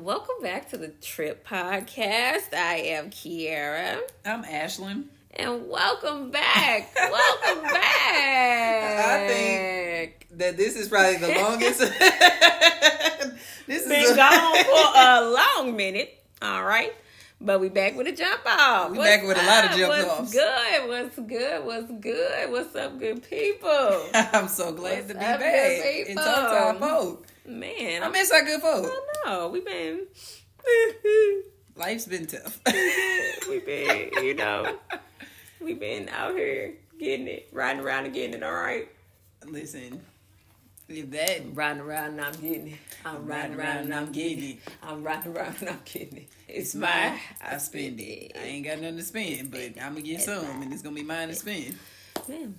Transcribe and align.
Welcome 0.00 0.36
back 0.42 0.70
to 0.70 0.76
the 0.76 0.88
Trip 0.88 1.46
Podcast. 1.46 2.52
I 2.54 2.76
am 2.86 3.10
Kiara. 3.10 3.98
I'm 4.24 4.44
Ashlyn. 4.44 5.04
And 5.34 5.68
welcome 5.68 6.30
back. 6.30 6.94
welcome 6.94 7.62
back. 7.72 8.98
I 8.98 9.28
think 9.28 10.26
that 10.32 10.56
this 10.56 10.76
is 10.76 10.88
probably 10.88 11.16
the 11.16 11.28
longest. 11.34 11.78
this 13.66 13.86
has 13.86 13.86
been 13.88 14.12
a- 14.12 14.16
gone 14.16 14.64
for 14.64 14.92
a 14.96 15.20
long 15.66 15.76
minute. 15.76 16.22
All 16.42 16.64
right. 16.64 16.92
But 17.40 17.60
we 17.60 17.68
back 17.68 17.96
with 17.96 18.06
a 18.08 18.12
jump 18.12 18.40
off. 18.46 18.90
We 18.90 18.98
back 18.98 19.22
with 19.24 19.36
a 19.40 19.46
lot 19.46 19.64
of 19.66 19.70
jump 19.76 19.92
offs. 19.92 20.06
What's 20.06 20.20
offs. 20.20 20.32
good? 20.32 20.88
What's 20.88 21.16
good? 21.28 21.64
What's 21.64 21.92
good? 22.00 22.50
What's 22.50 22.76
up, 22.76 22.98
good 22.98 23.22
people? 23.28 24.06
I'm 24.14 24.48
so 24.48 24.72
glad 24.72 24.96
What's 24.96 25.08
to 25.08 25.14
be 25.14 25.20
back 25.20 25.40
and 26.08 26.18
talk 26.18 26.50
to 26.50 26.56
our 26.56 26.74
folk. 26.74 27.26
Man, 27.48 28.02
I 28.02 28.08
miss 28.08 28.30
our 28.30 28.42
good 28.44 28.60
folk. 28.60 28.86
I 28.86 29.26
know. 29.26 29.48
We've 29.48 29.64
been 29.64 30.06
Life's 31.76 32.04
been 32.04 32.26
tough. 32.26 32.60
we've 33.48 33.64
been, 33.64 34.10
you 34.22 34.34
know, 34.34 34.76
we've 35.58 35.80
been 35.80 36.10
out 36.10 36.34
here 36.34 36.74
getting 36.98 37.26
it, 37.26 37.48
riding 37.52 37.80
around 37.80 38.04
and 38.04 38.12
getting 38.12 38.34
it, 38.34 38.42
all 38.42 38.52
right? 38.52 38.88
Listen, 39.46 40.02
if 40.88 41.10
that 41.12 41.42
Riding 41.54 41.80
around 41.80 42.10
and 42.10 42.20
I'm 42.20 42.32
getting 42.32 42.68
it. 42.68 42.78
I'm 43.04 43.26
riding 43.26 43.56
around 43.58 43.78
and 43.78 43.94
I'm 43.94 44.12
getting 44.12 44.50
it. 44.50 44.58
I'm 44.82 45.02
riding 45.02 45.32
around 45.32 45.56
and 45.60 45.70
I'm 45.70 45.80
getting 45.86 46.18
it. 46.18 46.28
It's 46.48 46.74
mine. 46.74 47.18
I 47.42 47.56
spend 47.58 47.98
it. 48.00 48.32
I 48.36 48.44
ain't 48.44 48.66
got 48.66 48.78
nothing 48.78 48.96
to 48.98 49.02
spend, 49.02 49.50
but 49.50 49.72
I'm 49.80 49.94
gonna 49.94 50.02
get 50.02 50.20
some, 50.20 50.62
and 50.62 50.70
it's 50.70 50.82
gonna 50.82 50.96
be 50.96 51.02
mine 51.02 51.28
to 51.28 51.34
spend. 51.34 51.76
Man, 52.28 52.58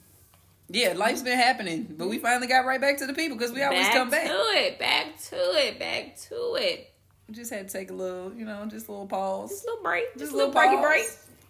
Yeah, 0.70 0.94
life's 0.94 1.23
been 1.23 1.38
happening, 1.38 1.96
but 1.98 2.08
we 2.09 2.20
finally 2.20 2.48
got 2.48 2.66
right 2.66 2.80
back 2.80 2.98
to 3.00 3.08
the 3.08 3.14
people 3.14 3.38
because 3.38 3.52
we 3.54 3.64
always 3.64 3.80
back 3.88 3.94
come 3.94 4.09
back. 4.09 4.26
Back 4.26 4.32
to 4.32 4.40
it, 4.59 4.80
back 4.80 5.20
to 5.30 5.36
it, 5.36 5.80
back 5.80 6.16
to 6.30 6.55
it. 6.59 6.94
We 7.28 7.34
just 7.36 7.52
had 7.52 7.68
to 7.68 7.73
take 7.78 7.90
a 7.90 7.94
little, 7.94 8.32
you 8.34 8.45
know, 8.45 8.66
just 8.68 8.88
a 8.88 8.92
little 8.92 9.08
pause. 9.08 9.50
Just 9.50 9.64
a 9.66 9.68
little 9.68 9.84
break. 9.84 10.05
Just, 10.14 10.20
Just 10.20 10.32
a 10.34 10.36
little 10.36 10.52
little 10.53 10.61
breaky 10.78 10.81
break. 10.81 11.06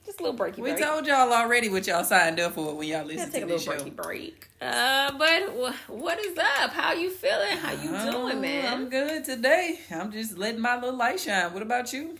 Just 0.06 0.20
a 0.20 0.24
little 0.24 0.38
breaky 0.40 0.58
We 0.58 0.72
break. 0.72 0.84
told 0.84 1.06
y'all 1.06 1.32
already 1.34 1.70
what 1.70 1.86
y'all 1.86 2.04
signed 2.04 2.40
up 2.40 2.54
for 2.54 2.74
when 2.76 2.88
y'all 2.88 3.02
Gotta 3.04 3.08
listen 3.16 3.32
take 3.32 3.42
to 3.42 3.48
a 3.48 3.50
this 3.58 3.68
little 3.68 3.86
show. 3.86 3.92
breaky 3.92 3.96
break. 3.96 4.48
Uh, 4.62 5.12
but 5.18 5.44
wh- 5.50 5.90
what 5.90 6.18
is 6.20 6.38
up? 6.38 6.72
How 6.72 6.94
you 6.94 7.10
feeling? 7.10 7.58
How 7.58 7.74
you 7.74 7.92
Oh, 7.94 8.12
doing, 8.30 8.42
man? 8.42 8.74
I'm 8.74 8.90
good 8.90 9.24
today. 9.26 9.80
I'm 9.92 10.12
just 10.12 10.38
letting 10.38 10.62
my 10.62 10.76
little 10.76 10.98
light 10.98 11.20
shine. 11.20 11.54
What 11.54 11.62
about 11.62 11.92
you? 11.94 12.18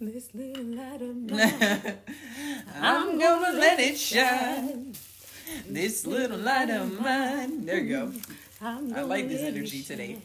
This 0.00 0.28
little 0.34 0.64
light 0.64 1.00
of 1.00 1.14
mine. 1.30 1.98
I'm 2.80 3.18
gonna 3.18 3.56
let 3.56 3.78
it 3.78 3.96
shine. 3.96 4.91
This 5.72 6.06
little 6.06 6.36
light 6.36 6.68
of 6.68 7.00
mine. 7.00 7.64
There 7.64 7.80
you 7.80 7.88
go. 7.88 8.12
I 8.60 9.00
like 9.00 9.28
this 9.28 9.40
energy 9.40 9.82
today. 9.82 10.18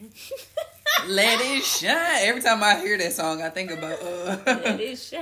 Let 1.07 1.39
it 1.39 1.63
shine. 1.63 2.19
Every 2.27 2.41
time 2.41 2.61
I 2.61 2.77
hear 2.79 2.97
that 2.97 3.13
song, 3.13 3.41
I 3.41 3.49
think 3.49 3.71
about 3.71 4.03
Let 4.03 4.47
uh, 4.47 4.77
it 4.77 4.95
shine. 4.97 5.21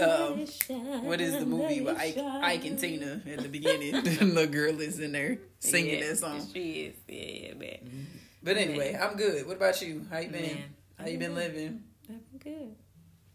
let 0.00 0.38
it 0.40 0.62
shine, 0.66 1.04
what 1.04 1.20
is 1.20 1.38
the 1.38 1.46
movie 1.46 1.80
with 1.80 1.96
Ike. 1.96 2.18
Ike 2.18 2.64
and 2.64 2.78
Tina 2.78 3.22
at 3.24 3.38
the 3.38 3.48
beginning? 3.48 3.92
the 4.02 4.24
little 4.24 4.52
girl 4.52 4.80
is 4.80 4.98
in 4.98 5.12
there 5.12 5.38
singing 5.60 6.00
Yeah, 6.00 6.08
that 6.08 6.18
song. 6.18 6.44
She 6.52 6.72
is. 6.86 6.94
Yeah, 7.06 7.48
yeah, 7.48 7.54
man. 7.54 8.06
But 8.42 8.56
anyway, 8.56 8.98
I'm 9.00 9.16
good. 9.16 9.46
What 9.46 9.58
about 9.58 9.80
you? 9.80 10.04
How 10.10 10.18
you 10.18 10.28
been? 10.30 10.42
Man. 10.42 10.74
How 10.98 11.06
you 11.06 11.18
been 11.18 11.36
living? 11.36 11.84
I've 12.10 12.40
been 12.40 12.52
good. 12.52 12.76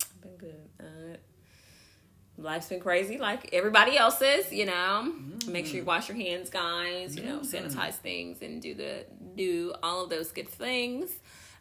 I've 0.04 0.22
been 0.22 0.38
good. 0.38 0.70
Uh, 0.78 1.18
life's 2.38 2.68
been 2.70 2.80
crazy, 2.80 3.18
like 3.18 3.50
everybody 3.54 3.98
else's. 3.98 4.52
You 4.52 4.66
know, 4.66 5.14
make 5.48 5.66
sure 5.66 5.78
you 5.78 5.84
wash 5.86 6.08
your 6.10 6.18
hands, 6.18 6.50
guys. 6.50 7.16
You 7.16 7.24
know, 7.24 7.40
sanitize 7.40 7.96
things 7.96 8.42
and 8.42 8.62
do 8.62 8.74
the 8.74 9.06
do 9.36 9.74
all 9.84 10.04
of 10.04 10.10
those 10.10 10.32
good 10.32 10.50
things. 10.50 11.12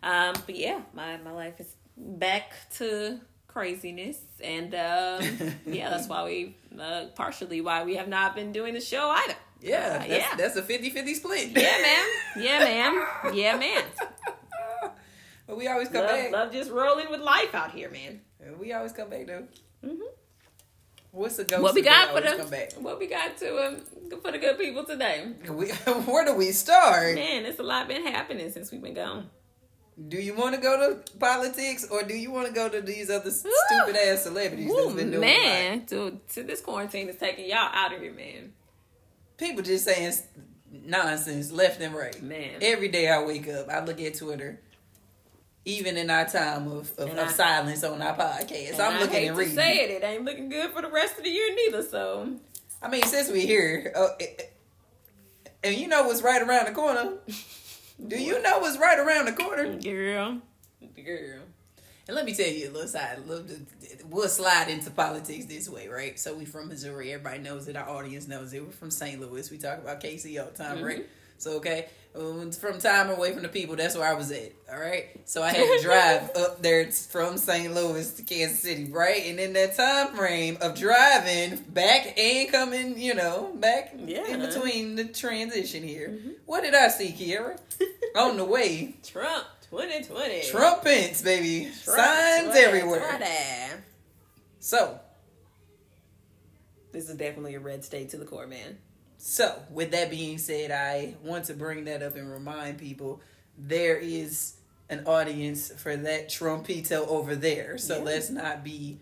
Um, 0.02 0.34
but 0.46 0.54
yeah, 0.56 0.80
my 0.94 1.16
my 1.18 1.32
life 1.32 1.58
is 1.60 1.74
back 1.96 2.52
to 2.76 3.20
craziness, 3.48 4.18
and 4.42 4.74
um, 4.74 5.54
yeah, 5.66 5.88
that's 5.90 6.08
why 6.08 6.24
we 6.24 6.56
uh, 6.78 7.06
partially 7.14 7.60
why 7.60 7.84
we 7.84 7.96
have 7.96 8.08
not 8.08 8.34
been 8.34 8.52
doing 8.52 8.74
the 8.74 8.80
show 8.80 9.08
either. 9.10 9.34
Yeah, 9.62 9.94
Uh, 10.04 10.06
that's, 10.06 10.10
yeah. 10.10 10.36
that's 10.36 10.56
a 10.56 10.62
50-50 10.62 11.14
split. 11.14 11.48
Yeah, 11.48 11.78
man. 11.82 12.06
Yeah, 12.36 12.58
man. 12.58 13.34
Yeah, 13.34 13.56
man. 13.64 13.82
But 15.46 15.56
we 15.56 15.66
always 15.68 15.88
come 15.88 16.02
Love, 16.04 16.10
back. 16.10 16.32
love 16.32 16.52
just 16.52 16.70
rolling 16.70 17.08
with 17.10 17.20
life 17.20 17.54
out 17.54 17.70
here, 17.70 17.88
man. 17.90 18.20
We 18.60 18.72
always 18.74 18.92
come 18.92 19.08
back 19.08 19.26
though. 19.26 19.44
Mhm. 19.84 19.98
What's 21.16 21.36
the 21.36 21.44
ghost? 21.44 21.62
What 21.62 21.74
we 21.74 21.80
got 21.80 22.14
for 22.14 22.20
the 22.20 22.74
what 22.80 22.98
we 22.98 23.06
got 23.06 23.38
to 23.38 23.66
um, 23.66 23.80
for 24.20 24.32
the 24.32 24.38
good 24.38 24.58
people 24.58 24.84
today? 24.84 25.26
We, 25.48 25.68
where 26.04 26.26
do 26.26 26.34
we 26.34 26.52
start? 26.52 27.14
Man, 27.14 27.46
it's 27.46 27.58
a 27.58 27.62
lot 27.62 27.88
been 27.88 28.06
happening 28.06 28.50
since 28.50 28.70
we've 28.70 28.82
been 28.82 28.92
gone. 28.92 29.30
Do 30.08 30.18
you 30.18 30.34
want 30.34 30.54
to 30.56 30.60
go 30.60 30.76
to 30.76 31.18
politics 31.18 31.88
or 31.90 32.02
do 32.02 32.14
you 32.14 32.30
want 32.30 32.48
to 32.48 32.52
go 32.52 32.68
to 32.68 32.82
these 32.82 33.08
other 33.08 33.30
stupid 33.30 33.96
ass 33.96 34.24
celebrities 34.24 34.70
that's 34.70 34.92
Ooh, 34.92 34.94
been 34.94 35.10
doing 35.10 35.22
man, 35.22 35.86
to, 35.86 36.20
to 36.34 36.42
this 36.42 36.60
quarantine 36.60 37.08
is 37.08 37.16
taking 37.16 37.48
y'all 37.48 37.70
out 37.72 37.94
of 37.94 38.02
here, 38.02 38.12
man. 38.12 38.52
People 39.38 39.62
just 39.62 39.86
saying 39.86 40.12
nonsense 40.70 41.50
left 41.50 41.80
and 41.80 41.94
right. 41.94 42.22
Man. 42.22 42.58
Every 42.60 42.88
day 42.88 43.08
I 43.08 43.24
wake 43.24 43.48
up, 43.48 43.70
I 43.70 43.82
look 43.82 44.02
at 44.02 44.16
Twitter. 44.16 44.60
Even 45.66 45.96
in 45.96 46.08
our 46.10 46.24
time 46.24 46.68
of, 46.68 46.92
of, 46.96 47.10
of 47.10 47.18
I- 47.18 47.26
silence 47.28 47.82
on 47.84 48.00
our 48.00 48.16
podcast, 48.16 48.78
I'm 48.80 48.96
I 48.96 49.00
looking 49.00 49.26
and 49.28 49.36
to 49.36 49.40
reading. 49.40 49.54
say 49.56 49.78
it, 49.84 49.90
it 49.90 50.04
ain't 50.04 50.24
looking 50.24 50.48
good 50.48 50.70
for 50.70 50.80
the 50.80 50.88
rest 50.90 51.18
of 51.18 51.24
the 51.24 51.30
year 51.30 51.54
neither. 51.54 51.82
So 51.82 52.34
I 52.80 52.88
mean, 52.88 53.02
since 53.02 53.28
we're 53.28 53.44
here, 53.46 53.92
uh, 53.94 54.08
and 55.64 55.74
you 55.74 55.88
know 55.88 56.06
what's 56.06 56.22
right 56.22 56.40
around 56.40 56.66
the 56.66 56.72
corner. 56.72 57.14
Do 58.08 58.16
you 58.22 58.40
know 58.42 58.58
what's 58.58 58.78
right 58.78 58.98
around 58.98 59.24
the 59.26 59.32
corner? 59.32 59.74
girl, 59.78 60.38
Girl. 61.04 61.40
And 62.08 62.14
let 62.14 62.24
me 62.24 62.34
tell 62.34 62.46
you 62.46 62.68
a 62.68 62.70
little 62.70 62.86
side. 62.88 63.18
A 63.18 63.20
little, 63.28 63.56
we'll 64.08 64.28
slide 64.28 64.68
into 64.68 64.90
politics 64.90 65.46
this 65.46 65.68
way, 65.68 65.88
right? 65.88 66.16
So 66.20 66.34
we 66.34 66.44
from 66.44 66.68
Missouri. 66.68 67.12
Everybody 67.12 67.40
knows 67.42 67.66
it. 67.68 67.74
Our 67.76 67.88
audience 67.88 68.28
knows 68.28 68.52
it. 68.52 68.62
We're 68.64 68.70
from 68.70 68.90
St. 68.92 69.20
Louis. 69.20 69.50
We 69.50 69.58
talk 69.58 69.78
about 69.78 70.00
KC 70.00 70.38
all 70.40 70.50
the 70.50 70.56
time, 70.56 70.82
right? 70.84 71.06
So 71.38 71.52
okay, 71.56 71.88
from 72.58 72.78
time 72.78 73.10
away 73.10 73.32
from 73.32 73.42
the 73.42 73.48
people, 73.48 73.76
that's 73.76 73.96
where 73.96 74.08
I 74.08 74.14
was 74.14 74.30
at. 74.30 74.52
All 74.72 74.78
right. 74.80 75.06
So 75.24 75.42
I 75.42 75.50
had 75.50 75.78
to 75.78 75.82
drive 75.82 76.30
up 76.36 76.62
there 76.62 76.90
from 76.90 77.36
St. 77.36 77.74
Louis 77.74 78.10
to 78.14 78.22
Kansas 78.22 78.60
City, 78.60 78.90
right? 78.90 79.22
And 79.26 79.38
in 79.38 79.52
that 79.52 79.76
time 79.76 80.14
frame 80.16 80.56
of 80.60 80.74
driving 80.78 81.56
back 81.68 82.18
and 82.18 82.50
coming, 82.50 82.98
you 82.98 83.14
know, 83.14 83.52
back 83.56 83.94
Yeah. 84.04 84.26
in 84.28 84.40
between 84.40 84.96
the 84.96 85.04
transition 85.04 85.82
here, 85.82 86.08
mm-hmm. 86.08 86.30
what 86.46 86.62
did 86.62 86.74
I 86.74 86.88
see, 86.88 87.08
Kiera? 87.12 87.58
On 88.16 88.36
the 88.36 88.44
way, 88.44 88.94
Trump 89.04 89.44
2020, 89.70 90.50
Trump 90.50 90.82
Pence, 90.82 91.20
baby. 91.22 91.70
Trump 91.84 91.98
Signs 91.98 92.54
2020. 92.54 92.60
everywhere. 92.64 93.82
So, 94.60 94.98
This 96.92 97.08
is 97.10 97.16
definitely 97.16 97.54
a 97.56 97.60
red 97.60 97.84
state 97.84 98.08
to 98.10 98.16
the 98.16 98.24
core, 98.24 98.46
man. 98.46 98.78
So 99.18 99.60
with 99.70 99.90
that 99.92 100.10
being 100.10 100.38
said, 100.38 100.70
I 100.70 101.14
want 101.22 101.44
to 101.46 101.54
bring 101.54 101.84
that 101.84 102.02
up 102.02 102.16
and 102.16 102.30
remind 102.30 102.78
people 102.78 103.20
there 103.58 103.96
is 103.96 104.54
an 104.88 105.04
audience 105.06 105.72
for 105.76 105.96
that 105.96 106.28
Trumpito 106.28 107.06
over 107.08 107.34
there. 107.34 107.78
So 107.78 107.96
Yeah. 107.98 108.02
let's 108.04 108.30
not 108.30 108.62
be 108.62 108.98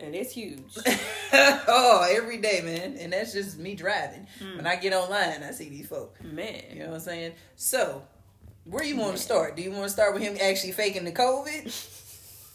And 0.00 0.14
it's 0.14 0.32
huge. 0.32 0.76
oh 1.32 2.06
every 2.10 2.38
day, 2.38 2.60
man. 2.64 2.96
And 2.98 3.12
that's 3.12 3.32
just 3.32 3.58
me 3.58 3.74
driving. 3.74 4.26
Hmm. 4.40 4.56
When 4.56 4.66
I 4.66 4.76
get 4.76 4.92
online, 4.92 5.42
I 5.42 5.52
see 5.52 5.68
these 5.68 5.86
folk. 5.86 6.16
Man. 6.22 6.62
You 6.72 6.80
know 6.80 6.86
what 6.86 6.94
I'm 6.94 7.00
saying? 7.00 7.32
So, 7.56 8.02
where 8.64 8.82
you 8.84 8.96
want 8.96 9.16
to 9.16 9.22
start? 9.22 9.56
Do 9.56 9.62
you 9.62 9.70
want 9.70 9.84
to 9.84 9.88
start 9.90 10.12
with 10.14 10.22
him 10.22 10.36
actually 10.42 10.72
faking 10.72 11.04
the 11.04 11.12
COVID, 11.12 11.70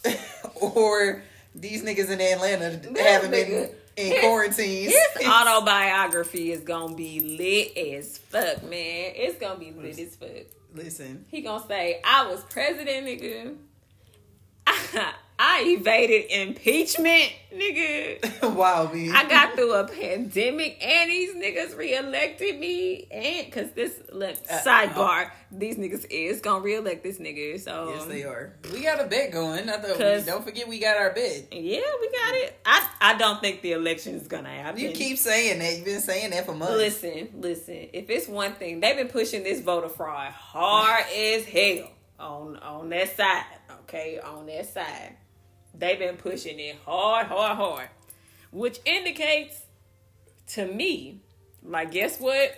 or 0.75 1.23
these 1.55 1.83
niggas 1.83 2.09
in 2.09 2.19
Atlanta 2.21 2.71
having 3.01 3.31
been 3.31 3.47
nigga. 3.47 3.73
In 3.99 4.11
His- 4.13 4.19
quarantine? 4.21 4.89
His 4.89 5.27
autobiography 5.27 6.51
is 6.51 6.61
gonna 6.61 6.95
be 6.95 7.19
lit 7.37 7.77
as 7.77 8.17
fuck, 8.17 8.63
man. 8.63 9.11
It's 9.15 9.37
gonna 9.39 9.59
be 9.59 9.71
lit 9.71 9.99
as 9.99 10.15
fuck. 10.15 10.29
Listen, 10.73 11.25
He 11.29 11.41
gonna 11.41 11.65
say, 11.67 11.99
I 12.03 12.27
was 12.27 12.43
president, 12.45 13.07
nigga. 13.07 13.55
I 15.41 15.63
evaded 15.67 16.25
impeachment, 16.31 17.31
nigga. 17.55 18.53
wow, 18.55 18.91
me. 18.91 19.09
I 19.09 19.23
got 19.23 19.55
through 19.55 19.73
a 19.73 19.87
pandemic 19.87 20.85
and 20.85 21.09
these 21.09 21.33
niggas 21.33 21.77
reelected 21.77 22.59
me. 22.59 23.07
And 23.09 23.49
cause 23.49 23.71
this 23.73 23.93
look 24.11 24.35
Uh, 24.49 24.59
sidebar, 24.59 25.31
these 25.49 25.77
niggas 25.77 26.05
is 26.09 26.41
gonna 26.41 26.61
reelect 26.61 27.03
this 27.03 27.19
nigga. 27.19 27.57
So 27.57 27.93
yes, 27.95 28.05
they 28.05 28.23
are. 28.25 28.53
We 28.73 28.83
got 28.83 28.99
a 28.99 29.07
bet 29.07 29.31
going. 29.31 29.69
I 29.69 29.77
thought. 29.77 30.25
Don't 30.25 30.43
forget, 30.43 30.67
we 30.67 30.77
got 30.77 30.97
our 30.97 31.13
bet. 31.13 31.47
Yeah, 31.53 31.79
we 32.01 32.09
got 32.09 32.35
it. 32.35 32.59
I 32.65 32.89
I 32.99 33.17
don't 33.17 33.39
think 33.39 33.61
the 33.61 33.71
election 33.71 34.15
is 34.15 34.27
gonna 34.27 34.49
happen. 34.49 34.81
You 34.81 34.91
keep 34.91 35.17
saying 35.17 35.59
that. 35.59 35.73
You've 35.77 35.85
been 35.85 36.01
saying 36.01 36.31
that 36.31 36.45
for 36.45 36.53
months. 36.53 36.75
Listen, 36.75 37.29
listen. 37.35 37.87
If 37.93 38.09
it's 38.09 38.27
one 38.27 38.55
thing, 38.55 38.81
they've 38.81 38.97
been 38.97 39.07
pushing 39.07 39.43
this 39.43 39.61
voter 39.61 39.87
fraud 39.87 40.33
hard 40.33 41.05
as 41.15 41.45
hell 41.45 41.91
on 42.19 42.57
on 42.57 42.89
that 42.89 43.15
side. 43.15 43.45
Okay, 43.83 44.19
on 44.19 44.45
that 44.45 44.71
side, 44.71 45.15
they've 45.77 45.99
been 45.99 46.17
pushing 46.17 46.59
it 46.59 46.77
hard, 46.85 47.27
hard, 47.27 47.57
hard, 47.57 47.89
which 48.51 48.79
indicates 48.85 49.61
to 50.47 50.65
me, 50.65 51.21
like, 51.63 51.91
guess 51.91 52.19
what? 52.19 52.55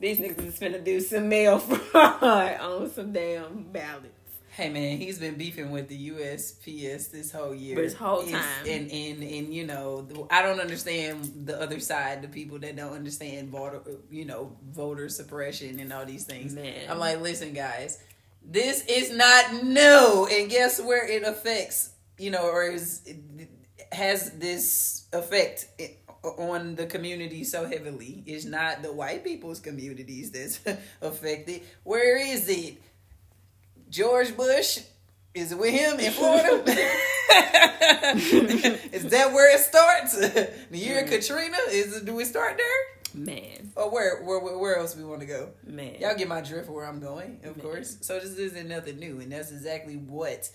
These 0.00 0.18
niggas 0.18 0.44
is 0.46 0.58
finna 0.58 0.82
do 0.84 1.00
some 1.00 1.28
mail 1.28 1.58
fraud 1.60 2.22
on 2.60 2.90
some 2.90 3.12
damn 3.12 3.64
ballots. 3.72 4.08
Hey 4.50 4.68
man, 4.68 4.98
he's 4.98 5.18
been 5.18 5.34
beefing 5.34 5.72
with 5.72 5.88
the 5.88 6.10
USPS 6.10 7.10
this 7.10 7.32
whole 7.32 7.52
year. 7.54 7.74
This 7.74 7.94
whole 7.94 8.20
It's- 8.20 8.32
time. 8.32 8.68
and 8.68 8.90
and 8.92 9.22
and 9.24 9.52
you 9.54 9.66
know, 9.66 10.06
I 10.30 10.42
don't 10.42 10.60
understand 10.60 11.46
the 11.46 11.60
other 11.60 11.80
side. 11.80 12.22
The 12.22 12.28
people 12.28 12.60
that 12.60 12.76
don't 12.76 12.92
understand 12.92 13.48
voter, 13.48 13.80
you 14.12 14.24
know, 14.24 14.56
voter 14.70 15.08
suppression 15.08 15.80
and 15.80 15.92
all 15.92 16.04
these 16.04 16.22
things. 16.24 16.54
Man. 16.54 16.88
I'm 16.88 17.00
like, 17.00 17.20
listen, 17.20 17.52
guys, 17.52 17.98
this 18.44 18.84
is 18.86 19.10
not 19.10 19.64
new, 19.64 20.28
and 20.30 20.48
guess 20.48 20.80
where 20.80 21.04
it 21.08 21.24
affects, 21.24 21.90
you 22.18 22.30
know, 22.30 22.48
or 22.48 22.62
is 22.64 23.02
has 23.92 24.30
this 24.32 25.06
effect 25.12 25.66
on 26.38 26.74
the 26.76 26.86
community 26.86 27.44
so 27.44 27.66
heavily? 27.66 28.22
It's 28.26 28.44
not 28.44 28.82
the 28.82 28.92
white 28.92 29.24
people's 29.24 29.60
communities 29.60 30.30
that's 30.30 30.60
affected. 31.02 31.62
Where 31.82 32.16
is 32.18 32.48
it? 32.48 32.80
George 33.90 34.36
Bush 34.36 34.80
is 35.34 35.52
it 35.52 35.58
with 35.58 35.70
him 35.72 35.98
in 35.98 36.12
Florida? 36.12 36.62
is 38.92 39.04
that 39.10 39.32
where 39.32 39.54
it 39.54 39.60
starts? 39.60 40.16
the 40.70 40.78
year 40.78 41.02
of 41.02 41.10
Katrina 41.10 41.56
is 41.70 42.00
do 42.02 42.14
we 42.14 42.24
start 42.24 42.56
there? 42.56 42.66
Man, 43.16 43.70
Or 43.76 43.90
where 43.90 44.22
where 44.24 44.40
where, 44.40 44.58
where 44.58 44.78
else 44.78 44.96
we 44.96 45.04
want 45.04 45.20
to 45.20 45.26
go? 45.26 45.50
man. 45.64 45.96
Y'all 46.00 46.16
get 46.16 46.26
my 46.26 46.40
drift 46.40 46.68
where 46.68 46.84
I'm 46.84 46.98
going, 47.00 47.38
of 47.44 47.56
Man. 47.56 47.64
course. 47.64 47.98
So 48.00 48.18
this 48.18 48.36
isn't 48.36 48.68
nothing 48.68 48.98
new, 48.98 49.20
and 49.20 49.30
that's 49.30 49.52
exactly 49.52 49.94
what 49.96 50.50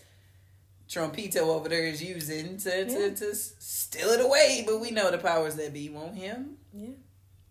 Trumpito 0.90 1.42
over 1.42 1.70
there 1.70 1.86
is 1.86 2.02
using 2.02 2.58
to, 2.58 2.86
to, 2.86 2.92
Yeah. 2.92 3.14
to 3.14 3.30
s- 3.30 3.54
steal 3.60 4.10
it 4.10 4.22
away. 4.22 4.64
But 4.66 4.80
we 4.80 4.90
know 4.92 5.12
the 5.12 5.18
powers 5.20 5.56
that 5.56 5.72
be 5.74 5.90
want 5.90 6.16
him. 6.16 6.58
Yeah. 6.74 6.88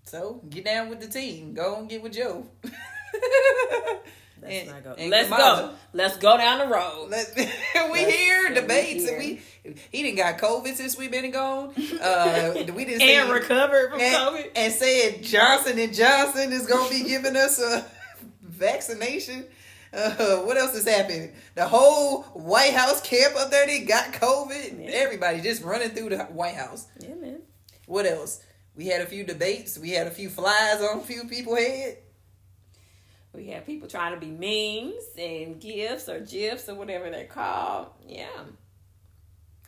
So 0.05 0.43
get 0.49 0.65
down 0.65 0.89
with 0.89 1.01
the 1.01 1.07
team. 1.09 1.55
Go 1.55 1.77
and 1.77 1.89
get 1.89 2.03
with 2.03 2.15
Joe. 2.15 2.47
Let's 4.41 4.69
And- 4.71 4.85
go. 4.85 4.95
Let's 5.09 5.29
go. 5.29 5.75
Let's 5.93 6.17
go 6.19 6.37
down 6.37 6.59
the 6.61 6.67
road. 6.67 7.09
Let, 7.11 7.33
we 7.37 7.43
Let's- 8.05 8.13
hear 8.13 8.49
we 8.49 8.55
debates, 8.55 9.09
and 9.09 9.19
we 9.19 9.41
he 9.91 10.03
didn't 10.03 10.17
got 10.17 10.39
COVID 10.39 10.75
since 10.77 10.97
we 10.97 11.09
been 11.09 11.31
gone. 11.33 11.71
Uh, 12.01 12.53
we 12.75 12.85
didn't 12.85 13.03
And 13.03 13.31
recovered 13.31 13.91
from 13.91 14.01
and, 14.01 14.15
COVID. 14.15 14.51
and 14.55 14.73
said 14.73 15.23
Johnson 15.25 15.79
and 15.79 15.93
Johnson 15.93 16.53
is 16.53 16.67
gonna 16.67 16.89
be 16.89 17.03
giving 17.05 17.37
us 17.37 17.61
a 17.61 17.85
vaccination. 18.43 19.45
Uh, 19.93 20.37
what 20.45 20.57
else 20.57 20.75
is 20.75 20.87
happening? 20.89 21.33
The 21.55 21.67
whole 21.67 22.23
White 22.35 22.75
House 22.75 23.01
camp 23.01 23.35
up 23.37 23.51
there, 23.51 23.67
they 23.67 23.81
got 23.81 24.13
COVID. 24.13 24.85
Yeah. 24.85 24.91
Everybody 24.93 25.41
just 25.41 25.63
running 25.63 25.91
through 25.91 26.11
the 26.11 26.25
White 26.25 26.55
House. 26.57 26.87
Yeah, 27.01 27.15
man. 27.15 27.41
What 27.87 28.07
else? 28.07 28.43
We 28.75 28.87
had 28.87 29.01
a 29.01 29.07
few 29.07 29.25
debates. 29.25 29.79
We 29.79 29.91
had 29.91 30.07
a 30.07 30.11
few 30.11 30.29
flies 30.29 30.81
on 30.81 30.99
a 30.99 31.03
few 31.03 31.25
people's 31.25 31.59
head. 31.59 31.99
We 33.35 33.49
have 33.49 33.67
people 33.67 33.89
trying 33.89 34.15
to 34.19 34.21
be 34.21 34.31
memes 34.31 35.05
and 35.19 35.61
gifs 35.61 36.09
or 36.09 36.21
gifs 36.21 36.69
or 36.69 36.75
whatever 36.75 37.11
they're 37.11 37.27
called. 37.27 37.89
Yeah. 38.07 38.27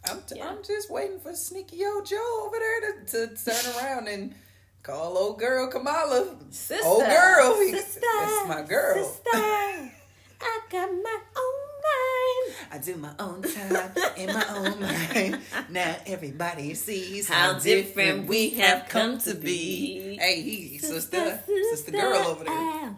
I'm, 0.08 0.22
t- 0.22 0.36
Yeah. 0.36 0.48
I'm 0.48 0.62
just 0.64 0.90
waiting 0.90 1.20
for 1.20 1.34
sneaky 1.34 1.84
old 1.84 2.06
Joe 2.06 2.44
over 2.46 2.56
there 2.58 3.02
to, 3.04 3.26
to 3.36 3.44
turn 3.44 3.74
around 3.76 4.08
and 4.08 4.34
call 4.82 5.16
old 5.18 5.38
girl 5.38 5.68
Kamala. 5.68 6.36
Sister. 6.50 6.86
Old 6.86 7.04
girl. 7.04 7.54
Sister. 7.54 8.00
That's 8.20 8.48
my 8.48 8.62
girl. 8.62 9.04
Sister. 9.04 9.89
I 10.70 10.76
got 10.76 10.90
my 10.92 11.18
own 11.36 11.70
mind. 11.82 12.56
I 12.72 12.78
do 12.78 12.96
my 12.96 13.12
own 13.18 13.42
time 13.42 13.90
in 14.16 14.26
my 14.28 14.44
own 14.50 14.80
mind. 14.80 15.40
Now 15.68 15.96
everybody 16.06 16.74
sees 16.74 17.28
How 17.28 17.58
different 17.58 18.28
we 18.28 18.50
have 18.50 18.88
come 18.88 19.18
to 19.20 19.34
be. 19.34 20.16
Hey, 20.20 20.40
he, 20.42 20.78
sister, 20.78 21.40
sister, 21.70 21.90
girl 21.90 22.18
over 22.18 22.44
there. 22.44 22.94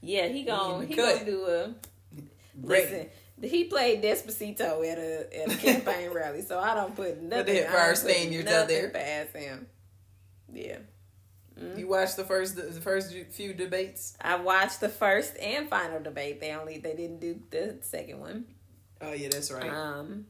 Yeah, 0.00 0.26
he 0.28 0.40
in 0.40 0.46
gon' 0.46 0.86
he 0.86 0.94
cut. 0.96 1.14
gonna 1.20 1.24
do 1.30 1.46
a 1.46 1.74
Ready. 2.60 2.82
listen. 2.84 3.06
He 3.42 3.64
played 3.64 4.02
Despacito 4.02 4.90
at 4.90 4.98
a 4.98 5.42
at 5.42 5.52
a 5.52 5.56
campaign 5.56 6.10
rally, 6.12 6.42
so 6.42 6.58
I 6.58 6.74
don't 6.74 6.94
put 6.96 7.20
nothing. 7.22 7.54
hit 7.54 7.68
I 7.68 7.70
for 7.72 7.76
our 7.78 7.94
don't 7.94 8.02
put 8.02 8.08
out 8.48 8.60
nothing 8.62 8.66
there. 8.68 8.90
Past 8.90 9.36
him. 9.36 9.66
Yeah, 10.52 10.78
You 11.56 11.86
watched 11.86 12.16
the 12.16 12.24
first 12.24 12.56
the 12.56 12.80
first 12.80 13.14
few 13.30 13.54
debates. 13.54 14.16
I 14.20 14.36
watched 14.36 14.80
the 14.80 14.88
first 14.88 15.36
and 15.38 15.68
final 15.68 16.00
debate. 16.00 16.40
They 16.40 16.52
only 16.52 16.78
they 16.78 16.94
didn't 16.94 17.20
do 17.20 17.40
the 17.50 17.78
second 17.82 18.18
one. 18.18 18.46
Oh 19.00 19.12
yeah, 19.12 19.28
that's 19.30 19.52
right. 19.52 19.70
Um, 19.70 20.26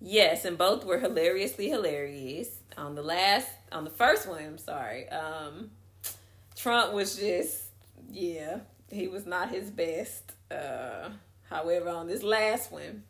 yes, 0.00 0.44
and 0.44 0.58
both 0.58 0.84
were 0.84 0.98
hilariously 0.98 1.68
hilarious. 1.68 2.48
On 2.76 2.96
the 2.96 3.02
last, 3.02 3.48
on 3.70 3.84
the 3.84 3.90
first 3.90 4.28
one, 4.28 4.42
I'm 4.42 4.58
sorry. 4.58 5.08
Um, 5.08 5.70
Trump 6.56 6.92
was 6.92 7.16
just, 7.16 7.62
yeah, 8.10 8.60
he 8.90 9.06
was 9.06 9.26
not 9.26 9.50
his 9.50 9.70
best. 9.70 10.32
Uh, 10.50 11.10
however, 11.48 11.88
on 11.90 12.08
this 12.08 12.24
last 12.24 12.72
one, 12.72 13.04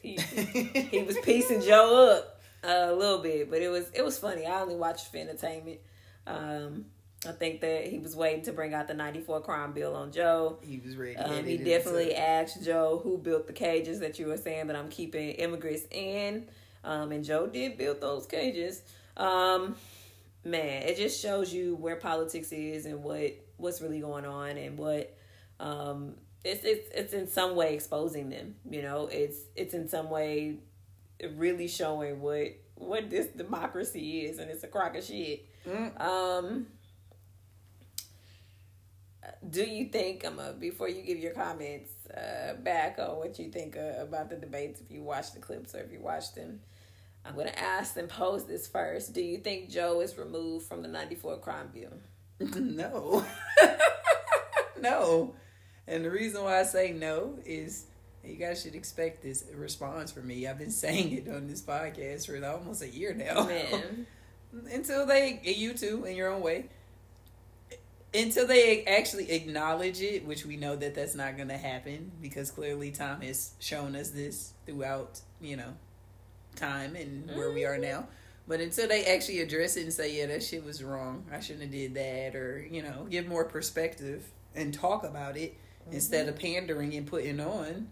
he 0.00 0.16
he 0.16 1.02
was 1.02 1.18
piecing 1.22 1.60
Joe 1.60 2.16
up 2.16 2.40
uh, 2.64 2.90
a 2.90 2.94
little 2.94 3.18
bit, 3.18 3.50
but 3.50 3.60
it 3.60 3.68
was 3.68 3.90
it 3.92 4.02
was 4.02 4.18
funny. 4.18 4.46
I 4.46 4.62
only 4.62 4.76
watched 4.76 5.10
for 5.10 5.18
entertainment. 5.18 5.80
Um, 6.26 6.86
I 7.26 7.32
think 7.32 7.60
that 7.62 7.86
he 7.88 7.98
was 7.98 8.14
waiting 8.14 8.42
to 8.44 8.52
bring 8.52 8.74
out 8.74 8.88
the 8.88 8.94
'94 8.94 9.40
crime 9.40 9.72
bill 9.72 9.94
on 9.94 10.12
Joe. 10.12 10.58
he 10.62 10.80
was 10.84 10.96
ready. 10.96 11.16
Um, 11.16 11.44
he 11.44 11.56
definitely 11.56 12.14
asked 12.14 12.62
Joe 12.62 13.00
who 13.02 13.18
built 13.18 13.46
the 13.46 13.52
cages 13.52 14.00
that 14.00 14.18
you 14.18 14.26
were 14.26 14.36
saying 14.36 14.66
that 14.68 14.76
I'm 14.76 14.88
keeping 14.88 15.30
immigrants 15.30 15.84
in. 15.90 16.46
Um, 16.84 17.10
and 17.10 17.24
Joe 17.24 17.46
did 17.46 17.76
build 17.76 18.00
those 18.00 18.26
cages. 18.26 18.82
Um, 19.16 19.74
man, 20.44 20.82
it 20.82 20.96
just 20.96 21.20
shows 21.20 21.52
you 21.52 21.74
where 21.74 21.96
politics 21.96 22.52
is 22.52 22.86
and 22.86 23.02
what 23.02 23.32
what's 23.56 23.80
really 23.80 24.00
going 24.00 24.24
on 24.24 24.56
and 24.56 24.78
what 24.78 25.16
um, 25.58 26.14
it's 26.44 26.64
it's 26.64 26.88
it's 26.94 27.12
in 27.12 27.26
some 27.26 27.56
way 27.56 27.74
exposing 27.74 28.30
them. 28.30 28.54
You 28.70 28.82
know, 28.82 29.08
it's 29.10 29.38
it's 29.56 29.74
in 29.74 29.88
some 29.88 30.10
way 30.10 30.58
really 31.34 31.66
showing 31.68 32.20
what 32.20 32.52
what 32.76 33.10
this 33.10 33.26
democracy 33.26 34.20
is, 34.26 34.38
and 34.38 34.50
it's 34.50 34.64
a 34.64 34.68
crock 34.68 34.96
of 34.96 35.04
shit. 35.04 35.46
Mm. 35.66 36.00
Um, 36.00 36.66
do 39.48 39.64
you 39.64 39.86
think 39.86 40.24
I'm 40.24 40.38
a, 40.38 40.52
before 40.52 40.88
you 40.88 41.02
give 41.02 41.18
your 41.18 41.32
comments 41.32 41.90
uh, 42.14 42.54
back 42.54 42.98
on 42.98 43.16
what 43.16 43.38
you 43.38 43.50
think 43.50 43.76
uh, 43.76 44.02
about 44.02 44.30
the 44.30 44.36
debates 44.36 44.80
if 44.80 44.90
you 44.90 45.02
watch 45.02 45.32
the 45.32 45.40
clips 45.40 45.74
or 45.74 45.80
if 45.80 45.92
you 45.92 46.00
watch 46.00 46.34
them? 46.34 46.60
I'm 47.24 47.34
going 47.34 47.48
to 47.48 47.58
ask 47.58 47.96
and 47.96 48.08
pose 48.08 48.44
this 48.44 48.68
first. 48.68 49.12
Do 49.12 49.20
you 49.20 49.38
think 49.38 49.68
Joe 49.68 50.00
is 50.00 50.16
removed 50.16 50.66
from 50.66 50.82
the 50.82 50.88
94 50.88 51.38
crime 51.38 51.70
bill? 51.74 51.92
no, 52.60 53.24
no. 54.80 55.34
And 55.88 56.04
the 56.04 56.10
reason 56.10 56.44
why 56.44 56.60
I 56.60 56.62
say 56.62 56.92
no 56.92 57.38
is 57.44 57.86
you 58.26 58.36
guys 58.36 58.62
should 58.62 58.74
expect 58.74 59.22
this 59.22 59.44
response 59.54 60.12
from 60.12 60.26
me. 60.26 60.46
I've 60.46 60.58
been 60.58 60.70
saying 60.70 61.12
it 61.12 61.28
on 61.28 61.46
this 61.46 61.62
podcast 61.62 62.26
for 62.26 62.44
almost 62.46 62.82
a 62.82 62.88
year 62.88 63.14
now. 63.14 63.44
Man. 63.44 64.06
until 64.72 65.06
they 65.06 65.40
you 65.44 65.74
too 65.74 66.04
in 66.04 66.16
your 66.16 66.30
own 66.30 66.40
way 66.40 66.66
until 68.14 68.46
they 68.46 68.84
actually 68.84 69.30
acknowledge 69.30 70.00
it 70.00 70.24
which 70.24 70.46
we 70.46 70.56
know 70.56 70.76
that 70.76 70.94
that's 70.94 71.14
not 71.14 71.36
going 71.36 71.48
to 71.48 71.56
happen 71.56 72.10
because 72.22 72.50
clearly 72.50 72.90
time 72.90 73.20
has 73.20 73.52
shown 73.58 73.94
us 73.96 74.10
this 74.10 74.52
throughout 74.64 75.20
you 75.40 75.56
know 75.56 75.74
time 76.54 76.96
and 76.96 77.28
where 77.36 77.52
we 77.52 77.64
are 77.64 77.76
now 77.76 78.06
but 78.48 78.60
until 78.60 78.88
they 78.88 79.04
actually 79.04 79.40
address 79.40 79.76
it 79.76 79.82
and 79.82 79.92
say 79.92 80.16
yeah 80.16 80.26
that 80.26 80.42
shit 80.42 80.64
was 80.64 80.82
wrong 80.82 81.24
i 81.30 81.40
shouldn't 81.40 81.62
have 81.62 81.72
did 81.72 81.94
that 81.94 82.34
or 82.34 82.66
you 82.70 82.82
know 82.82 83.06
give 83.10 83.26
more 83.26 83.44
perspective 83.44 84.24
and 84.54 84.72
talk 84.72 85.04
about 85.04 85.36
it 85.36 85.52
mm-hmm. 85.52 85.94
instead 85.94 86.28
of 86.28 86.38
pandering 86.38 86.94
and 86.94 87.06
putting 87.06 87.40
on 87.40 87.88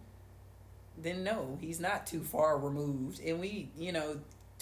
then 0.97 1.25
no 1.25 1.59
he's 1.61 1.81
not 1.81 2.07
too 2.07 2.21
far 2.21 2.57
removed 2.57 3.21
and 3.21 3.41
we 3.41 3.69
you 3.77 3.93
know 3.93 4.17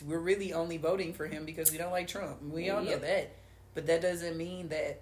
we're 0.07 0.19
really 0.19 0.53
only 0.53 0.77
voting 0.79 1.12
for 1.12 1.27
him 1.27 1.45
because 1.45 1.71
we 1.71 1.79
don't 1.79 1.93
like 1.93 2.09
Trump. 2.09 2.43
We 2.43 2.71
all 2.71 2.83
know 2.83 2.99
that. 2.99 3.33
But 3.75 3.87
that 3.87 4.03
doesn't 4.03 4.37
mean 4.37 4.69
that 4.69 5.01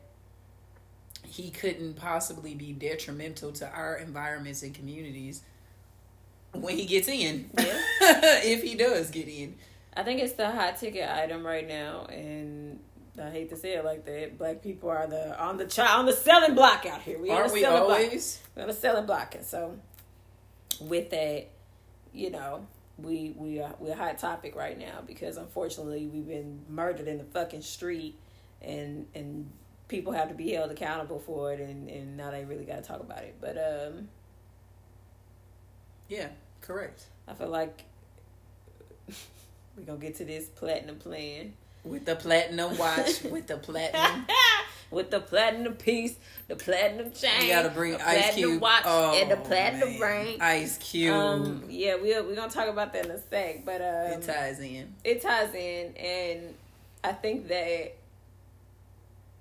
he 1.24 1.50
couldn't 1.50 1.94
possibly 1.94 2.54
be 2.54 2.72
detrimental 2.72 3.52
to 3.52 3.68
our 3.68 3.96
environments 3.96 4.62
and 4.62 4.74
communities 4.74 5.42
when 6.52 6.76
he 6.76 6.86
gets 6.86 7.08
in. 7.08 7.50
Yeah. 7.58 7.80
if 8.44 8.62
he 8.62 8.74
does 8.74 9.10
get 9.10 9.28
in. 9.28 9.56
I 9.96 10.02
think 10.02 10.20
it's 10.20 10.34
the 10.34 10.50
hot 10.50 10.78
ticket 10.78 11.08
item 11.08 11.44
right 11.44 11.66
now, 11.66 12.04
and 12.04 12.78
I 13.20 13.30
hate 13.30 13.50
to 13.50 13.56
say 13.56 13.74
it 13.74 13.84
like 13.84 14.04
that. 14.04 14.38
Black 14.38 14.62
people 14.62 14.88
are 14.88 15.06
the 15.06 15.38
on 15.40 15.56
the 15.56 15.66
chi- 15.66 15.94
on 15.94 16.06
the 16.06 16.12
selling 16.12 16.54
block 16.54 16.86
out 16.86 17.02
here. 17.02 17.18
We 17.18 17.30
on 17.30 17.48
the 17.48 17.52
we 17.52 17.60
selling 17.60 17.84
block. 17.84 17.98
always? 17.98 18.40
We're 18.54 18.62
on 18.62 18.68
the 18.68 18.74
selling 18.74 19.06
block, 19.06 19.34
and 19.34 19.44
so 19.44 19.76
with 20.80 21.10
that, 21.10 21.48
you 22.12 22.30
know, 22.30 22.66
we 22.98 23.34
we 23.36 23.60
are 23.60 23.74
we're 23.78 23.92
a 23.92 23.96
hot 23.96 24.18
topic 24.18 24.54
right 24.54 24.78
now 24.78 25.02
because 25.06 25.36
unfortunately 25.36 26.06
we've 26.06 26.26
been 26.26 26.60
murdered 26.68 27.08
in 27.08 27.18
the 27.18 27.24
fucking 27.24 27.62
street, 27.62 28.16
and 28.62 29.06
and 29.14 29.50
people 29.88 30.12
have 30.12 30.28
to 30.28 30.34
be 30.34 30.52
held 30.52 30.70
accountable 30.70 31.18
for 31.18 31.52
it, 31.52 31.60
and 31.60 31.88
and 31.88 32.16
now 32.16 32.30
they 32.30 32.44
really 32.44 32.64
got 32.64 32.76
to 32.76 32.82
talk 32.82 33.00
about 33.00 33.22
it. 33.22 33.36
But 33.40 33.56
um, 33.56 34.08
Yeah, 36.08 36.28
correct. 36.60 37.06
I 37.28 37.34
feel 37.34 37.48
like 37.48 37.84
we're 39.76 39.84
gonna 39.84 39.98
get 39.98 40.16
to 40.16 40.24
this 40.24 40.46
platinum 40.46 40.96
plan. 40.96 41.54
With 41.82 42.04
the 42.04 42.14
platinum 42.16 42.76
watch, 42.76 43.22
with 43.22 43.46
the 43.46 43.56
platinum. 43.56 44.26
with 44.90 45.10
the 45.10 45.20
platinum 45.20 45.74
piece, 45.74 46.16
the 46.48 46.56
platinum 46.56 47.12
chain. 47.12 47.42
You 47.42 47.48
gotta 47.48 47.70
bring 47.70 47.92
the 47.92 48.08
Ice 48.08 48.22
platinum 48.24 48.50
Cube. 48.50 48.62
watch, 48.62 48.82
oh, 48.84 49.20
and 49.20 49.30
the 49.30 49.36
platinum 49.36 49.98
man. 49.98 50.00
ring. 50.00 50.40
Ice 50.40 50.78
Cube. 50.78 51.14
Um, 51.14 51.64
yeah, 51.68 51.96
we 51.96 52.08
we're 52.20 52.34
gonna 52.34 52.50
talk 52.50 52.68
about 52.68 52.92
that 52.92 53.06
in 53.06 53.12
a 53.12 53.18
sec, 53.18 53.64
but 53.64 53.80
um, 53.80 54.20
it 54.20 54.22
ties 54.22 54.60
in. 54.60 54.94
it 55.04 55.22
ties 55.22 55.54
in, 55.54 55.94
and 55.96 56.54
I 57.04 57.12
think 57.12 57.48
that 57.48 57.94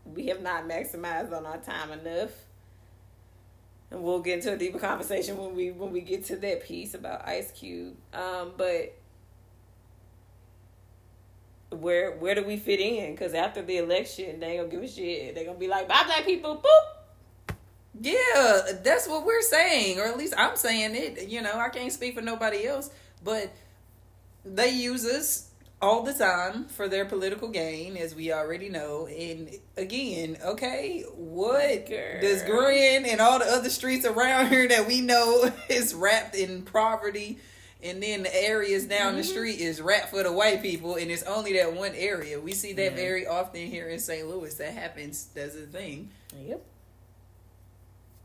we 0.06 0.28
have 0.28 0.42
not 0.42 0.68
maximized 0.68 1.36
on 1.36 1.46
our 1.46 1.58
time 1.58 1.92
enough. 1.92 2.32
And 3.92 4.04
we'll 4.04 4.20
get 4.20 4.36
into 4.36 4.54
a 4.54 4.58
deeper 4.58 4.78
conversation 4.78 5.36
when 5.38 5.56
we 5.56 5.72
when 5.72 5.92
we 5.92 6.02
get 6.02 6.26
to 6.26 6.36
that 6.38 6.64
piece 6.64 6.94
about 6.94 7.28
Ice 7.28 7.52
Cube. 7.52 7.96
Um, 8.14 8.52
but 8.56 8.94
where 11.72 12.18
where 12.18 12.36
do 12.36 12.44
we 12.44 12.58
fit 12.58 12.80
in? 12.80 13.14
Because 13.14 13.34
after 13.34 13.62
the 13.62 13.78
election, 13.78 14.40
they 14.40 14.58
ain't 14.58 14.60
gonna 14.60 14.70
give 14.70 14.84
a 14.84 14.88
shit. 14.88 15.36
They 15.36 15.46
gonna 15.46 15.58
be 15.58 15.68
like, 15.68 15.88
"Bye, 15.88 16.04
black 16.06 16.26
people." 16.26 16.58
Boop. 16.58 17.56
Yeah, 18.02 18.62
that's 18.84 19.08
what 19.08 19.26
we're 19.26 19.42
saying, 19.42 20.00
or 20.00 20.06
at 20.06 20.18
least 20.18 20.34
I'm 20.38 20.56
saying 20.56 20.96
it. 20.96 21.28
You 21.28 21.42
know, 21.42 21.58
I 21.60 21.70
can't 21.70 21.92
speak 21.92 22.16
for 22.16 22.22
nobody 22.22 22.66
else, 22.66 22.90
but 23.24 23.52
they 24.46 24.70
use 24.70 25.06
us 25.06 25.50
all 25.82 26.04
the 26.04 26.14
time 26.14 26.66
for 26.66 26.88
their 26.88 27.06
political 27.06 27.48
gain, 27.50 27.98
as 27.98 28.14
we 28.14 28.32
already 28.32 28.70
know. 28.70 29.08
And 29.08 29.50
again, 29.78 30.38
okay, 30.44 31.04
what 31.16 31.88
Girl. 31.88 32.22
does 32.22 32.44
Grin 32.44 33.06
and 33.06 33.22
all 33.22 33.40
the 33.40 33.46
other 33.46 33.70
streets 33.70 34.06
around 34.06 34.48
here 34.50 34.68
that 34.68 34.88
we 34.88 35.02
know 35.02 35.52
is 35.70 35.94
wrapped 35.94 36.36
in 36.36 36.64
poverty? 36.64 37.40
And 37.82 38.04
then 38.04 38.24
the 38.24 38.44
areas 38.44 38.86
down 38.86 39.16
the 39.16 39.22
Mhm. 39.22 39.26
street 39.30 39.60
is 39.62 39.82
wrapped 39.82 40.10
for 40.10 40.22
the 40.22 40.32
white 40.34 40.62
people, 40.62 40.96
and 40.96 41.10
it's 41.10 41.24
only 41.24 41.54
that 41.54 41.74
one 41.74 41.96
area. 41.96 42.40
We 42.40 42.52
see 42.54 42.74
that 42.74 42.92
Yeah. 42.92 42.96
very 42.96 43.26
often 43.26 43.68
here 43.68 43.88
in 43.88 44.00
St. 44.00 44.28
Louis. 44.28 44.54
That 44.56 44.74
happens. 44.74 45.28
That's 45.34 45.56
a 45.56 45.66
thing. 45.66 46.10
Yep. 46.46 46.62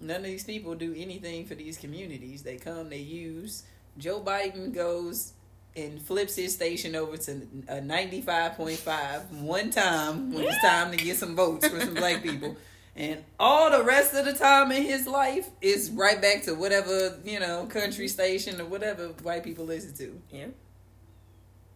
None 0.00 0.16
of 0.16 0.24
these 0.24 0.44
people 0.44 0.74
do 0.74 0.92
anything 0.96 1.46
for 1.46 1.54
these 1.54 1.76
communities. 1.78 2.42
They 2.42 2.56
come, 2.56 2.90
they 2.90 2.98
use. 2.98 3.62
Joe 3.96 4.20
Biden 4.20 4.72
goes 4.74 5.32
and 5.76 6.02
flips 6.02 6.34
his 6.34 6.52
station 6.52 6.96
over 6.96 7.16
to 7.16 7.46
a 7.68 7.80
95.5 7.80 9.30
one 9.40 9.70
time 9.70 10.32
when 10.32 10.44
it's 10.44 10.60
time 10.62 10.90
to 10.90 10.96
get 10.96 11.16
some 11.16 11.36
votes 11.36 11.66
for 11.68 11.78
some 11.80 11.94
black 11.94 12.22
people. 12.22 12.56
And 12.96 13.24
all 13.40 13.70
the 13.70 13.82
rest 13.82 14.14
of 14.14 14.24
the 14.24 14.32
time 14.32 14.70
in 14.70 14.84
his 14.84 15.06
life 15.06 15.50
is 15.60 15.90
right 15.90 16.20
back 16.22 16.42
to 16.44 16.54
whatever, 16.54 17.18
you 17.24 17.40
know, 17.40 17.66
country 17.66 18.06
station 18.06 18.60
or 18.60 18.66
whatever 18.66 19.08
white 19.22 19.42
people 19.42 19.64
listen 19.64 19.94
to. 19.94 20.20
Yeah. 20.30 20.46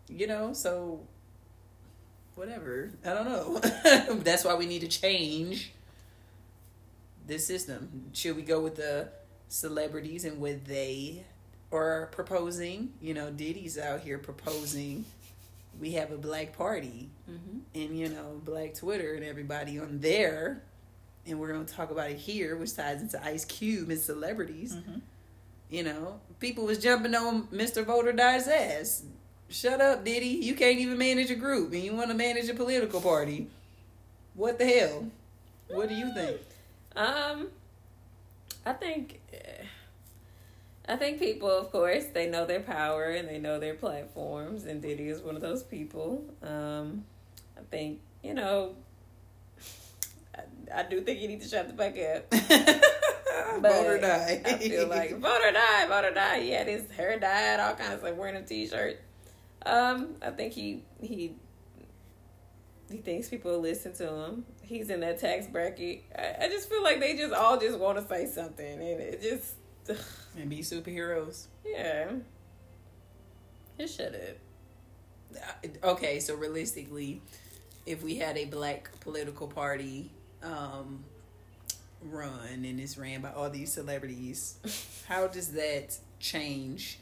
You 0.08 0.26
know, 0.28 0.52
so 0.52 1.00
whatever. 2.36 2.92
I 3.04 3.14
don't 3.14 3.26
know. 3.28 3.58
That's 4.22 4.44
why 4.44 4.54
we 4.54 4.66
need 4.66 4.82
to 4.82 4.88
change 4.88 5.72
this 7.26 7.44
system. 7.46 8.10
Should 8.12 8.36
we 8.36 8.42
go 8.42 8.60
with 8.60 8.76
the 8.76 9.08
celebrities 9.48 10.24
and 10.24 10.40
what 10.40 10.64
they 10.66 11.24
are 11.72 12.06
proposing? 12.12 12.92
You 13.02 13.14
know, 13.14 13.30
Diddy's 13.30 13.76
out 13.76 14.00
here 14.00 14.18
proposing 14.18 15.04
we 15.80 15.92
have 15.92 16.10
a 16.10 16.16
black 16.16 16.56
party 16.56 17.10
Mm-hmm. 17.30 17.58
and 17.74 17.98
you 17.98 18.08
know, 18.08 18.40
black 18.44 18.74
Twitter 18.74 19.14
and 19.14 19.22
everybody 19.24 19.78
on 19.78 19.98
there. 20.00 20.62
And 21.28 21.38
we're 21.38 21.52
gonna 21.52 21.64
talk 21.64 21.90
about 21.90 22.10
it 22.10 22.16
here, 22.16 22.56
which 22.56 22.74
ties 22.74 23.02
into 23.02 23.22
Ice 23.24 23.44
Cube 23.44 23.90
and 23.90 23.98
celebrities. 23.98 24.74
Mm-hmm. 24.74 24.98
You 25.70 25.84
know, 25.84 26.20
people 26.40 26.64
was 26.64 26.78
jumping 26.78 27.14
on 27.14 27.44
Mr. 27.48 27.84
Vote 27.84 28.06
or 28.06 28.12
Die's 28.12 28.48
ass. 28.48 29.02
Shut 29.50 29.80
up, 29.80 30.04
Diddy. 30.04 30.26
You 30.26 30.54
can't 30.54 30.78
even 30.78 30.98
manage 30.98 31.30
a 31.30 31.34
group 31.34 31.72
and 31.72 31.82
you 31.82 31.94
want 31.94 32.08
to 32.08 32.14
manage 32.14 32.48
a 32.48 32.54
political 32.54 33.00
party. 33.00 33.48
What 34.34 34.58
the 34.58 34.66
hell? 34.66 35.10
What 35.68 35.88
do 35.88 35.94
you 35.94 36.12
think? 36.14 36.40
Um, 36.96 37.48
I 38.64 38.72
think, 38.72 39.20
eh, 39.32 39.64
I 40.88 40.96
think 40.96 41.18
people, 41.18 41.50
of 41.50 41.70
course, 41.70 42.06
they 42.06 42.28
know 42.28 42.46
their 42.46 42.60
power 42.60 43.04
and 43.04 43.28
they 43.28 43.38
know 43.38 43.58
their 43.58 43.74
platforms, 43.74 44.64
and 44.64 44.80
Diddy 44.80 45.08
is 45.08 45.20
one 45.20 45.36
of 45.36 45.42
those 45.42 45.62
people. 45.62 46.24
Um, 46.42 47.04
I 47.56 47.60
think 47.70 48.00
you 48.22 48.34
know, 48.34 48.74
I, 50.74 50.82
do 50.84 51.00
think 51.00 51.20
you 51.20 51.28
need 51.28 51.40
to 51.42 51.48
shut 51.48 51.68
the 51.68 51.74
fuck 51.74 51.96
up. 51.98 52.84
But 53.60 53.72
Vote 53.72 53.86
or 53.86 53.98
Die. 53.98 54.42
I 54.44 54.52
feel 54.54 54.88
like 54.88 55.18
voter 55.18 55.52
die, 55.52 55.86
voter 55.86 56.12
die. 56.12 56.40
He 56.40 56.50
had 56.50 56.66
his 56.66 56.88
hair 56.90 57.18
dyed, 57.18 57.60
all 57.60 57.74
kinds 57.74 57.94
of 57.94 58.02
like 58.02 58.16
wearing 58.16 58.36
a 58.36 58.42
t-shirt. 58.42 59.00
Um, 59.64 60.14
I 60.22 60.30
think 60.30 60.52
he 60.52 60.84
he 61.00 61.34
he 62.90 62.98
thinks 62.98 63.28
people 63.28 63.58
listen 63.58 63.92
to 63.94 64.08
him. 64.08 64.44
He's 64.62 64.90
in 64.90 65.00
that 65.00 65.18
tax 65.18 65.46
bracket. 65.46 66.04
I, 66.16 66.44
I 66.44 66.48
just 66.48 66.68
feel 66.68 66.82
like 66.82 67.00
they 67.00 67.16
just 67.16 67.34
all 67.34 67.58
just 67.58 67.78
want 67.78 67.98
to 67.98 68.06
say 68.06 68.26
something, 68.26 68.66
and 68.66 69.00
it 69.00 69.22
just 69.22 69.54
and 70.36 70.48
be 70.48 70.58
superheroes. 70.58 71.46
yeah. 71.64 72.10
Just 73.78 73.96
shut 73.96 74.14
up. 74.14 75.66
Okay, 75.84 76.20
so 76.20 76.34
realistically, 76.34 77.22
if 77.86 78.02
we 78.02 78.16
had 78.16 78.36
a 78.36 78.44
black 78.46 78.90
political 79.00 79.46
party 79.46 80.10
um, 80.42 81.04
run 82.02 82.64
and 82.64 82.80
it's 82.80 82.96
ran 82.96 83.20
by 83.20 83.32
all 83.32 83.50
these 83.50 83.72
celebrities, 83.72 84.58
how 85.08 85.26
does 85.26 85.52
that 85.52 85.96
change 86.20 86.98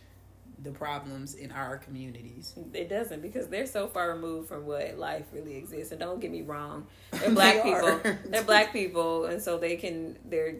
the 0.62 0.71
problems 0.71 1.35
in 1.35 1.52
our 1.52 1.76
communities? 1.76 2.55
It 2.73 2.88
doesn't 2.88 3.21
because 3.21 3.49
they're 3.49 3.66
so 3.66 3.88
far 3.88 4.11
removed 4.11 4.49
from 4.49 4.66
what 4.66 4.99
life 4.99 5.25
really 5.33 5.57
exists. 5.57 5.93
And 5.93 6.00
don't 6.00 6.21
get 6.21 6.31
me 6.31 6.43
wrong, 6.43 6.87
they're 7.11 7.31
black 7.33 7.62
They 7.62 7.62
people. 7.62 8.00
They're 8.31 8.43
black 8.43 8.73
people, 8.73 9.26
and 9.26 9.40
so 9.40 9.59
they 9.59 9.76
can 9.76 10.19
their 10.25 10.57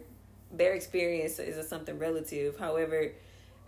their 0.53 0.75
experience 0.75 1.39
is 1.39 1.69
something 1.69 1.99
relative. 1.99 2.59
However, 2.59 3.13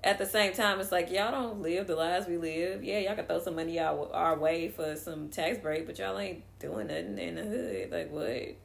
at 0.04 0.18
the 0.18 0.26
same 0.26 0.52
time, 0.52 0.80
it's 0.80 0.92
like 0.92 1.10
y'all 1.10 1.32
don't 1.32 1.60
live 1.60 1.86
the 1.86 1.96
lives 1.96 2.26
we 2.26 2.36
live. 2.36 2.84
Yeah, 2.84 3.00
y'all 3.00 3.16
can 3.16 3.26
throw 3.26 3.40
some 3.40 3.56
money 3.56 3.78
our 3.80 4.12
our 4.12 4.38
way 4.38 4.68
for 4.68 4.96
some 4.96 5.28
tax 5.28 5.58
break, 5.58 5.86
but 5.86 5.98
y'all 5.98 6.18
ain't 6.18 6.42
doing 6.58 6.88
nothing 6.88 7.18
in 7.18 7.34
the 7.36 7.42
hood. 7.42 7.90
Like 7.90 8.12
what? 8.12 8.56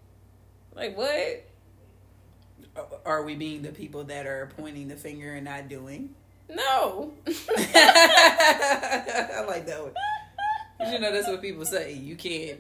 Like 0.76 0.98
what? 0.98 1.46
Are 3.06 3.24
we 3.24 3.36
being 3.36 3.62
the 3.62 3.72
people 3.72 4.04
that 4.06 4.26
are 4.26 4.50
pointing 4.58 4.88
the 4.88 4.96
finger 4.96 5.34
and 5.34 5.46
not 5.46 5.70
doing? 5.70 6.10
No. 6.50 7.14
I 7.28 7.34
like 9.48 9.66
that 9.68 9.82
one. 9.82 9.94
You 10.92 11.00
know, 11.00 11.12
that's 11.12 11.28
what 11.28 11.42
people 11.42 11.66
say. 11.66 11.94
You 11.94 12.16
can't, 12.16 12.60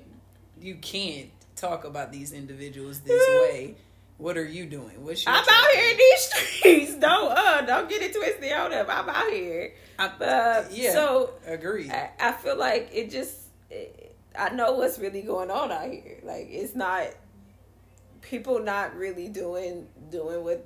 you 0.61 0.75
can't 0.75 1.29
talk 1.55 1.83
about 1.83 2.11
these 2.11 2.31
individuals 2.31 2.99
this 3.01 3.21
way. 3.51 3.75
What 4.17 4.37
are 4.37 4.45
you 4.45 4.65
doing? 4.67 5.03
What's 5.03 5.25
your 5.25 5.33
I'm 5.33 5.43
out 5.43 5.71
here 5.73 5.89
in 5.91 5.97
these 5.97 6.19
streets. 6.19 6.95
Don't 6.95 7.31
uh, 7.35 7.61
don't 7.61 7.89
get 7.89 8.01
it 8.03 8.13
twisted 8.15 8.51
on 8.53 8.69
them. 8.71 8.85
I'm 8.89 9.09
out 9.09 9.29
here. 9.31 9.73
I- 9.99 10.05
Uh, 10.07 10.65
yeah, 10.71 10.91
So 10.93 11.31
agree. 11.47 11.89
I, 11.89 12.11
I 12.19 12.31
feel 12.33 12.55
like 12.57 12.89
it 12.93 13.09
just 13.09 13.35
it, 13.71 14.15
I 14.37 14.49
know 14.49 14.73
what's 14.73 14.99
really 14.99 15.21
going 15.23 15.49
on 15.51 15.71
out 15.71 15.89
here. 15.89 16.19
Like 16.23 16.47
it's 16.49 16.75
not 16.75 17.07
people 18.29 18.59
not 18.59 18.95
really 18.95 19.27
doing 19.27 19.87
doing 20.09 20.43
what 20.43 20.65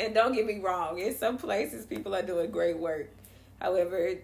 and 0.00 0.14
don't 0.14 0.32
get 0.32 0.46
me 0.46 0.58
wrong, 0.60 0.98
in 0.98 1.14
some 1.14 1.36
places 1.36 1.84
people 1.84 2.14
are 2.14 2.22
doing 2.22 2.50
great 2.50 2.78
work. 2.78 3.10
However, 3.60 4.14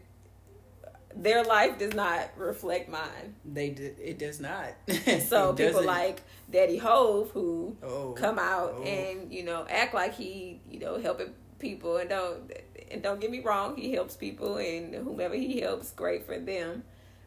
their 1.15 1.45
life 1.45 1.79
does 1.79 1.95
not 1.95 2.31
reflect 2.37 2.89
mine. 2.89 3.35
They 3.45 3.71
did. 3.71 3.97
It 4.01 4.19
does 4.19 4.41
not. 4.41 4.69
So 5.21 5.51
It 5.51 5.57
people 5.57 5.73
doesn't. 5.73 5.87
like 5.87 6.23
Daddy 6.51 6.79
Hov 6.79 7.31
who 7.31 7.77
oh, 7.83 8.13
come 8.13 8.39
out 8.39 8.77
oh. 8.79 8.83
and 8.83 9.33
you 9.33 9.45
know 9.45 9.67
act 9.69 9.95
like 9.95 10.15
he 10.15 10.61
you 10.71 10.79
know 10.79 10.99
helping 11.01 11.35
people 11.59 11.97
and 11.97 12.09
don't 12.09 12.53
and 12.91 13.03
don't 13.03 13.21
get 13.21 13.31
me 13.31 13.41
wrong 13.41 13.77
he 13.77 13.93
helps 13.93 14.15
people 14.15 14.57
and 14.59 14.95
whomever 14.95 15.35
he 15.35 15.61
helps 15.61 15.91
great 15.93 16.27
for 16.27 16.39
them 16.39 16.85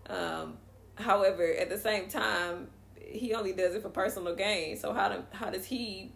um 0.08 0.58
however 0.96 1.52
at 1.60 1.70
the 1.70 1.78
same 1.78 2.08
time 2.08 2.68
he 3.12 3.34
only 3.34 3.54
does 3.54 3.76
it 3.76 3.82
for 3.82 3.90
personal 3.90 4.36
gain. 4.36 4.78
So 4.78 4.94
how 4.94 5.10
do, 5.10 5.24
how 5.32 5.50
does 5.50 5.66
he 5.66 6.12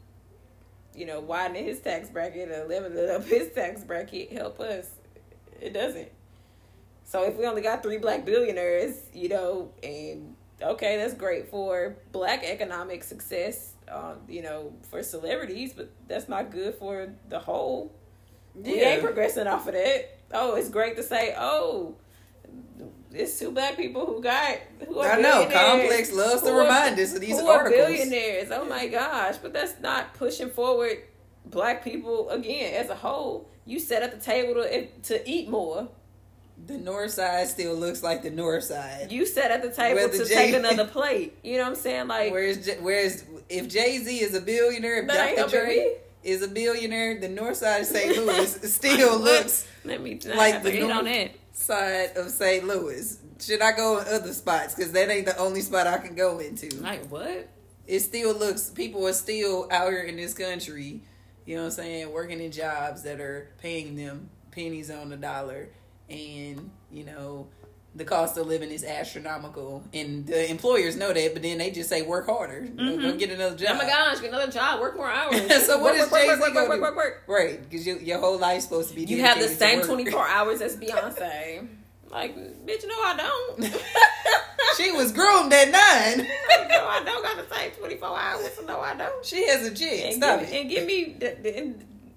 you 0.96 1.06
know 1.06 1.20
widen 1.20 1.56
his 1.64 1.80
tax 1.80 2.10
bracket 2.10 2.50
or 2.50 2.66
leveling 2.66 3.10
up 3.10 3.24
his 3.26 3.50
tax 3.52 3.84
bracket? 3.84 4.32
Help 4.32 4.60
us. 4.60 4.90
It 5.62 5.74
doesn't. 5.74 6.10
So 7.06 7.24
if 7.24 7.36
we 7.36 7.46
only 7.46 7.62
got 7.62 7.84
three 7.84 7.98
black 7.98 8.26
billionaires 8.26 9.02
you 9.14 9.30
know 9.30 9.72
and 9.82 10.36
okay, 10.62 10.98
that's 10.98 11.14
great 11.14 11.50
for 11.50 11.96
black 12.12 12.44
economic 12.44 13.04
success, 13.04 13.74
um, 13.90 14.18
you 14.28 14.42
know, 14.42 14.74
for 14.90 15.04
celebrities, 15.04 15.74
but 15.74 15.92
that's 16.08 16.30
not 16.30 16.52
good 16.52 16.76
for 16.76 17.10
the 17.30 17.40
whole. 17.40 17.94
We 18.56 18.82
ain't 18.82 19.04
progressing 19.04 19.48
off 19.48 19.68
of 19.68 19.74
that. 19.74 20.20
Oh, 20.32 20.56
it's 20.56 20.70
great 20.70 20.96
to 20.98 21.04
say, 21.04 21.36
oh, 21.38 21.96
it's 23.14 23.38
two 23.40 23.52
black 23.52 23.78
people 23.78 24.06
who 24.06 24.22
got 24.22 24.58
who 24.88 25.00
are 25.00 25.12
I 25.14 25.22
know. 25.22 25.48
Complex 25.52 26.12
loves 26.12 26.42
to 26.44 26.52
remind 26.54 27.00
us 27.00 27.14
of 27.14 27.22
these 27.22 27.40
who 27.40 27.48
are 27.48 27.70
billionaires. 27.70 28.50
Oh 28.52 28.66
my 28.66 28.88
gosh, 28.88 29.38
but 29.38 29.54
that's 29.54 29.80
not 29.82 30.14
pushing 30.16 30.50
forward 30.50 30.98
black 31.46 31.84
people 31.84 32.30
again 32.30 32.74
as 32.74 32.90
a 32.90 32.96
whole. 32.96 33.50
You 33.66 33.80
set 33.80 34.04
at 34.04 34.12
the 34.12 34.20
table 34.24 34.56
to 34.64 34.88
to 34.88 35.30
eat 35.30 35.50
more. 35.50 35.88
the 36.66 36.78
north 36.78 37.12
side 37.12 37.48
still 37.48 37.76
looks 37.76 38.02
like 38.04 38.24
the 38.24 38.30
north 38.30 38.64
side. 38.64 39.12
You 39.12 39.26
sat 39.26 39.52
at 39.52 39.62
the 39.62 39.70
table 39.72 39.96
Whether 40.02 40.18
to 40.20 40.26
Jay- 40.26 40.52
take 40.52 40.56
another 40.64 40.86
plate. 40.86 41.38
You 41.44 41.58
know 41.58 41.64
what 41.64 41.70
I'm 41.70 41.76
saying? 41.76 42.08
Like 42.08 42.32
Whereas, 42.32 42.66
J- 42.66 42.78
whereas 42.80 43.24
if 43.50 43.68
Jay 43.70 43.98
Z 44.00 44.20
is 44.22 44.34
a 44.36 44.42
billionaire, 44.42 45.04
if 45.04 45.08
Dr. 45.08 45.50
Dre 45.50 45.98
is 46.24 46.42
a 46.42 46.48
billionaire, 46.48 47.20
the 47.20 47.28
north 47.30 47.58
side 47.58 47.82
of 47.82 47.88
St. 47.88 48.18
Louis 48.18 48.48
still 48.74 49.20
looks 49.20 49.68
let 49.84 50.02
me 50.02 50.20
like 50.36 50.64
the 50.64 50.72
the 50.72 50.82
on 50.84 50.90
north- 50.90 51.06
that. 51.06 51.32
Side 51.64 52.18
of 52.18 52.30
St. 52.30 52.68
Louis. 52.68 53.20
Should 53.40 53.62
I 53.62 53.72
go 53.72 54.00
in 54.00 54.08
other 54.08 54.34
spots? 54.34 54.76
Because 54.76 54.92
that 54.92 55.10
ain't 55.10 55.26
the 55.26 55.38
only 55.38 55.62
spot 55.62 55.88
I 55.88 55.98
can 55.98 56.16
go 56.16 56.40
into. 56.40 56.70
Like 56.78 57.08
what? 57.08 57.50
It 57.88 58.00
still 58.02 58.34
looks, 58.34 58.70
people 58.70 59.08
are 59.08 59.14
still 59.14 59.68
out 59.72 59.90
here 59.90 60.04
in 60.04 60.16
this 60.16 60.34
country, 60.34 61.02
you 61.46 61.56
know 61.56 61.64
what 61.64 61.68
I'm 61.68 61.72
saying, 61.72 62.12
working 62.12 62.40
in 62.40 62.52
jobs 62.52 63.04
that 63.04 63.20
are 63.20 63.50
paying 63.62 63.96
them 63.96 64.30
pennies 64.52 64.90
on 64.90 65.10
the 65.10 65.18
dollar. 65.18 65.70
And, 66.10 66.70
you 66.92 67.06
know, 67.06 67.48
the 67.96 68.06
cost 68.06 68.38
of 68.38 68.48
living 68.48 68.72
is 68.72 68.84
astronomical. 68.84 69.84
And 69.94 70.26
the 70.26 70.50
employers 70.50 70.96
know 70.96 71.14
that, 71.14 71.34
but 71.34 71.44
then 71.44 71.60
they 71.60 71.72
just 71.72 71.90
say 71.90 72.02
work 72.02 72.26
harder. 72.26 72.62
Go- 72.62 72.76
Go 72.76 72.84
mm-hmm. 72.84 73.18
get 73.18 73.30
another 73.30 73.56
job. 73.56 73.70
Oh 73.74 73.78
my 73.78 73.86
gosh, 73.86 74.20
get 74.20 74.30
another 74.30 74.52
job, 74.52 74.80
work 74.80 74.96
more 74.96 75.10
hours. 75.10 75.42
So 75.64 75.78
what 75.80 75.94
work, 75.96 76.04
is 76.04 76.12
work, 76.12 76.22
Jay-Z 76.22 76.42
work, 76.42 76.54
work, 76.56 76.70
work, 76.70 76.82
work, 76.82 76.96
work. 76.96 77.24
Right, 77.28 77.70
because 77.70 77.86
you, 77.86 78.00
your 78.00 78.20
whole 78.20 78.38
life's 78.38 78.66
supposed 78.66 78.90
to 78.90 78.96
be 78.96 79.04
You 79.06 79.22
have 79.22 79.40
the 79.40 79.48
same 79.48 79.82
24 79.82 80.28
hours 80.28 80.62
as 80.62 80.76
Beyonce. 80.76 81.68
Like, 82.10 82.36
bitch, 82.36 82.86
no, 82.88 82.94
I 82.94 83.16
don't. 83.18 83.64
she 84.78 84.92
was 84.92 85.12
groomed 85.12 85.52
at 85.52 85.66
nine. 85.72 86.28
no, 86.70 86.86
I 86.88 87.02
don't 87.04 87.24
got 87.24 87.48
the 87.48 87.56
same 87.56 87.72
24 87.72 88.20
hours. 88.20 88.60
No, 88.68 88.80
I 88.80 88.96
don't. 88.96 89.26
She 89.26 89.48
has 89.48 89.66
a 89.66 89.74
chick. 89.74 90.02
And 90.06 90.16
Stop 90.16 90.42
give, 90.42 90.50
it. 90.50 90.62
and 90.62 90.70
give 90.70 90.86
me, 90.86 91.16
the, 91.18 91.38
the, 91.42 91.74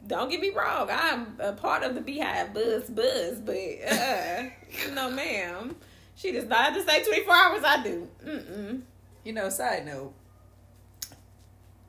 don't 0.07 0.31
get 0.31 0.41
me 0.41 0.51
wrong. 0.51 0.89
I'm 0.91 1.37
a 1.41 1.53
part 1.53 1.83
of 1.83 1.95
the 1.95 2.01
BeyHive 2.01 2.55
Buzz 2.55 2.91
Buzz, 2.91 3.41
but 3.41 3.57
uh, 3.57 4.45
no, 4.93 5.11
ma'am. 5.11 5.77
She 6.17 6.33
does 6.33 6.47
not 6.47 6.73
have 6.73 6.75
to 6.75 6.83
same 6.91 7.05
24 7.05 7.35
hours 7.35 7.63
I 7.65 7.83
do. 7.83 8.09
Mm-mm. 8.27 8.81
You 9.25 9.33
know, 9.33 9.51
side 9.51 9.85
note, 9.85 10.15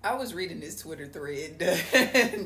I 0.07 0.15
was 0.15 0.33
reading 0.33 0.61
this 0.61 0.79
Twitter 0.81 1.05
thread 1.05 1.61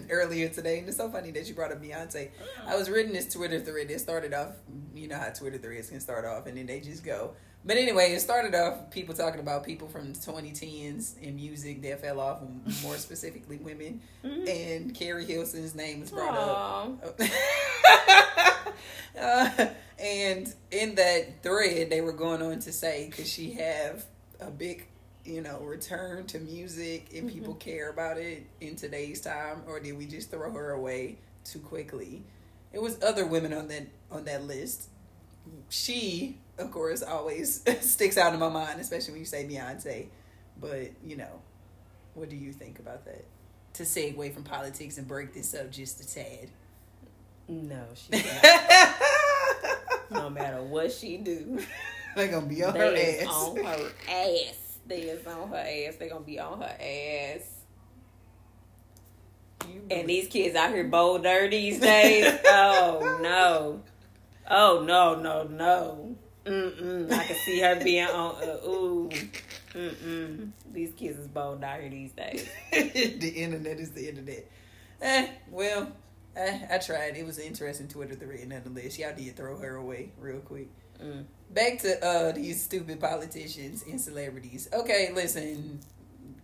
earlier 0.10 0.50
today, 0.50 0.80
and 0.80 0.88
it's 0.88 0.98
so 0.98 1.12
funny 1.12 1.30
that 1.30 1.48
you 1.48 1.53
brought 1.53 1.72
up 1.72 1.80
Beyonce. 1.80 2.30
I 2.65 2.75
was 2.75 2.89
reading 2.89 3.13
this 3.13 3.32
Twitter 3.32 3.60
thread 3.60 3.91
It 3.91 4.01
started 4.01 4.34
off, 4.34 4.53
you 4.96 5.08
know 5.08 5.18
how 5.20 5.30
Twitter 5.30 5.60
threads 5.60 5.89
can 5.91 6.00
start 6.00 6.25
off, 6.25 6.48
and 6.48 6.58
then 6.58 6.65
they 6.65 6.80
just 6.80 7.03
go. 7.03 7.36
But 7.63 7.77
anyway, 7.77 8.13
it 8.13 8.22
started 8.22 8.56
off 8.56 8.89
people 8.89 9.13
talking 9.13 9.39
about 9.39 9.63
people 9.63 9.88
from 9.88 10.12
the 10.12 10.18
2010s 10.18 11.22
in 11.22 11.36
music 11.36 11.84
that 11.84 12.01
fell 12.01 12.20
off, 12.20 12.41
and 12.41 12.63
more 12.82 12.98
specifically 12.98 13.58
women. 13.58 14.01
And 14.24 14.96
Keri 14.96 15.25
Hilson's 15.25 15.75
name 15.75 16.00
was 16.00 16.10
brought 16.10 16.36
up. 16.36 17.20
Uh, 19.20 19.68
and 20.00 20.51
in 20.72 20.96
that 20.96 21.44
thread, 21.44 21.89
they 21.89 22.00
were 22.00 22.13
going 22.13 22.41
on 22.41 22.60
to 22.60 22.72
say, 22.72 23.10
could 23.13 23.27
she 23.27 23.51
have 23.51 24.06
a 24.39 24.50
big, 24.50 24.88
you 25.25 25.42
know, 25.42 25.60
return 25.60 26.25
to 26.28 26.40
music 26.40 27.10
and 27.13 27.28
mm-hmm. 27.28 27.40
people 27.40 27.54
care 27.56 27.90
about 27.90 28.18
it 28.18 28.46
in 28.60 28.75
today's 28.75 29.22
time, 29.22 29.63
or 29.68 29.80
did 29.80 29.98
we 29.98 30.06
just 30.06 30.32
throw 30.32 30.51
her 30.51 30.72
away 30.72 31.18
too 31.44 31.60
quickly? 31.60 32.24
It 32.74 32.82
was 32.82 33.01
other 33.04 33.25
women 33.25 33.54
on 33.54 33.68
that 33.68 33.88
on 34.12 34.25
that 34.25 34.44
list. 34.44 34.90
She, 35.70 36.38
of 36.58 36.72
course, 36.72 37.01
always 37.01 37.63
sticks 37.82 38.18
out 38.18 38.34
in 38.34 38.40
my 38.40 38.50
mind, 38.50 38.80
especially 38.80 39.13
when 39.13 39.20
you 39.20 39.25
say 39.25 39.46
Beyonce. 39.46 40.08
But 40.60 40.92
you 41.04 41.18
know, 41.18 41.42
what 42.13 42.30
do 42.30 42.36
you 42.36 42.51
think 42.51 42.80
about 42.80 43.06
that? 43.06 43.25
To 43.75 43.84
segue 43.84 44.34
from 44.34 44.44
politics 44.44 44.98
and 44.98 45.08
break 45.08 45.34
this 45.34 45.54
up 45.54 45.72
just 45.72 46.01
a 46.01 46.13
tad. 46.13 46.50
No, 47.48 47.84
she 47.96 48.12
no 50.12 50.30
matter 50.30 50.62
what 50.62 50.92
she 50.92 51.18
do, 51.18 51.60
They're 52.16 52.28
gonna 52.28 52.46
be 52.46 52.63
on 52.63 52.75
her 52.75 52.92
they 52.92 53.20
ass. 53.20 53.28
on 53.28 53.58
her 53.58 53.92
ass. 54.10 54.61
They 54.88 55.02
is 55.02 55.26
on 55.26 55.50
her 55.50 55.56
ass. 55.58 55.96
They 55.98 56.10
gonna 56.10 56.22
be 56.22 56.40
on 56.40 56.62
her 56.62 56.76
ass. 56.80 57.62
You 59.70 59.84
And 59.92 60.10
these 60.10 60.28
kids 60.28 60.56
out 60.56 60.72
here 60.72 60.84
bolder 60.86 61.50
these 61.50 61.80
days. 61.80 62.40
oh 62.46 63.20
no. 63.22 63.82
Oh 64.50 64.84
no, 64.86 65.16
no, 65.16 65.44
no. 65.44 66.16
Mm-mm. 66.46 67.12
I 67.12 67.24
can 67.24 67.36
see 67.46 67.60
her 67.60 67.76
being 67.84 68.08
on 68.08 68.36
uh, 68.36 68.67
ooh. 68.67 69.10
Mm-mm. 69.74 70.52
These 70.72 70.94
kids 70.94 71.20
is 71.20 71.28
bold 71.28 71.63
out 71.63 71.80
here 71.80 71.89
these 71.89 72.12
days. 72.12 72.50
the 72.72 73.34
internet 73.36 73.80
is 73.80 73.91
the 73.91 74.10
internet. 74.10 74.50
Eh, 75.02 75.28
well, 75.50 75.91
eh, 76.36 76.60
I 76.70 76.78
tried. 76.80 77.15
It 77.15 77.26
was 77.26 77.38
an 77.38 77.46
interesting 77.46 77.88
Twitter 77.88 78.15
thread 78.15 78.48
nonetheless. 78.48 78.98
Y'all 78.98 79.15
did 79.15 79.36
throw 79.36 79.58
her 79.58 79.76
away 79.76 80.12
real 80.20 80.39
quick. 80.39 80.70
Mm. 81.04 81.24
Back 81.50 81.80
to 81.80 82.06
uh 82.06 82.32
these 82.32 82.62
stupid 82.64 83.00
politicians 83.00 83.84
and 83.88 84.00
celebrities. 84.00 84.70
Okay, 84.74 85.12
listen. 85.14 85.80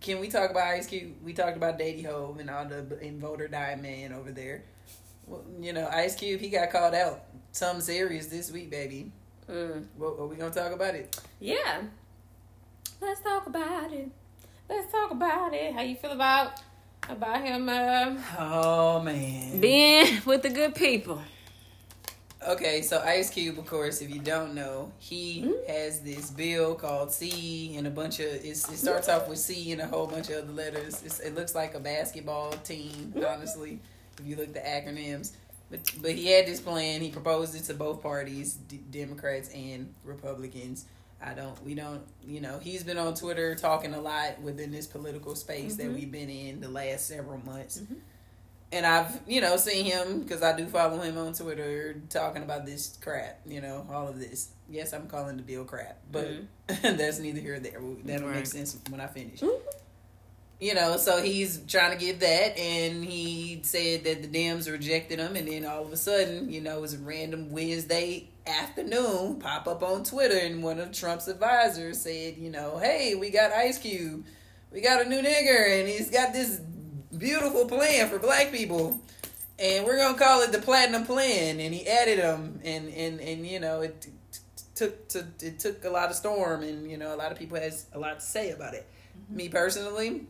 Can 0.00 0.20
we 0.20 0.28
talk 0.28 0.50
about 0.50 0.66
Ice 0.68 0.86
Cube? 0.86 1.14
We 1.24 1.32
talked 1.32 1.56
about 1.56 1.78
Daddy 1.78 2.02
Hov 2.02 2.38
and 2.38 2.48
all 2.50 2.64
the 2.66 2.98
and 3.02 3.20
voter 3.20 3.48
die 3.48 3.76
man 3.76 4.12
over 4.12 4.30
there. 4.30 4.62
Well, 5.26 5.44
you 5.60 5.72
know, 5.72 5.88
Ice 5.92 6.14
Cube, 6.14 6.40
he 6.40 6.48
got 6.48 6.70
called 6.70 6.94
out. 6.94 7.22
some 7.52 7.80
serious 7.80 8.26
this 8.26 8.50
week, 8.52 8.70
baby. 8.70 9.10
Mm. 9.50 9.86
What 9.96 10.18
are 10.18 10.26
we 10.26 10.36
gonna 10.36 10.54
talk 10.54 10.72
about 10.72 10.94
it? 10.94 11.18
Yeah. 11.40 11.82
Let's 13.00 13.20
talk 13.22 13.46
about 13.46 13.92
it. 13.92 14.08
Let's 14.68 14.92
talk 14.92 15.10
about 15.10 15.54
it. 15.54 15.72
How 15.72 15.80
you 15.82 15.96
feel 15.96 16.12
about 16.12 16.60
about 17.08 17.40
him 17.42 17.68
uh, 17.68 18.16
Oh 18.38 19.00
man. 19.00 19.60
being 19.60 20.20
with 20.26 20.42
the 20.42 20.50
good 20.50 20.74
people? 20.74 21.20
Okay, 22.46 22.82
so 22.82 23.00
Ice 23.00 23.30
Cube, 23.30 23.58
of 23.58 23.66
course, 23.66 24.00
if 24.00 24.10
you 24.14 24.20
don't 24.20 24.54
know, 24.54 24.92
he 24.98 25.42
Mm-hmm. 25.42 25.72
has 25.72 26.00
this 26.00 26.30
bill 26.30 26.74
called 26.76 27.10
C 27.12 27.74
and 27.76 27.86
a 27.86 27.90
bunch 27.90 28.20
of. 28.20 28.26
It's, 28.26 28.68
it 28.70 28.76
starts 28.78 29.08
off 29.08 29.28
with 29.28 29.38
C 29.38 29.72
and 29.72 29.80
a 29.80 29.86
whole 29.86 30.06
bunch 30.06 30.30
of 30.30 30.44
other 30.44 30.52
letters. 30.52 31.02
It's, 31.02 31.18
it 31.18 31.34
looks 31.34 31.54
like 31.56 31.74
a 31.74 31.80
basketball 31.80 32.52
team, 32.52 33.12
Mm-hmm. 33.16 33.24
honestly, 33.28 33.80
if 34.20 34.24
you 34.26 34.36
look 34.36 34.48
at 34.48 34.54
the 34.54 34.60
acronyms. 34.60 35.32
But 35.70 35.80
but 36.00 36.12
he 36.12 36.28
had 36.28 36.46
this 36.46 36.60
plan. 36.60 37.00
He 37.00 37.10
proposed 37.10 37.54
it 37.56 37.64
to 37.64 37.74
both 37.74 38.02
parties, 38.02 38.54
D- 38.54 38.80
Democrats 38.90 39.50
and 39.52 39.92
Republicans. 40.04 40.86
I 41.20 41.34
don't. 41.34 41.60
We 41.64 41.74
don't. 41.74 42.02
You 42.24 42.40
know, 42.40 42.58
he's 42.60 42.84
been 42.84 42.98
on 42.98 43.14
Twitter 43.14 43.54
talking 43.56 43.92
a 43.94 44.00
lot 44.00 44.40
within 44.40 44.70
this 44.70 44.86
political 44.86 45.34
space 45.34 45.74
that 45.76 45.88
Mhm. 45.88 45.94
we've 45.96 46.12
been 46.12 46.30
in 46.30 46.60
the 46.60 46.68
last 46.68 47.06
several 47.08 47.38
months 47.44 47.80
Mhm. 47.80 47.96
And 48.72 48.84
I've 48.86 49.20
you 49.26 49.40
know 49.40 49.56
seen 49.56 49.84
him 49.84 50.20
because 50.20 50.42
I 50.42 50.56
do 50.56 50.66
follow 50.66 51.00
him 51.00 51.16
on 51.18 51.32
Twitter 51.32 52.00
talking 52.10 52.42
about 52.42 52.66
this 52.66 52.98
crap, 53.00 53.40
you 53.46 53.60
know, 53.60 53.86
all 53.90 54.08
of 54.08 54.18
this. 54.18 54.50
Yes, 54.70 54.92
I'm 54.92 55.08
calling 55.08 55.36
the 55.36 55.42
bill 55.42 55.64
crap, 55.64 55.98
but 56.12 56.28
that's 56.82 57.18
neither 57.18 57.40
here 57.40 57.52
nor 57.54 57.60
there. 57.60 57.80
That'll 58.04 58.28
make 58.28 58.46
sense 58.46 58.76
when 58.90 59.00
I 59.00 59.06
finish. 59.06 59.40
Mhm. 59.40 59.58
You 60.60 60.74
know, 60.74 60.96
so 60.96 61.22
he's 61.22 61.60
trying 61.68 61.96
to 61.96 62.04
get 62.04 62.18
that, 62.18 62.58
and 62.58 63.04
he 63.04 63.60
said 63.62 64.02
that 64.02 64.22
the 64.22 64.28
Dems 64.28 64.68
rejected 64.70 65.20
him, 65.20 65.36
and 65.36 65.46
then 65.46 65.64
all 65.64 65.84
of 65.84 65.92
a 65.92 65.96
sudden, 65.96 66.50
you 66.50 66.60
know, 66.60 66.78
it 66.78 66.80
was 66.80 66.94
a 66.94 66.98
random 66.98 67.52
Wednesday 67.52 68.28
afternoon 68.44 69.38
pop 69.38 69.68
up 69.68 69.84
on 69.84 70.02
Twitter, 70.02 70.36
and 70.36 70.60
one 70.60 70.80
of 70.80 70.90
Trump's 70.90 71.28
advisors 71.28 72.00
said, 72.00 72.36
you 72.38 72.50
know, 72.50 72.76
hey, 72.78 73.14
we 73.14 73.30
got 73.30 73.52
Ice 73.52 73.78
Cube, 73.78 74.24
we 74.72 74.80
got 74.80 75.00
a 75.00 75.08
new 75.08 75.22
nigger, 75.22 75.78
and 75.80 75.88
he's 75.88 76.10
got 76.10 76.32
this 76.32 76.60
beautiful 77.18 77.66
plan 77.66 78.08
for 78.08 78.18
black 78.18 78.52
people. 78.52 79.00
And 79.58 79.84
we're 79.84 79.96
gonna 79.96 80.16
call 80.16 80.42
it 80.42 80.52
the 80.52 80.60
platinum 80.60 81.04
plan. 81.04 81.60
And 81.60 81.74
he 81.74 81.86
added 81.86 82.20
them 82.20 82.60
and 82.64 82.88
and 82.88 83.20
and 83.20 83.46
you 83.46 83.60
know 83.60 83.80
it 83.82 84.00
t- 84.00 84.10
t- 84.32 84.62
took 84.74 85.08
to 85.08 85.26
it 85.42 85.58
took 85.58 85.84
a 85.84 85.90
lot 85.90 86.10
of 86.10 86.16
storm. 86.16 86.62
And 86.62 86.90
you 86.90 86.96
know 86.96 87.14
a 87.14 87.16
lot 87.16 87.32
of 87.32 87.38
people 87.38 87.58
has 87.58 87.86
a 87.92 87.98
lot 87.98 88.20
to 88.20 88.24
say 88.24 88.50
about 88.50 88.74
it. 88.74 88.86
Mm-hmm. 89.18 89.36
Me 89.36 89.48
personally 89.48 90.26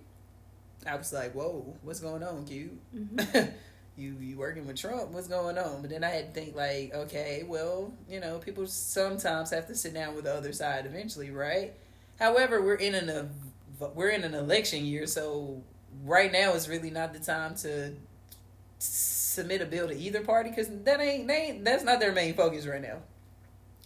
i 0.87 0.97
was 0.97 1.13
like 1.13 1.33
whoa 1.35 1.75
what's 1.83 2.01
going 2.01 2.23
on 2.23 2.45
q? 2.45 2.79
Mm-hmm. 2.95 3.51
You 3.97 4.15
you 4.21 4.37
working 4.37 4.65
with 4.65 4.77
trump? 4.77 5.11
What's 5.11 5.27
going 5.27 5.59
on? 5.59 5.81
But 5.81 5.91
then 5.91 6.05
i 6.05 6.09
had 6.09 6.33
to 6.33 6.41
think 6.41 6.55
like 6.55 6.95
okay 6.95 7.45
well 7.45 7.93
you 8.09 8.21
know 8.21 8.39
people 8.39 8.65
sometimes 8.69 9.51
have 9.51 9.67
to 9.67 9.75
sit 9.75 9.93
down 9.93 10.15
with 10.15 10.23
the 10.23 10.33
other 10.33 10.53
side 10.53 10.87
eventually 10.87 11.33
right? 11.33 11.73
However 12.21 12.63
we're 12.63 12.77
in 12.77 12.95
an 12.95 13.31
we're 13.97 14.11
in 14.11 14.23
an 14.23 14.35
election 14.35 14.87
year 14.87 15.09
so 15.09 15.65
right 16.05 16.33
now 16.33 16.53
is 16.53 16.69
really 16.69 16.91
not 16.91 17.13
the 17.13 17.19
time 17.19 17.55
to 17.57 17.95
submit 18.79 19.61
a 19.61 19.67
bill 19.67 19.89
to 19.89 19.97
either 19.97 20.23
party 20.23 20.51
because 20.51 20.69
that 20.85 21.01
ain't 21.01 21.29
they 21.29 21.35
ain't, 21.35 21.65
that's 21.65 21.85
not 21.85 22.01
their 22.01 22.13
main 22.13 22.35
focus 22.35 22.67
right 22.67 22.83
now. 22.83 22.99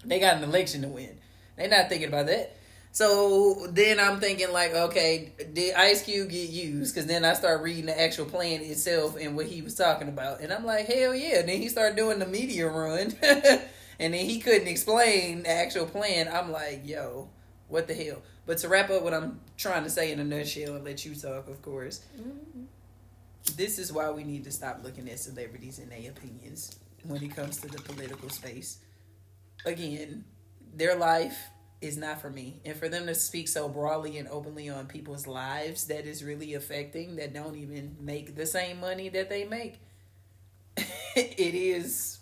They 0.04 0.18
got 0.18 0.36
an 0.36 0.44
election 0.44 0.82
to 0.82 0.88
win. 0.88 1.18
They're 1.56 1.68
not 1.68 1.88
thinking 1.88 2.08
about 2.08 2.26
that. 2.26 2.56
So 2.94 3.68
then 3.70 3.98
I'm 3.98 4.20
thinking 4.20 4.52
like, 4.52 4.74
okay, 4.74 5.32
did 5.54 5.74
Ice 5.74 6.02
Cube 6.02 6.28
get 6.28 6.50
used? 6.50 6.94
Because 6.94 7.06
then 7.06 7.24
I 7.24 7.32
start 7.32 7.62
reading 7.62 7.86
the 7.86 7.98
actual 7.98 8.26
plan 8.26 8.60
itself 8.60 9.16
and 9.18 9.34
what 9.34 9.46
he 9.46 9.62
was 9.62 9.74
talking 9.74 10.08
about, 10.08 10.40
and 10.40 10.52
I'm 10.52 10.66
like, 10.66 10.86
hell 10.86 11.14
yeah. 11.14 11.40
Then 11.40 11.58
he 11.58 11.68
started 11.68 11.96
doing 11.96 12.18
the 12.18 12.26
media 12.26 12.68
run, 12.68 13.14
and 13.22 14.12
then 14.12 14.26
he 14.26 14.40
couldn't 14.40 14.68
explain 14.68 15.44
the 15.44 15.50
actual 15.50 15.86
plan. 15.86 16.28
I'm 16.30 16.52
like, 16.52 16.82
yo, 16.84 17.30
what 17.68 17.88
the 17.88 17.94
hell? 17.94 18.20
But 18.44 18.58
to 18.58 18.68
wrap 18.68 18.90
up 18.90 19.02
what 19.02 19.14
I'm 19.14 19.40
trying 19.56 19.84
to 19.84 19.90
say 19.90 20.10
in 20.10 20.18
a 20.18 20.24
nutshell 20.24 20.74
and 20.74 20.84
let 20.84 21.04
you 21.04 21.14
talk, 21.14 21.48
of 21.48 21.62
course, 21.62 22.00
mm-hmm. 22.18 22.64
this 23.56 23.78
is 23.78 23.92
why 23.92 24.10
we 24.10 24.24
need 24.24 24.44
to 24.44 24.50
stop 24.50 24.80
looking 24.82 25.08
at 25.08 25.20
celebrities 25.20 25.78
and 25.78 25.90
their 25.90 26.10
opinions 26.10 26.76
when 27.04 27.22
it 27.22 27.34
comes 27.34 27.58
to 27.58 27.68
the 27.68 27.80
political 27.82 28.28
space. 28.28 28.78
again, 29.64 30.24
their 30.74 30.96
life 30.96 31.50
is 31.80 31.96
not 31.96 32.20
for 32.20 32.30
me. 32.30 32.60
And 32.64 32.76
for 32.76 32.88
them 32.88 33.06
to 33.06 33.14
speak 33.14 33.48
so 33.48 33.68
broadly 33.68 34.18
and 34.18 34.28
openly 34.28 34.68
on 34.68 34.86
people's 34.86 35.26
lives 35.26 35.86
that 35.86 36.06
is 36.06 36.24
really 36.24 36.54
affecting 36.54 37.16
that 37.16 37.34
don't 37.34 37.56
even 37.56 37.96
make 38.00 38.36
the 38.36 38.46
same 38.46 38.80
money 38.80 39.08
that 39.10 39.28
they 39.28 39.44
make, 39.44 39.80
it 40.76 41.54
is 41.54 42.20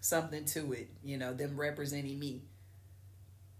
something 0.00 0.44
to 0.46 0.72
it, 0.72 0.88
you 1.04 1.18
know, 1.18 1.34
them 1.34 1.58
representing 1.60 2.18
me. 2.18 2.42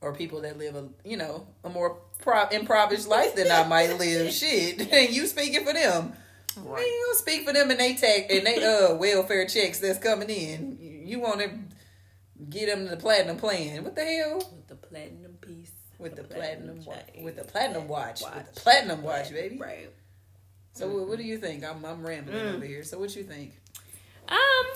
Or 0.01 0.15
people 0.15 0.43
that 0.43 0.59
live 0.59 0.77
a 0.77 0.89
you 1.05 1.17
know, 1.17 1.47
a 1.65 1.69
more 1.69 1.99
pro- 2.21 2.49
impoverished 2.49 3.09
life 3.09 3.35
than 3.35 3.51
I 3.51 3.67
might 3.67 3.99
live. 3.99 4.33
Shit. 4.33 4.81
And 4.93 5.15
you 5.15 5.27
speaking 5.27 5.65
for 5.65 5.73
them. 5.73 6.13
Right. 6.57 6.85
You 6.85 7.05
don't 7.07 7.19
speak 7.19 7.47
for 7.47 7.53
them 7.53 7.71
and 7.71 7.79
they 7.79 7.95
take 7.95 8.31
and 8.31 8.47
they 8.47 8.65
uh 8.65 8.95
welfare 8.97 9.47
checks 9.47 9.79
that's 9.79 9.99
coming 9.99 10.31
in. 10.31 10.79
You 11.07 11.21
wanna 11.21 11.51
get 12.49 12.67
them 12.67 12.87
the 12.87 12.97
platinum 12.97 13.37
plan. 13.37 13.85
What 13.85 13.95
the 13.95 14.05
hell? 14.05 14.37
With 14.39 14.69
the 14.69 14.77
platinum 14.77 15.33
piece. 15.41 15.73
With 15.99 16.15
the, 16.15 16.23
the 16.23 16.29
platinum, 16.29 16.79
platinum 16.79 17.25
with 17.25 17.37
the 17.37 17.45
platinum 17.45 17.89
watch. 17.89 18.23
watch. 18.23 18.35
With 18.35 18.55
the 18.55 18.61
platinum 18.61 19.03
watch, 19.03 19.31
baby. 19.31 19.59
Right. 19.59 19.91
So 20.75 20.89
mm-hmm. 20.89 21.09
what 21.09 21.19
do 21.19 21.25
you 21.25 21.39
think? 21.39 21.65
I'm 21.65 21.85
I'm 21.85 22.07
rambling 22.07 22.37
mm. 22.37 22.55
over 22.55 22.65
here. 22.65 22.85
So 22.85 22.99
what 22.99 23.15
you 23.15 23.25
think? 23.25 23.53
Um 24.29 24.67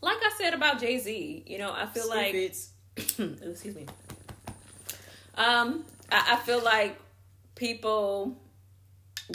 like 0.00 0.18
I 0.18 0.32
said 0.38 0.54
about 0.54 0.80
Jay 0.80 0.98
Z, 0.98 1.44
you 1.46 1.58
know, 1.58 1.72
I 1.72 1.86
feel 1.86 2.08
like 2.08 2.34
excuse 2.96 3.74
me. 3.74 3.86
Um, 5.34 5.84
I, 6.10 6.34
I 6.34 6.36
feel 6.36 6.62
like 6.62 6.98
people 7.54 8.36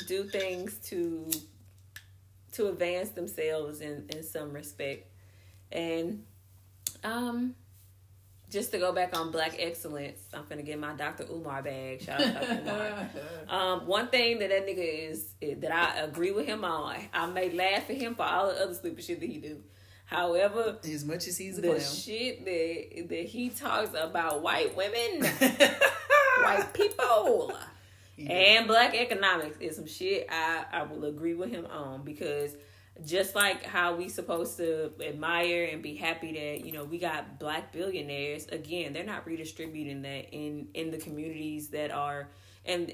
do 0.07 0.23
things 0.25 0.77
to 0.89 1.29
to 2.53 2.69
advance 2.69 3.09
themselves 3.09 3.81
in 3.81 4.05
in 4.09 4.23
some 4.23 4.53
respect, 4.53 5.07
and 5.71 6.23
um, 7.03 7.55
just 8.49 8.71
to 8.71 8.77
go 8.77 8.93
back 8.93 9.17
on 9.17 9.31
black 9.31 9.55
excellence, 9.59 10.19
I'm 10.33 10.45
gonna 10.47 10.61
get 10.61 10.79
my 10.79 10.93
Dr. 10.93 11.25
Umar 11.29 11.61
bag. 11.61 12.01
Shout 12.01 12.21
out 12.21 12.41
to 12.41 12.47
Dr. 12.47 12.61
Umar. 12.61 13.09
um, 13.49 13.87
one 13.87 14.07
thing 14.07 14.39
that 14.39 14.49
that 14.49 14.65
nigga 14.65 15.09
is, 15.11 15.33
is, 15.41 15.59
that 15.59 15.71
I 15.71 15.99
agree 15.99 16.31
with 16.31 16.45
him 16.45 16.63
on. 16.63 16.95
I 17.13 17.25
may 17.25 17.51
laugh 17.51 17.89
at 17.89 17.97
him 17.97 18.15
for 18.15 18.23
all 18.23 18.47
the 18.47 18.61
other 18.61 18.73
stupid 18.73 19.03
shit 19.03 19.19
that 19.19 19.29
he 19.29 19.37
do. 19.37 19.61
However, 20.07 20.77
as 20.83 21.05
much 21.05 21.27
as 21.27 21.37
he's 21.37 21.57
a 21.57 21.61
the 21.61 21.67
clown. 21.67 21.79
shit 21.81 22.45
that 22.45 23.09
that 23.09 23.25
he 23.25 23.49
talks 23.49 23.89
about 23.89 24.41
white 24.41 24.75
women, 24.75 25.21
white 26.41 26.73
people, 26.73 27.53
yeah. 28.15 28.31
and 28.31 28.67
black 28.67 28.95
economics 28.95 29.57
is 29.59 29.75
some 29.75 29.85
shit 29.85 30.27
I 30.31 30.63
I 30.71 30.83
will 30.83 31.05
agree 31.05 31.33
with 31.33 31.51
him 31.51 31.65
on 31.65 32.03
because 32.03 32.55
just 33.05 33.35
like 33.35 33.63
how 33.63 33.95
we 33.95 34.09
supposed 34.09 34.57
to 34.57 34.91
admire 35.05 35.69
and 35.71 35.83
be 35.83 35.95
happy 35.95 36.33
that 36.33 36.65
you 36.65 36.71
know 36.71 36.83
we 36.83 36.97
got 36.97 37.39
black 37.39 37.71
billionaires 37.71 38.47
again 38.47 38.93
they're 38.93 39.03
not 39.03 39.25
redistributing 39.25 40.01
that 40.01 40.33
in 40.33 40.67
in 40.73 40.89
the 40.91 40.97
communities 40.97 41.69
that 41.69 41.91
are 41.91 42.29
and 42.65 42.91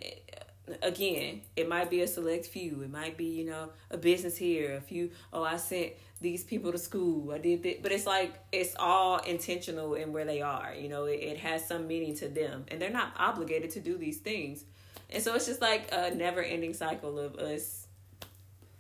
uh, 0.68 0.74
again 0.82 1.42
it 1.56 1.70
might 1.70 1.90
be 1.90 2.02
a 2.02 2.08
select 2.08 2.46
few 2.48 2.82
it 2.82 2.92
might 2.92 3.18
be 3.18 3.26
you 3.26 3.46
know 3.46 3.70
a 3.92 3.98
business 3.98 4.36
here 4.36 4.76
a 4.76 4.82
few 4.82 5.10
oh 5.32 5.44
i 5.44 5.58
sent 5.58 5.94
these 6.24 6.44
people 6.44 6.72
to 6.72 6.78
school. 6.78 7.32
I 7.32 7.38
did 7.38 7.62
that, 7.64 7.84
but 7.84 7.92
it's 7.92 8.08
like 8.08 8.34
it's 8.52 8.76
all 8.80 9.20
intentional 9.20 9.94
in 9.94 10.14
where 10.14 10.26
they 10.26 10.42
are. 10.42 10.74
You 10.74 10.90
know, 10.90 11.04
it, 11.06 11.20
it 11.20 11.38
has 11.40 11.68
some 11.68 11.86
meaning 11.86 12.16
to 12.16 12.30
them, 12.30 12.66
and 12.70 12.82
they're 12.82 12.90
not 12.90 13.14
obligated 13.18 13.70
to 13.72 13.80
do 13.80 13.98
these 13.98 14.18
things. 14.18 14.64
And 15.12 15.22
so 15.22 15.36
it's 15.36 15.46
just 15.46 15.62
like 15.62 15.90
a 15.92 16.16
never-ending 16.16 16.74
cycle 16.74 17.20
of 17.20 17.36
us, 17.36 17.86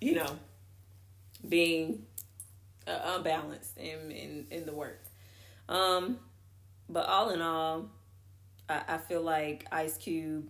you 0.01 0.15
know, 0.15 0.39
being 1.47 2.05
uh, 2.87 3.17
unbalanced 3.17 3.77
in, 3.77 4.09
in 4.11 4.47
in 4.49 4.65
the 4.65 4.73
work. 4.73 5.03
Um, 5.69 6.17
but 6.89 7.05
all 7.07 7.29
in 7.29 7.41
all, 7.41 7.89
I, 8.69 8.81
I 8.87 8.97
feel 8.97 9.21
like 9.21 9.67
Ice 9.71 9.97
Cube. 9.97 10.49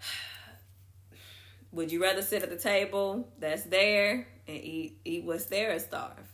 Would 1.72 1.90
you 1.90 2.02
rather 2.02 2.22
sit 2.22 2.42
at 2.42 2.50
the 2.50 2.56
table 2.56 3.28
that's 3.38 3.64
there 3.64 4.28
and 4.48 4.56
eat 4.56 4.98
eat 5.04 5.24
what's 5.24 5.46
there 5.46 5.74
or 5.74 5.78
starve. 5.78 6.32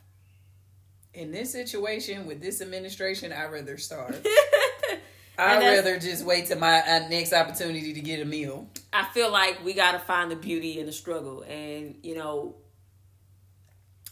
In 1.14 1.30
this 1.30 1.52
situation 1.52 2.26
with 2.26 2.40
this 2.40 2.62
administration, 2.62 3.32
I'd 3.32 3.52
rather 3.52 3.76
starve. 3.76 4.24
I'd 5.38 5.60
rather 5.60 5.98
just 5.98 6.24
wait 6.24 6.46
to 6.46 6.56
my 6.56 6.80
uh, 6.80 7.08
next 7.08 7.32
opportunity 7.32 7.94
to 7.94 8.00
get 8.00 8.20
a 8.20 8.24
meal. 8.24 8.68
I 8.92 9.04
feel 9.12 9.30
like 9.30 9.64
we 9.64 9.72
got 9.72 9.92
to 9.92 9.98
find 9.98 10.30
the 10.30 10.36
beauty 10.36 10.78
in 10.78 10.86
the 10.86 10.92
struggle, 10.92 11.42
and 11.42 11.96
you 12.02 12.14
know, 12.14 12.54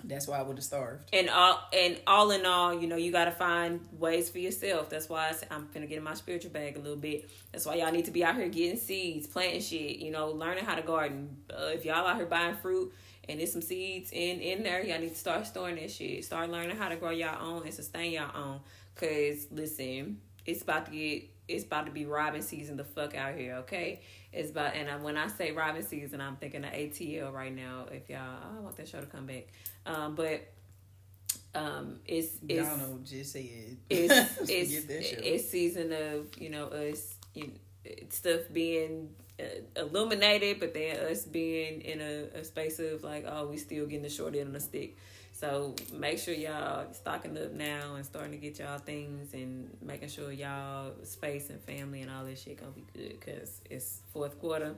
that's 0.04 0.26
why 0.26 0.38
I 0.38 0.42
would 0.42 0.56
have 0.56 0.64
starved. 0.64 1.08
And 1.12 1.28
all 1.28 1.60
and 1.72 1.98
all 2.06 2.30
in 2.30 2.46
all, 2.46 2.78
you 2.78 2.86
know, 2.86 2.96
you 2.96 3.12
got 3.12 3.26
to 3.26 3.32
find 3.32 3.86
ways 3.92 4.30
for 4.30 4.38
yourself. 4.38 4.88
That's 4.88 5.08
why 5.08 5.34
I 5.50 5.54
am 5.54 5.68
gonna 5.72 5.86
get 5.86 5.98
in 5.98 6.04
my 6.04 6.14
spiritual 6.14 6.52
bag 6.52 6.76
a 6.76 6.80
little 6.80 6.96
bit. 6.96 7.30
That's 7.52 7.66
why 7.66 7.76
y'all 7.76 7.92
need 7.92 8.06
to 8.06 8.10
be 8.10 8.24
out 8.24 8.36
here 8.36 8.48
getting 8.48 8.78
seeds, 8.78 9.26
planting 9.26 9.60
shit. 9.60 9.98
You 9.98 10.10
know, 10.10 10.30
learning 10.30 10.64
how 10.64 10.74
to 10.74 10.82
garden. 10.82 11.36
Uh, 11.50 11.70
if 11.74 11.84
y'all 11.84 12.06
out 12.06 12.16
here 12.16 12.26
buying 12.26 12.56
fruit 12.56 12.92
and 13.30 13.40
there's 13.40 13.52
some 13.52 13.62
seeds 13.62 14.10
in 14.12 14.40
in 14.40 14.62
there. 14.62 14.84
Y'all 14.84 15.00
need 15.00 15.10
to 15.10 15.18
start 15.18 15.46
storing 15.46 15.76
that 15.76 15.90
shit. 15.90 16.24
Start 16.24 16.50
learning 16.50 16.76
how 16.76 16.88
to 16.88 16.96
grow 16.96 17.10
y'all 17.10 17.42
own 17.42 17.62
and 17.64 17.72
sustain 17.72 18.12
y'all 18.12 18.30
own. 18.34 18.60
Cause 18.96 19.46
listen, 19.50 20.20
it's 20.44 20.62
about 20.62 20.86
to 20.86 20.92
get 20.92 21.30
it's 21.48 21.64
about 21.64 21.86
to 21.86 21.92
be 21.92 22.06
robin 22.06 22.42
season 22.42 22.76
the 22.76 22.84
fuck 22.84 23.14
out 23.14 23.34
here. 23.34 23.56
Okay, 23.56 24.00
it's 24.32 24.50
about 24.50 24.74
and 24.74 25.02
when 25.02 25.16
I 25.16 25.28
say 25.28 25.52
robin 25.52 25.82
season, 25.82 26.20
I'm 26.20 26.36
thinking 26.36 26.64
of 26.64 26.72
ATL 26.72 27.32
right 27.32 27.54
now. 27.54 27.86
If 27.90 28.08
y'all, 28.08 28.20
I 28.20 28.60
want 28.60 28.76
that 28.76 28.88
show 28.88 29.00
to 29.00 29.06
come 29.06 29.26
back. 29.26 29.48
Um, 29.86 30.14
but 30.14 30.52
um, 31.54 32.00
it's 32.06 32.32
it's 32.48 32.68
y'all 32.68 32.76
know 32.76 33.00
just 33.04 33.32
say 33.32 33.42
it. 33.42 33.78
It's 33.88 34.50
it's 34.50 34.72
it's 34.90 35.48
season 35.48 35.92
of 35.92 36.26
you 36.40 36.50
know 36.50 36.66
us 36.66 37.14
you 37.34 37.46
know, 37.46 37.92
stuff 38.10 38.40
being 38.52 39.10
illuminated, 39.76 40.60
but 40.60 40.74
then 40.74 40.96
us 41.06 41.24
being 41.24 41.80
in 41.82 42.00
a, 42.00 42.38
a 42.38 42.44
space 42.44 42.78
of 42.78 43.02
like, 43.02 43.24
oh, 43.28 43.46
we 43.46 43.56
still 43.56 43.86
getting 43.86 44.02
the 44.02 44.08
short 44.08 44.34
end 44.34 44.48
of 44.48 44.52
the 44.54 44.60
stick. 44.60 44.96
So 45.32 45.74
make 45.92 46.18
sure 46.18 46.34
y'all 46.34 46.92
stocking 46.92 47.38
up 47.38 47.52
now 47.52 47.94
and 47.94 48.04
starting 48.04 48.32
to 48.32 48.36
get 48.36 48.58
y'all 48.58 48.78
things 48.78 49.32
and 49.32 49.70
making 49.80 50.10
sure 50.10 50.30
y'all 50.30 50.92
space 51.04 51.48
and 51.48 51.60
family 51.62 52.02
and 52.02 52.10
all 52.10 52.24
this 52.24 52.42
shit 52.42 52.58
gonna 52.58 52.72
be 52.72 52.84
good 52.92 53.18
because 53.18 53.60
it's 53.70 54.00
fourth 54.12 54.38
quarter 54.38 54.74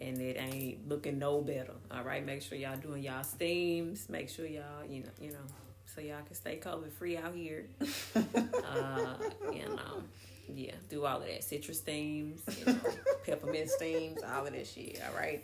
and 0.00 0.20
it 0.20 0.36
ain't 0.38 0.88
looking 0.88 1.18
no 1.18 1.40
better. 1.40 1.72
All 1.90 2.04
right, 2.04 2.24
make 2.24 2.42
sure 2.42 2.56
y'all 2.56 2.76
doing 2.76 3.02
y'all 3.02 3.24
steams. 3.24 4.08
Make 4.08 4.28
sure 4.28 4.46
y'all 4.46 4.84
you 4.88 5.00
know 5.00 5.10
you 5.20 5.32
know 5.32 5.46
so 5.84 6.00
y'all 6.00 6.22
can 6.24 6.36
stay 6.36 6.60
COVID 6.62 6.92
free 6.92 7.16
out 7.16 7.34
here. 7.34 7.66
uh, 8.14 9.16
you 9.52 9.68
know 9.68 10.04
yeah, 10.54 10.74
do 10.88 11.04
all 11.04 11.20
of 11.20 11.26
that. 11.26 11.44
Citrus 11.44 11.78
steams, 11.78 12.40
you 12.58 12.72
know, 12.72 12.80
peppermint 13.26 13.70
steams, 13.70 14.20
all 14.22 14.46
of 14.46 14.52
that 14.52 14.66
shit. 14.66 15.00
All 15.06 15.16
right. 15.16 15.42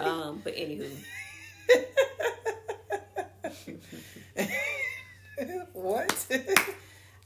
Um, 0.00 0.40
but 0.42 0.54
anywho. 0.56 0.90
what? 5.72 6.26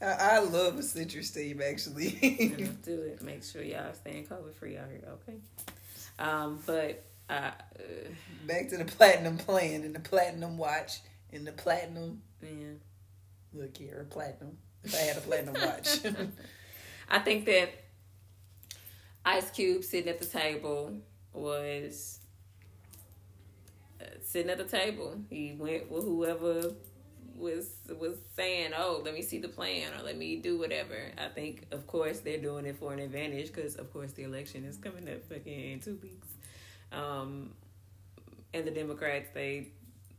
I 0.01 0.39
love 0.39 0.79
a 0.79 0.83
citrus 0.83 1.29
steam 1.29 1.61
actually. 1.61 2.11
do 2.85 3.03
it. 3.03 3.23
Make 3.23 3.43
sure 3.43 3.63
y'all 3.63 3.93
staying 3.95 4.27
COVID 4.27 4.55
free 4.55 4.77
out 4.77 4.89
here, 4.91 5.09
okay? 5.15 5.39
Um, 6.19 6.61
but 6.67 7.05
uh, 7.29 7.51
back 8.47 8.69
to 8.69 8.77
the 8.77 8.85
platinum 8.85 9.39
plan 9.39 9.83
and 9.83 9.95
the 9.95 10.01
platinum 10.01 10.59
watch 10.59 11.01
and 11.33 11.47
the 11.47 11.53
platinum. 11.53 12.23
Yeah. 12.43 12.75
Look 13.53 13.77
here, 13.77 14.07
platinum. 14.11 14.59
If 14.85 14.95
I 14.95 14.99
had 14.99 15.17
a 15.17 15.21
platinum 15.21 15.55
watch. 15.55 16.01
I 17.09 17.19
think 17.19 17.47
that 17.47 17.71
Ice 19.25 19.51
Cube 19.51 19.85
sitting 19.85 20.09
at 20.09 20.19
the 20.19 20.27
table 20.27 20.95
was 21.33 22.21
uh, 24.01 24.05
sitting 24.23 24.51
at 24.51 24.59
the 24.59 24.65
table. 24.65 25.21
He 25.31 25.55
went 25.59 25.91
with 25.91 26.05
whoever 26.05 26.73
was 27.35 27.71
was 27.99 28.17
saying, 28.37 28.73
"Oh, 28.77 29.01
let 29.05 29.15
me 29.15 29.23
see 29.23 29.39
the 29.39 29.49
plan 29.49 29.93
or 29.99 30.03
let 30.03 30.17
me 30.17 30.37
do 30.37 30.59
whatever." 30.59 31.13
I 31.17 31.29
think, 31.29 31.67
of 31.71 31.87
course, 31.87 32.21
they're 32.21 32.39
doing 32.39 32.67
it 32.67 32.77
for 32.79 32.93
an 32.93 32.99
advantage 32.99 33.49
because, 33.49 33.77
of 33.77 33.93
course, 33.93 34.13
the 34.13 34.25
election 34.25 34.65
is 34.65 34.77
coming 34.77 35.09
up 35.09 35.25
fucking 35.29 35.73
in 35.73 35.81
two 35.81 35.99
weeks. 36.03 36.29
Um, 36.93 37.51
and 38.55 38.67
the 38.67 38.71
Democrats, 38.71 39.29
they, 39.35 39.69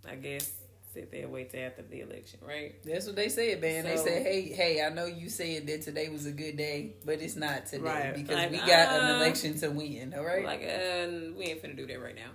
I 0.07 0.15
guess, 0.15 0.51
sit 0.99 1.11
there 1.11 1.23
and 1.23 1.31
wait 1.31 1.49
till 1.49 1.61
after 1.61 1.81
the 1.81 2.01
election, 2.01 2.39
right? 2.45 2.75
That's 2.83 3.05
what 3.05 3.15
they 3.15 3.29
said, 3.29 3.61
man. 3.61 3.83
So, 3.83 3.89
they 3.89 3.97
said, 3.97 4.23
"Hey, 4.23 4.41
hey, 4.51 4.83
I 4.83 4.89
know 4.89 5.05
you 5.05 5.29
said 5.29 5.67
that 5.67 5.81
today 5.81 6.09
was 6.09 6.25
a 6.25 6.31
good 6.31 6.57
day, 6.57 6.95
but 7.05 7.21
it's 7.21 7.35
not 7.35 7.67
today 7.67 7.83
right. 7.83 8.15
because 8.15 8.35
like, 8.35 8.51
we 8.51 8.57
got 8.57 8.89
uh, 8.89 9.05
an 9.05 9.15
election 9.15 9.57
to 9.59 9.69
win. 9.69 10.13
All 10.15 10.25
right, 10.25 10.45
like, 10.45 10.61
uh, 10.61 11.31
we 11.37 11.45
ain't 11.45 11.63
finna 11.63 11.77
do 11.77 11.87
that 11.87 12.01
right 12.01 12.15
now." 12.15 12.31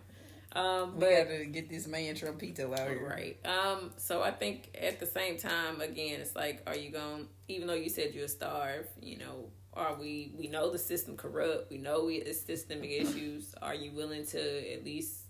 Um, 0.59 0.95
we 1.01 1.01
got 1.01 1.29
to 1.29 1.47
get 1.47 1.69
this 1.69 1.89
man 1.89 2.15
Trumpito 2.15 2.79
out 2.79 2.89
here, 2.89 3.05
right? 3.05 3.37
Um, 3.45 3.91
so 3.97 4.23
I 4.23 4.31
think 4.31 4.79
at 4.81 5.01
the 5.01 5.07
same 5.07 5.37
time, 5.37 5.81
again, 5.81 6.21
it's 6.21 6.37
like, 6.37 6.63
are 6.69 6.77
you 6.77 6.91
going? 6.91 7.27
Even 7.49 7.67
though 7.67 7.75
you 7.75 7.91
said 7.91 8.15
you're 8.15 8.29
starve, 8.29 8.87
you 9.03 9.19
know, 9.19 9.51
are 9.75 9.97
we? 9.97 10.33
We 10.39 10.47
know 10.47 10.71
the 10.71 10.79
system 10.79 11.17
corrupt. 11.17 11.71
We 11.71 11.79
know 11.79 12.09
it's 12.09 12.41
systemic 12.41 12.91
issues. 12.91 13.55
Are 13.61 13.75
you 13.75 13.91
willing 13.91 14.25
to 14.27 14.73
at 14.73 14.85
least 14.85 15.24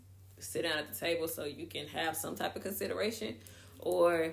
sit 0.44 0.62
down 0.62 0.78
at 0.78 0.92
the 0.92 0.98
table 0.98 1.28
so 1.28 1.44
you 1.44 1.66
can 1.66 1.86
have 1.88 2.16
some 2.16 2.34
type 2.36 2.54
of 2.56 2.62
consideration 2.62 3.36
or 3.80 4.32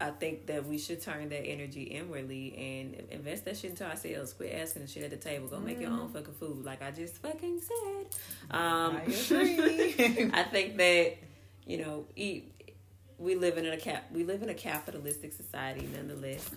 I 0.00 0.10
think 0.10 0.46
that 0.46 0.66
we 0.66 0.78
should 0.78 1.00
turn 1.00 1.28
that 1.28 1.44
energy 1.46 1.82
inwardly 1.84 2.56
and 2.56 3.06
invest 3.12 3.44
that 3.44 3.56
shit 3.56 3.70
into 3.70 3.84
ourselves. 3.88 4.32
Quit 4.32 4.52
asking 4.52 4.82
the 4.82 4.88
shit 4.88 5.04
at 5.04 5.10
the 5.10 5.16
table. 5.16 5.46
Go 5.46 5.60
make 5.60 5.80
your 5.80 5.90
own 5.90 6.00
Mm-hmm. 6.08 6.12
fucking 6.14 6.34
food, 6.34 6.64
like 6.64 6.82
I 6.82 6.90
just 6.90 7.18
fucking 7.18 7.60
said. 7.60 8.06
Um, 8.50 8.96
I 8.96 9.02
agree. 9.02 10.30
I 10.34 10.42
think 10.42 10.76
that 10.78 11.18
you 11.66 11.78
know, 11.78 12.04
eat, 12.16 12.52
we 13.18 13.36
live 13.36 13.56
in 13.58 13.66
a 13.66 13.76
cap. 13.76 14.06
We 14.12 14.24
live 14.24 14.42
in 14.42 14.48
a 14.48 14.54
capitalistic 14.54 15.32
society, 15.32 15.88
nonetheless. 15.94 16.50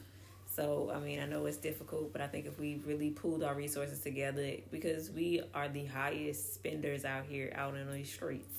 So 0.55 0.91
I 0.91 0.99
mean, 0.99 1.19
I 1.19 1.27
know 1.27 1.45
it's 1.45 1.57
difficult, 1.57 2.11
but 2.13 2.21
I 2.21 2.27
think 2.27 2.47
if 2.47 2.59
we 2.59 2.81
really 2.83 3.11
pooled 3.11 3.43
our 3.43 3.53
resources 3.53 3.99
together, 3.99 4.53
because 4.71 5.11
we 5.11 5.41
are 5.53 5.69
the 5.69 5.85
highest 5.85 6.55
spenders 6.55 7.05
out 7.05 7.25
here, 7.29 7.53
out 7.55 7.75
in 7.75 7.91
these 7.93 8.11
streets. 8.11 8.57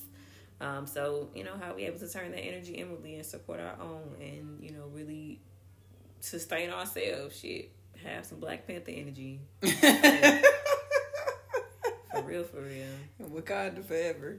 Um, 0.60 0.86
so 0.86 1.28
you 1.34 1.44
know 1.44 1.56
how 1.60 1.74
we 1.74 1.84
able 1.84 1.98
to 1.98 2.08
turn 2.08 2.30
that 2.32 2.40
energy 2.40 2.74
inwardly 2.74 3.16
and 3.16 3.26
support 3.26 3.60
our 3.60 3.76
own, 3.80 4.16
and 4.20 4.62
you 4.62 4.72
know 4.72 4.86
really 4.92 5.40
sustain 6.20 6.70
ourselves. 6.70 7.38
Shit, 7.38 7.70
have 8.04 8.24
some 8.24 8.40
Black 8.40 8.66
Panther 8.66 8.92
energy 8.94 9.40
for 12.16 12.22
real, 12.22 12.44
for 12.44 12.62
real. 12.62 12.86
Wakanda 13.30 13.84
forever. 13.84 14.38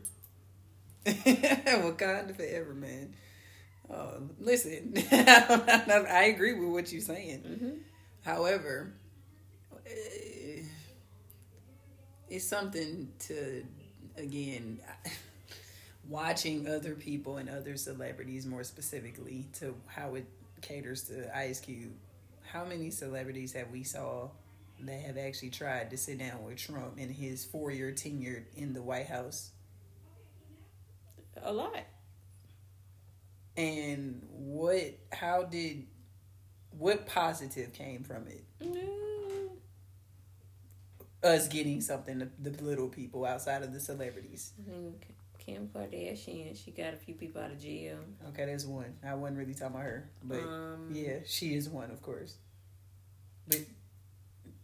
Wakanda 1.06 2.36
forever, 2.36 2.74
man. 2.74 3.14
Oh, 3.90 4.24
listen, 4.40 4.94
I 5.12 6.32
agree 6.36 6.54
with 6.54 6.70
what 6.70 6.92
you're 6.92 7.02
saying. 7.02 7.40
Mm-hmm. 7.40 7.70
However, 8.22 8.94
eh, 9.86 10.64
it's 12.30 12.46
something 12.46 13.10
to 13.20 13.64
again 14.18 14.80
watching 16.08 16.68
other 16.68 16.96
people 16.96 17.38
and 17.38 17.50
other 17.50 17.78
celebrities 17.78 18.46
more 18.46 18.64
specifically 18.64 19.48
to 19.60 19.76
how 19.88 20.16
it 20.16 20.26
caters 20.62 21.04
to 21.04 21.38
Ice 21.38 21.60
Cube. 21.60 21.92
How 22.52 22.66
many 22.66 22.92
celebrities 22.92 23.54
have 23.54 23.70
we 23.72 23.84
saw 23.84 24.30
that 24.82 25.02
have 25.02 25.18
actually 25.18 25.50
tried 25.50 25.90
to 25.90 25.98
sit 25.98 26.20
down 26.20 26.44
with 26.44 26.58
Trump 26.58 26.98
in 26.98 27.10
his 27.10 27.44
four 27.44 27.72
year 27.72 27.92
tenure 27.92 28.46
in 28.56 28.74
the 28.74 28.82
White 28.82 29.08
House? 29.08 29.52
A 31.44 31.52
lot. 31.52 31.84
And 33.56 34.22
what 34.30 34.98
how 35.12 35.44
did 35.44 35.86
what 36.72 37.06
positive 37.08 37.74
came 37.74 38.04
from 38.04 38.28
it? 38.28 38.44
Mm, 38.62 39.50
Us 41.24 41.48
getting 41.48 41.82
something 41.82 42.20
to 42.20 42.30
the 42.40 42.64
little 42.64 42.88
people 42.88 43.26
outside 43.26 43.64
of 43.64 43.74
the 43.74 43.80
celebrities. 43.80 44.54
Think 44.66 45.17
Kim 45.48 45.70
Kardashian, 45.74 46.62
she 46.62 46.72
got 46.72 46.94
a 46.94 46.98
few 46.98 47.14
people 47.14 47.42
out 47.42 47.52
of 47.52 47.62
jail. 47.62 48.00
Okay, 48.30 48.46
that's 48.46 48.66
one. 48.66 48.94
I 49.06 49.14
wasn't 49.14 49.38
really 49.38 49.54
talking 49.54 49.76
about 49.76 49.84
her, 49.84 50.10
but 50.22 50.40
um, 50.42 50.90
yeah, 50.92 51.20
she 51.26 51.56
is 51.56 51.70
one, 51.70 51.90
of 51.90 52.02
course. 52.02 52.36
But 53.48 53.62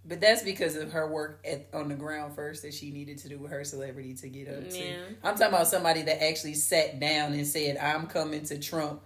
but 0.04 0.19
that's 0.19 0.43
because 0.43 0.76
of 0.76 0.91
her 0.91 1.10
work 1.10 1.39
at 1.50 1.69
on 1.74 1.88
the 1.88 1.96
ground 1.96 2.36
first 2.36 2.63
that 2.63 2.74
she 2.74 2.91
needed 2.91 3.17
to 3.19 3.30
do 3.30 3.39
with 3.39 3.52
her 3.52 3.63
celebrity 3.63 4.13
to 4.15 4.28
get 4.28 4.50
up 4.50 4.69
to. 4.69 4.78
Yeah. 4.78 4.96
I'm 5.24 5.36
talking 5.36 5.54
about 5.54 5.67
somebody 5.67 6.02
that 6.02 6.22
actually 6.22 6.56
sat 6.56 7.00
down 7.00 7.32
and 7.32 7.48
said, 7.48 7.78
"I'm 7.78 8.08
coming 8.08 8.43
to 8.46 8.60
Trump." 8.60 9.02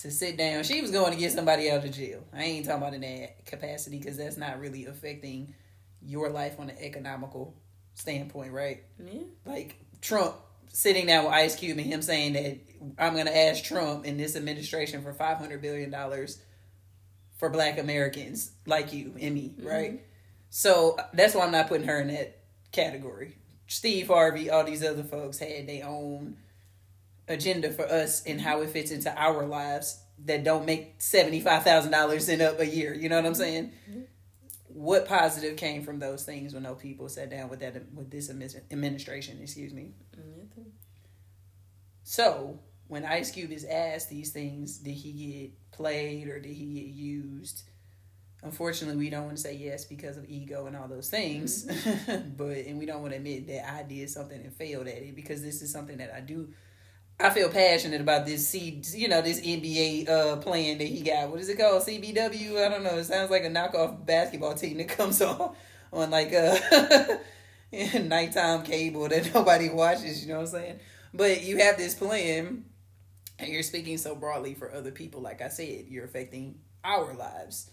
To 0.00 0.10
sit 0.10 0.36
down, 0.36 0.64
she 0.64 0.80
was 0.80 0.90
going 0.90 1.12
to 1.12 1.18
get 1.18 1.30
somebody 1.30 1.70
out 1.70 1.84
of 1.84 1.92
jail. 1.92 2.24
I 2.32 2.42
ain't 2.42 2.66
talking 2.66 2.82
about 2.82 2.94
in 2.94 3.02
that 3.02 3.46
capacity 3.46 3.98
because 3.98 4.16
that's 4.16 4.36
not 4.36 4.58
really 4.58 4.86
affecting 4.86 5.54
your 6.00 6.28
life 6.28 6.58
on 6.58 6.70
an 6.70 6.76
economical 6.80 7.54
standpoint, 7.94 8.52
right? 8.52 8.82
Yeah. 8.98 9.20
like 9.46 9.76
Trump 10.00 10.34
sitting 10.72 11.06
down 11.06 11.24
with 11.24 11.34
Ice 11.34 11.54
Cube 11.54 11.78
and 11.78 11.86
him 11.86 12.02
saying 12.02 12.32
that 12.32 12.58
I'm 12.98 13.14
going 13.14 13.26
to 13.26 13.36
ask 13.36 13.62
Trump 13.62 14.04
and 14.04 14.18
this 14.18 14.34
administration 14.34 15.02
for 15.02 15.12
500 15.12 15.60
billion 15.62 15.90
dollars 15.90 16.38
for 17.36 17.50
Black 17.50 17.78
Americans 17.78 18.52
like 18.66 18.92
you 18.92 19.14
and 19.20 19.34
me, 19.34 19.54
mm-hmm. 19.56 19.66
right? 19.66 20.00
So 20.50 20.98
that's 21.12 21.34
why 21.34 21.44
I'm 21.44 21.52
not 21.52 21.68
putting 21.68 21.86
her 21.86 22.00
in 22.00 22.08
that 22.08 22.38
category. 22.72 23.36
Steve 23.66 24.08
Harvey, 24.08 24.50
all 24.50 24.64
these 24.64 24.84
other 24.84 25.02
folks 25.02 25.38
had 25.38 25.66
their 25.66 25.86
own 25.86 26.36
agenda 27.28 27.70
for 27.70 27.86
us 27.86 28.22
and 28.26 28.40
how 28.40 28.60
it 28.62 28.70
fits 28.70 28.90
into 28.90 29.14
our 29.20 29.46
lives 29.46 30.00
that 30.24 30.44
don't 30.44 30.66
make 30.66 30.96
seventy 30.98 31.40
five 31.40 31.64
thousand 31.64 31.90
dollars 31.90 32.28
in 32.28 32.40
up 32.40 32.60
a 32.60 32.66
year. 32.66 32.94
You 32.94 33.08
know 33.08 33.16
what 33.16 33.26
I'm 33.26 33.32
mm-hmm. 33.32 33.40
saying? 33.40 33.72
What 34.68 35.06
positive 35.06 35.56
came 35.56 35.82
from 35.82 35.98
those 35.98 36.24
things 36.24 36.54
when 36.54 36.62
those 36.62 36.80
people 36.80 37.08
sat 37.08 37.30
down 37.30 37.48
with 37.48 37.60
that 37.60 37.74
with 37.92 38.10
this 38.10 38.30
administration? 38.30 39.38
Excuse 39.42 39.72
me. 39.72 39.92
Nothing. 40.16 40.31
So 42.12 42.58
when 42.88 43.06
Ice 43.06 43.30
Cube 43.30 43.52
is 43.52 43.64
asked 43.64 44.10
these 44.10 44.32
things, 44.32 44.76
did 44.76 44.92
he 44.92 45.12
get 45.12 45.72
played 45.72 46.28
or 46.28 46.38
did 46.40 46.52
he 46.52 46.66
get 46.74 46.84
used? 46.84 47.62
Unfortunately, 48.42 48.98
we 48.98 49.08
don't 49.08 49.24
want 49.24 49.38
to 49.38 49.42
say 49.42 49.54
yes 49.54 49.86
because 49.86 50.18
of 50.18 50.28
ego 50.28 50.66
and 50.66 50.76
all 50.76 50.88
those 50.88 51.08
things, 51.08 51.64
but 52.36 52.66
and 52.66 52.78
we 52.78 52.84
don't 52.84 53.00
want 53.00 53.12
to 53.12 53.16
admit 53.16 53.46
that 53.46 53.72
I 53.72 53.84
did 53.84 54.10
something 54.10 54.38
and 54.38 54.52
failed 54.52 54.88
at 54.88 54.98
it 54.98 55.16
because 55.16 55.40
this 55.40 55.62
is 55.62 55.72
something 55.72 55.96
that 55.96 56.12
I 56.14 56.20
do. 56.20 56.50
I 57.18 57.30
feel 57.30 57.48
passionate 57.48 58.02
about 58.02 58.26
this. 58.26 58.46
C, 58.46 58.82
you 58.92 59.08
know, 59.08 59.22
this 59.22 59.40
NBA 59.40 60.06
uh 60.10 60.36
plan 60.36 60.76
that 60.76 60.88
he 60.88 61.00
got. 61.00 61.30
What 61.30 61.40
is 61.40 61.48
it 61.48 61.58
called? 61.58 61.82
CBW? 61.82 62.62
I 62.62 62.68
don't 62.68 62.82
know. 62.82 62.98
It 62.98 63.04
sounds 63.04 63.30
like 63.30 63.44
a 63.44 63.48
knockoff 63.48 64.04
basketball 64.04 64.54
team 64.54 64.76
that 64.76 64.88
comes 64.98 65.22
on 65.22 65.54
on 65.90 66.10
like 66.10 66.32
a 66.34 67.20
nighttime 68.02 68.64
cable 68.64 69.08
that 69.08 69.32
nobody 69.32 69.70
watches. 69.70 70.20
You 70.26 70.34
know 70.34 70.40
what 70.40 70.48
I'm 70.48 70.60
saying? 70.60 70.80
But 71.14 71.42
you 71.42 71.58
have 71.58 71.76
this 71.76 71.94
plan, 71.94 72.64
and 73.38 73.48
you're 73.48 73.62
speaking 73.62 73.98
so 73.98 74.14
broadly 74.14 74.54
for 74.54 74.72
other 74.72 74.90
people. 74.90 75.20
Like 75.20 75.42
I 75.42 75.48
said, 75.48 75.86
you're 75.88 76.04
affecting 76.04 76.58
our 76.84 77.14
lives 77.14 77.70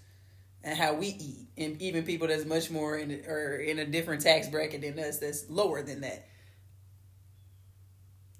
and 0.63 0.77
how 0.77 0.93
we 0.93 1.07
eat, 1.07 1.47
and 1.57 1.81
even 1.81 2.03
people 2.03 2.27
that's 2.27 2.45
much 2.45 2.69
more 2.69 2.97
in 2.97 3.11
or 3.27 3.55
in 3.55 3.79
a 3.79 3.85
different 3.85 4.21
tax 4.21 4.47
bracket 4.49 4.81
than 4.81 4.99
us, 4.99 5.19
that's 5.19 5.49
lower 5.49 5.81
than 5.81 6.01
that. 6.01 6.27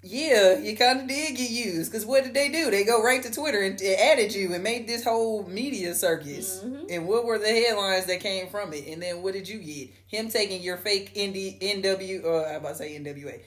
Yeah, 0.02 0.58
you 0.58 0.76
kind 0.78 1.00
of 1.00 1.08
did 1.08 1.36
get 1.36 1.50
used 1.50 1.92
because 1.92 2.06
what 2.06 2.24
did 2.24 2.32
they 2.32 2.48
do? 2.48 2.70
They 2.70 2.84
go 2.84 3.02
right 3.02 3.22
to 3.22 3.30
Twitter 3.30 3.60
and, 3.60 3.78
and 3.78 4.00
added 4.00 4.34
you 4.34 4.54
and 4.54 4.64
made 4.64 4.88
this 4.88 5.04
whole 5.04 5.46
media 5.46 5.94
circus. 5.94 6.62
Mm-hmm. 6.64 6.86
And 6.88 7.06
what 7.06 7.26
were 7.26 7.38
the 7.38 7.48
headlines 7.48 8.06
that 8.06 8.20
came 8.20 8.48
from 8.48 8.72
it? 8.72 8.86
And 8.88 9.02
then 9.02 9.22
what 9.22 9.34
did 9.34 9.46
you 9.46 9.58
get? 9.58 9.90
Him 10.06 10.30
taking 10.30 10.62
your 10.62 10.78
fake 10.78 11.10
ND, 11.10 11.60
NW, 11.60 12.24
or 12.24 12.46
uh, 12.46 12.50
I 12.50 12.54
about 12.54 12.70
to 12.70 12.74
say 12.76 12.98
NWA, 12.98 13.40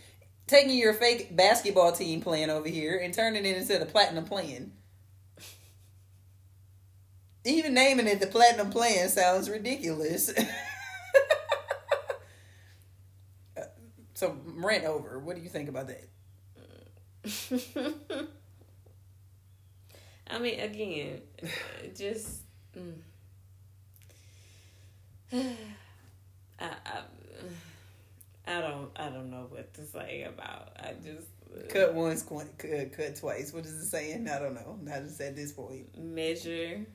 taking 0.48 0.78
your 0.78 0.94
fake 0.94 1.36
basketball 1.36 1.92
team 1.92 2.22
plan 2.22 2.50
over 2.50 2.68
here 2.68 2.98
and 2.98 3.14
turning 3.14 3.46
it 3.46 3.58
into 3.58 3.78
the 3.78 3.86
platinum 3.86 4.26
plan. 4.26 4.72
Even 7.46 7.74
naming 7.74 8.08
it 8.08 8.20
the 8.20 8.28
platinum 8.28 8.70
plan 8.70 9.10
sounds 9.10 9.50
ridiculous. 9.50 10.34
So 14.24 14.38
rent 14.46 14.86
over. 14.86 15.20
What 15.20 15.36
do 15.36 15.42
you 15.42 15.50
think 15.50 15.68
about 15.70 15.88
that? 15.88 16.08
I 20.28 20.40
mean, 20.40 20.60
again, 20.60 21.22
just. 21.98 22.44
Mm. 22.78 23.02
I, 26.60 26.66
I, 26.86 27.02
I 28.48 28.62
don't 28.62 28.90
I 28.96 29.10
don't 29.10 29.30
know 29.32 29.46
what 29.50 29.74
to 29.76 29.86
say 29.86 30.24
about. 30.24 30.70
I 30.78 30.94
just 31.04 31.28
Cut 31.70 31.94
once, 31.94 32.24
cut, 32.24 32.48
uh, 32.66 32.86
cut 32.96 33.16
twice. 33.16 33.54
What 33.54 33.64
is 33.66 33.74
it 33.74 33.86
saying? 33.86 34.28
I 34.28 34.40
don't 34.40 34.56
know. 34.56 34.80
Not 34.82 35.04
just 35.04 35.22
at 35.22 35.36
this 35.36 35.52
point. 35.52 35.96
measure 35.98 36.86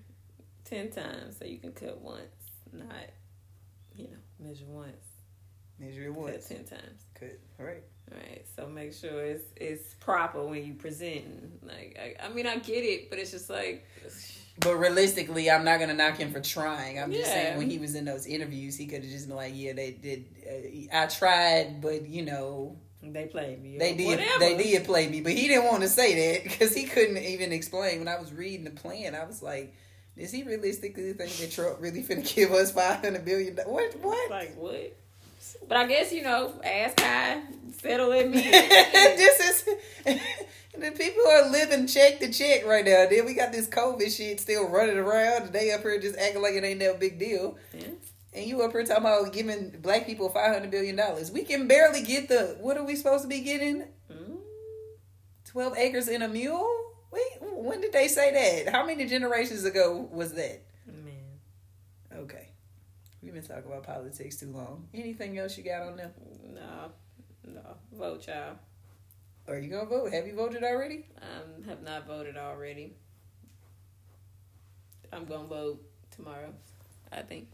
ten 0.64 0.90
times 0.90 1.36
so 1.38 1.44
you 1.44 1.58
can 1.58 1.72
cut 1.72 2.00
once, 2.00 2.22
not 2.72 2.88
you 3.94 4.08
know 4.08 4.16
measure 4.40 4.64
once, 4.66 5.06
Measure 5.78 6.04
it 6.06 6.14
once. 6.14 6.48
cut 6.48 6.56
ten 6.56 6.64
times. 6.64 7.02
Cut. 7.18 7.38
All 7.60 7.66
right. 7.66 7.82
Right, 8.10 8.46
so 8.56 8.66
make 8.66 8.94
sure 8.94 9.22
it's 9.22 9.44
it's 9.54 9.92
proper 9.96 10.42
when 10.42 10.64
you 10.64 10.72
present. 10.72 11.62
Like, 11.62 11.98
I, 12.00 12.24
I 12.24 12.28
mean, 12.30 12.46
I 12.46 12.56
get 12.56 12.82
it, 12.82 13.10
but 13.10 13.18
it's 13.18 13.30
just 13.32 13.50
like, 13.50 13.86
But 14.60 14.76
realistically, 14.76 15.50
I'm 15.50 15.64
not 15.64 15.78
gonna 15.78 15.94
knock 15.94 16.16
him 16.16 16.32
for 16.32 16.40
trying. 16.40 16.98
I'm 16.98 17.12
just 17.12 17.30
saying 17.30 17.58
when 17.58 17.70
he 17.70 17.78
was 17.78 17.94
in 17.94 18.04
those 18.04 18.26
interviews, 18.26 18.76
he 18.76 18.86
could 18.86 19.02
have 19.02 19.10
just 19.10 19.28
been 19.28 19.36
like, 19.36 19.52
"Yeah, 19.54 19.72
they 19.72 19.92
did. 19.92 20.26
Uh, 20.92 20.96
I 20.96 21.06
tried, 21.06 21.80
but 21.80 22.06
you 22.08 22.24
know, 22.24 22.76
they 23.02 23.26
played 23.26 23.62
me. 23.62 23.78
they 23.78 23.94
did. 23.94 24.06
whatever. 24.06 24.38
They 24.40 24.56
did 24.56 24.84
play 24.84 25.08
me." 25.08 25.20
But 25.20 25.32
he 25.32 25.46
didn't 25.46 25.66
want 25.66 25.82
to 25.82 25.88
say 25.88 26.34
that 26.34 26.44
because 26.44 26.74
he 26.74 26.84
couldn't 26.84 27.18
even 27.18 27.52
explain. 27.52 28.00
When 28.00 28.08
I 28.08 28.18
was 28.18 28.32
reading 28.32 28.64
the 28.64 28.70
plan, 28.72 29.14
I 29.14 29.24
was 29.24 29.42
like, 29.42 29.74
"Does 30.16 30.32
he 30.32 30.42
realistically 30.42 31.12
think 31.12 31.30
that 31.36 31.50
Trump 31.52 31.76
really 31.80 32.02
finna 32.02 32.34
give 32.34 32.50
us 32.52 32.72
five 32.72 33.00
hundred 33.00 33.24
billion? 33.24 33.54
dollars? 33.54 33.94
What? 33.94 34.02
What? 34.02 34.30
Like 34.30 34.56
what? 34.56 34.96
But 35.66 35.76
I 35.76 35.86
guess 35.86 36.12
you 36.12 36.22
know, 36.22 36.52
ask 36.64 36.98
high, 37.00 37.42
settle 37.80 38.12
in 38.12 38.30
me. 38.30 38.42
this 38.42 39.40
is 39.40 39.64
the 40.78 40.90
people 40.92 41.22
are 41.28 41.50
living 41.50 41.86
check 41.86 42.20
to 42.20 42.32
check 42.32 42.66
right 42.66 42.84
now. 42.84 43.06
Then 43.08 43.26
we 43.26 43.34
got 43.34 43.52
this 43.52 43.68
COVID 43.68 44.14
shit 44.16 44.40
still 44.40 44.68
running 44.68 44.96
around. 44.98 45.42
and 45.44 45.52
They 45.52 45.72
up 45.72 45.82
here 45.82 46.00
just 46.00 46.18
acting 46.18 46.42
like 46.42 46.54
it 46.54 46.64
ain't 46.64 46.80
no 46.80 46.94
big 46.94 47.18
deal. 47.18 47.56
Yeah. 47.72 47.88
And 48.34 48.46
you 48.46 48.62
up 48.62 48.72
here 48.72 48.84
talking 48.84 49.04
about 49.04 49.32
giving 49.32 49.70
black 49.80 50.06
people 50.06 50.28
five 50.28 50.52
hundred 50.52 50.70
billion 50.70 50.96
dollars. 50.96 51.30
We 51.30 51.44
can 51.44 51.66
barely 51.66 52.02
get 52.02 52.28
the 52.28 52.56
what 52.60 52.76
are 52.76 52.84
we 52.84 52.94
supposed 52.96 53.22
to 53.22 53.28
be 53.28 53.40
getting? 53.40 53.84
Mm. 54.12 54.38
Twelve 55.44 55.76
acres 55.76 56.08
and 56.08 56.22
a 56.22 56.28
mule? 56.28 56.68
Wait, 57.10 57.22
when 57.40 57.80
did 57.80 57.92
they 57.92 58.06
say 58.06 58.32
that? 58.64 58.72
How 58.72 58.84
many 58.84 59.06
generations 59.06 59.64
ago 59.64 60.08
was 60.12 60.34
that? 60.34 60.62
Man. 60.86 61.40
Okay. 62.14 62.47
We've 63.30 63.34
been 63.46 63.56
talking 63.56 63.70
about 63.70 63.82
politics 63.84 64.36
too 64.36 64.50
long. 64.50 64.88
Anything 64.94 65.36
else 65.36 65.58
you 65.58 65.62
got 65.64 65.82
on 65.82 65.98
them? 65.98 66.10
No. 66.54 66.90
No. 67.46 67.60
Vote, 67.92 68.26
y'all. 68.26 68.56
Are 69.46 69.58
you 69.58 69.68
gonna 69.68 69.84
vote? 69.84 70.10
Have 70.14 70.26
you 70.26 70.34
voted 70.34 70.64
already? 70.64 71.04
Um, 71.20 71.62
have 71.64 71.82
not 71.82 72.06
voted 72.06 72.38
already. 72.38 72.94
I'm 75.12 75.26
gonna 75.26 75.46
vote 75.46 75.82
tomorrow. 76.10 76.54
I 77.12 77.20
think. 77.20 77.48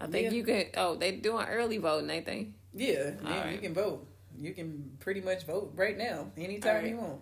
I 0.00 0.06
think 0.06 0.26
Yeah. 0.26 0.30
you 0.30 0.44
can. 0.44 0.66
Oh, 0.76 0.94
they 0.94 1.16
doing 1.16 1.44
early 1.46 1.78
voting, 1.78 2.06
they? 2.06 2.52
Yeah, 2.72 3.10
yeah, 3.24 3.50
you 3.50 3.58
can 3.58 3.74
vote. 3.74 4.06
You 4.40 4.54
can 4.54 4.96
pretty 5.00 5.20
much 5.20 5.46
vote 5.46 5.72
right 5.74 5.98
now, 5.98 6.30
anytime 6.36 6.76
Alright. 6.76 6.90
you 6.90 6.96
want. 6.96 7.20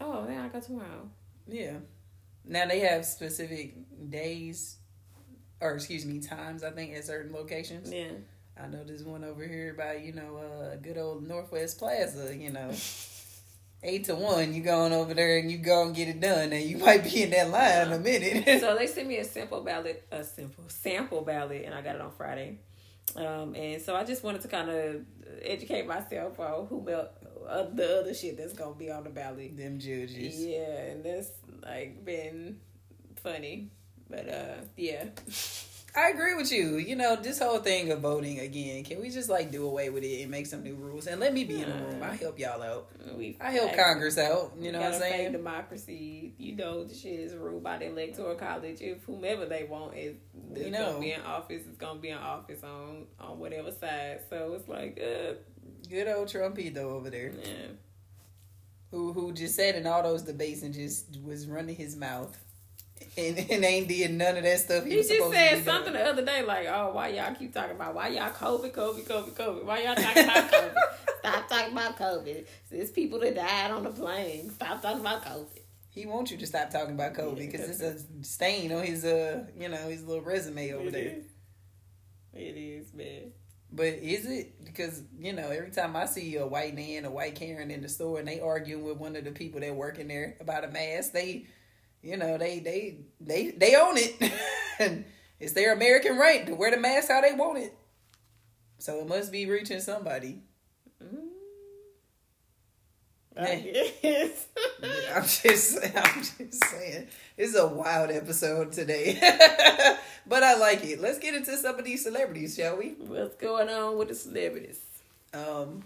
Oh, 0.00 0.26
yeah, 0.26 0.46
I 0.46 0.48
got 0.48 0.62
tomorrow. 0.62 1.10
Yeah. 1.46 1.76
Now 2.46 2.66
they 2.66 2.80
have 2.80 3.04
specific 3.04 3.74
days, 4.08 4.78
or 5.60 5.74
excuse 5.74 6.04
me, 6.06 6.20
times. 6.20 6.62
I 6.62 6.70
think 6.70 6.94
at 6.94 7.04
certain 7.04 7.32
locations. 7.32 7.92
Yeah. 7.92 8.12
I 8.60 8.66
know 8.66 8.84
there's 8.84 9.04
one 9.04 9.24
over 9.24 9.46
here 9.46 9.74
by 9.76 9.96
you 9.96 10.12
know 10.12 10.36
uh, 10.36 10.76
good 10.76 10.98
old 10.98 11.26
Northwest 11.26 11.78
Plaza. 11.78 12.36
You 12.36 12.50
know, 12.50 12.70
eight 13.82 14.04
to 14.04 14.14
one. 14.14 14.52
You 14.54 14.62
going 14.62 14.92
over 14.92 15.14
there 15.14 15.38
and 15.38 15.50
you 15.50 15.58
go 15.58 15.86
and 15.86 15.94
get 15.94 16.08
it 16.08 16.20
done, 16.20 16.52
and 16.52 16.64
you 16.64 16.78
might 16.78 17.04
be 17.04 17.22
in 17.22 17.30
that 17.30 17.50
line 17.50 17.86
in 17.88 17.92
a 17.92 17.98
minute. 17.98 18.60
so 18.60 18.76
they 18.78 18.86
sent 18.86 19.08
me 19.08 19.18
a 19.18 19.24
simple 19.24 19.62
ballot, 19.62 20.06
a 20.10 20.24
simple 20.24 20.64
sample 20.68 21.22
ballot, 21.22 21.62
and 21.64 21.74
I 21.74 21.82
got 21.82 21.94
it 21.94 22.00
on 22.00 22.10
Friday. 22.12 22.58
Um, 23.16 23.54
and 23.54 23.82
so 23.82 23.96
I 23.96 24.04
just 24.04 24.22
wanted 24.22 24.42
to 24.42 24.48
kind 24.48 24.70
of 24.70 25.04
educate 25.42 25.86
myself 25.86 26.38
on 26.38 26.66
who 26.66 26.88
el- 26.90 27.10
uh, 27.48 27.64
the 27.72 28.00
other 28.00 28.14
shit 28.14 28.36
that's 28.36 28.52
gonna 28.52 28.74
be 28.74 28.90
on 28.90 29.04
the 29.04 29.10
ballot. 29.10 29.56
Them 29.56 29.78
judges. 29.78 30.44
Yeah, 30.44 30.82
and 30.82 31.04
that's 31.04 31.30
like 31.62 32.04
been 32.04 32.60
funny, 33.22 33.70
but 34.10 34.28
uh, 34.28 34.54
yeah, 34.76 35.04
I 35.96 36.10
agree 36.10 36.34
with 36.36 36.52
you. 36.52 36.76
You 36.76 36.94
know, 36.96 37.16
this 37.16 37.40
whole 37.40 37.58
thing 37.58 37.90
of 37.90 38.00
voting 38.00 38.38
again, 38.38 38.84
can 38.84 39.00
we 39.00 39.10
just 39.10 39.28
like 39.28 39.50
do 39.50 39.66
away 39.66 39.90
with 39.90 40.04
it 40.04 40.22
and 40.22 40.30
make 40.30 40.46
some 40.46 40.62
new 40.62 40.74
rules? 40.76 41.06
And 41.08 41.20
let 41.20 41.34
me 41.34 41.44
be 41.44 41.62
in 41.62 41.68
the 41.68 41.74
room. 41.84 42.02
I 42.02 42.14
help 42.14 42.38
y'all 42.38 42.62
out. 42.62 42.90
we 43.16 43.36
I 43.40 43.50
help 43.50 43.74
Congress 43.76 44.16
out. 44.16 44.52
You 44.60 44.70
know 44.72 44.80
what 44.80 44.94
I'm 44.94 45.00
saying? 45.00 45.32
Democracy, 45.32 46.32
you 46.38 46.54
know, 46.54 46.84
the 46.84 46.94
shit 46.94 47.18
is 47.18 47.34
ruled 47.34 47.64
by 47.64 47.78
the 47.78 47.86
electoral 47.86 48.36
college. 48.36 48.80
If 48.80 49.02
whomever 49.04 49.46
they 49.46 49.64
want 49.64 49.96
is, 49.96 50.14
You 50.54 50.70
know. 50.70 50.92
gonna 50.92 51.00
be 51.00 51.12
in 51.12 51.20
office, 51.22 51.62
is 51.62 51.76
gonna 51.76 51.98
be 51.98 52.10
in 52.10 52.18
office 52.18 52.62
on 52.62 53.06
on 53.18 53.38
whatever 53.40 53.72
side. 53.72 54.20
So 54.30 54.52
it's 54.54 54.68
like, 54.68 55.00
uh, 55.02 55.34
Good 55.88 56.06
old 56.06 56.28
Trumpito 56.28 56.76
over 56.78 57.10
there, 57.10 57.32
yeah. 57.42 57.72
who 58.92 59.12
who 59.12 59.32
just 59.32 59.56
sat 59.56 59.74
in 59.74 59.88
all 59.88 60.04
those 60.04 60.22
debates 60.22 60.62
and 60.62 60.72
just 60.72 61.20
was 61.24 61.48
running 61.48 61.74
his 61.74 61.96
mouth, 61.96 62.38
and, 63.16 63.38
and 63.38 63.64
ain't 63.64 63.88
did 63.88 64.12
none 64.12 64.36
of 64.36 64.42
that 64.44 64.60
stuff. 64.60 64.84
He, 64.84 64.90
He 64.90 64.96
was 64.98 65.08
just 65.08 65.18
supposed 65.18 65.34
to 65.34 65.38
said 65.40 65.58
be 65.58 65.64
something 65.64 65.92
doing. 65.92 66.04
the 66.04 66.10
other 66.10 66.24
day, 66.24 66.42
like, 66.42 66.66
"Oh, 66.68 66.90
why 66.92 67.08
y'all 67.08 67.34
keep 67.34 67.52
talking 67.52 67.76
about 67.76 67.94
why 67.94 68.08
y'all 68.08 68.30
COVID, 68.30 68.72
COVID, 68.72 69.06
COVID, 69.06 69.32
COVID? 69.32 69.64
Why 69.64 69.82
y'all 69.82 69.94
talking 69.94 70.24
about 70.24 70.50
COVID? 70.50 70.74
Stop 71.20 71.48
talking 71.48 71.72
about 71.72 71.98
COVID. 71.98 72.46
There's 72.70 72.90
people 72.90 73.20
that 73.20 73.34
died 73.34 73.70
on 73.70 73.82
the 73.82 73.90
plane. 73.90 74.50
Stop 74.50 74.82
talking 74.82 75.00
about 75.00 75.24
COVID." 75.24 75.46
He 75.92 76.06
wants 76.06 76.30
you 76.30 76.38
to 76.38 76.46
stop 76.46 76.70
talking 76.70 76.94
about 76.94 77.14
COVID 77.14 77.36
because 77.36 77.66
that's 77.66 77.80
it's 77.80 78.04
a 78.04 78.24
stain 78.24 78.70
on 78.72 78.84
his 78.84 79.04
uh 79.04 79.44
you 79.58 79.68
know 79.68 79.88
his 79.88 80.04
little 80.06 80.22
resume 80.22 80.72
over 80.72 80.90
there. 80.90 81.16
It 82.32 82.56
is, 82.56 82.94
man. 82.94 83.32
But 83.72 83.86
is 83.86 84.26
it 84.26 84.64
because 84.64 85.02
you 85.18 85.32
know 85.32 85.48
every 85.50 85.70
time 85.70 85.96
I 85.96 86.06
see 86.06 86.36
a 86.36 86.46
white 86.46 86.74
man, 86.74 87.04
a 87.04 87.10
white 87.10 87.34
Karen 87.34 87.70
in 87.70 87.82
the 87.82 87.88
store, 87.88 88.18
and 88.18 88.26
they 88.26 88.40
arguing 88.40 88.84
with 88.84 88.98
one 88.98 89.16
of 89.16 89.24
the 89.24 89.32
people 89.32 89.60
that 89.60 89.74
work 89.74 89.98
in 89.98 90.08
there 90.08 90.36
about 90.40 90.64
a 90.64 90.68
mask, 90.68 91.12
they, 91.12 91.46
you 92.02 92.16
know, 92.16 92.38
they 92.38 92.60
they 92.60 92.98
they 93.20 93.50
they 93.50 93.76
own 93.76 93.96
it, 93.96 94.32
and 94.78 95.04
it's 95.38 95.52
their 95.52 95.72
American 95.72 96.16
right 96.16 96.46
to 96.46 96.54
wear 96.54 96.70
the 96.70 96.78
mask 96.78 97.08
how 97.08 97.20
they 97.20 97.32
want 97.32 97.58
it. 97.58 97.76
So 98.78 99.00
it 99.00 99.08
must 99.08 99.30
be 99.30 99.46
reaching 99.46 99.80
somebody. 99.80 100.42
Mm. 101.02 101.28
I 103.36 103.94
guess. 104.02 104.46
I'm 105.14 105.22
just 105.22 105.78
I'm 105.96 106.22
just 106.22 106.64
saying 106.64 107.06
it's 107.36 107.54
a 107.54 107.66
wild 107.66 108.10
episode 108.10 108.72
today, 108.72 109.18
but 110.26 110.42
I 110.42 110.56
like 110.56 110.84
it. 110.84 111.00
Let's 111.00 111.18
get 111.18 111.34
into 111.34 111.56
some 111.56 111.78
of 111.78 111.84
these 111.84 112.02
celebrities, 112.02 112.56
shall 112.56 112.76
we? 112.76 112.94
What's 112.98 113.36
going 113.36 113.68
on 113.68 113.98
with 113.98 114.08
the 114.08 114.14
celebrities? 114.14 114.80
Um, 115.32 115.82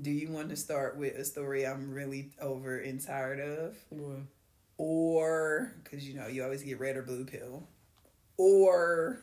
do 0.00 0.10
you 0.10 0.28
want 0.28 0.48
to 0.50 0.56
start 0.56 0.96
with 0.96 1.16
a 1.16 1.24
story 1.24 1.66
I'm 1.66 1.92
really 1.92 2.30
over 2.40 2.78
and 2.78 3.00
tired 3.00 3.40
of, 3.40 3.76
or 4.82 5.74
because 5.84 6.08
you 6.08 6.14
know 6.14 6.26
you 6.26 6.42
always 6.42 6.62
get 6.62 6.80
red 6.80 6.96
or 6.96 7.02
blue 7.02 7.26
pill, 7.26 7.68
or 8.38 9.22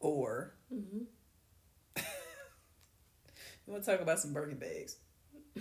or 0.00 0.54
Mhm. 0.72 1.04
you 1.96 2.02
want 3.66 3.84
to 3.84 3.90
talk 3.90 4.00
about 4.00 4.18
some 4.18 4.32
Birkin 4.32 4.56
bags? 4.56 4.96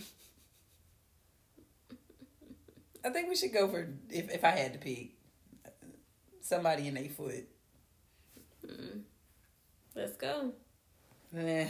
I 3.03 3.09
think 3.09 3.27
we 3.27 3.35
should 3.35 3.51
go 3.51 3.67
for 3.67 3.89
if 4.09 4.29
if 4.31 4.45
I 4.45 4.51
had 4.51 4.71
to 4.73 4.79
pick 4.79 5.11
somebody 6.41 6.87
in 6.87 6.95
a 6.97 7.09
foot. 7.09 7.49
Mm. 8.65 9.01
Let's 9.93 10.15
go. 10.15 10.53
Eh, 11.35 11.69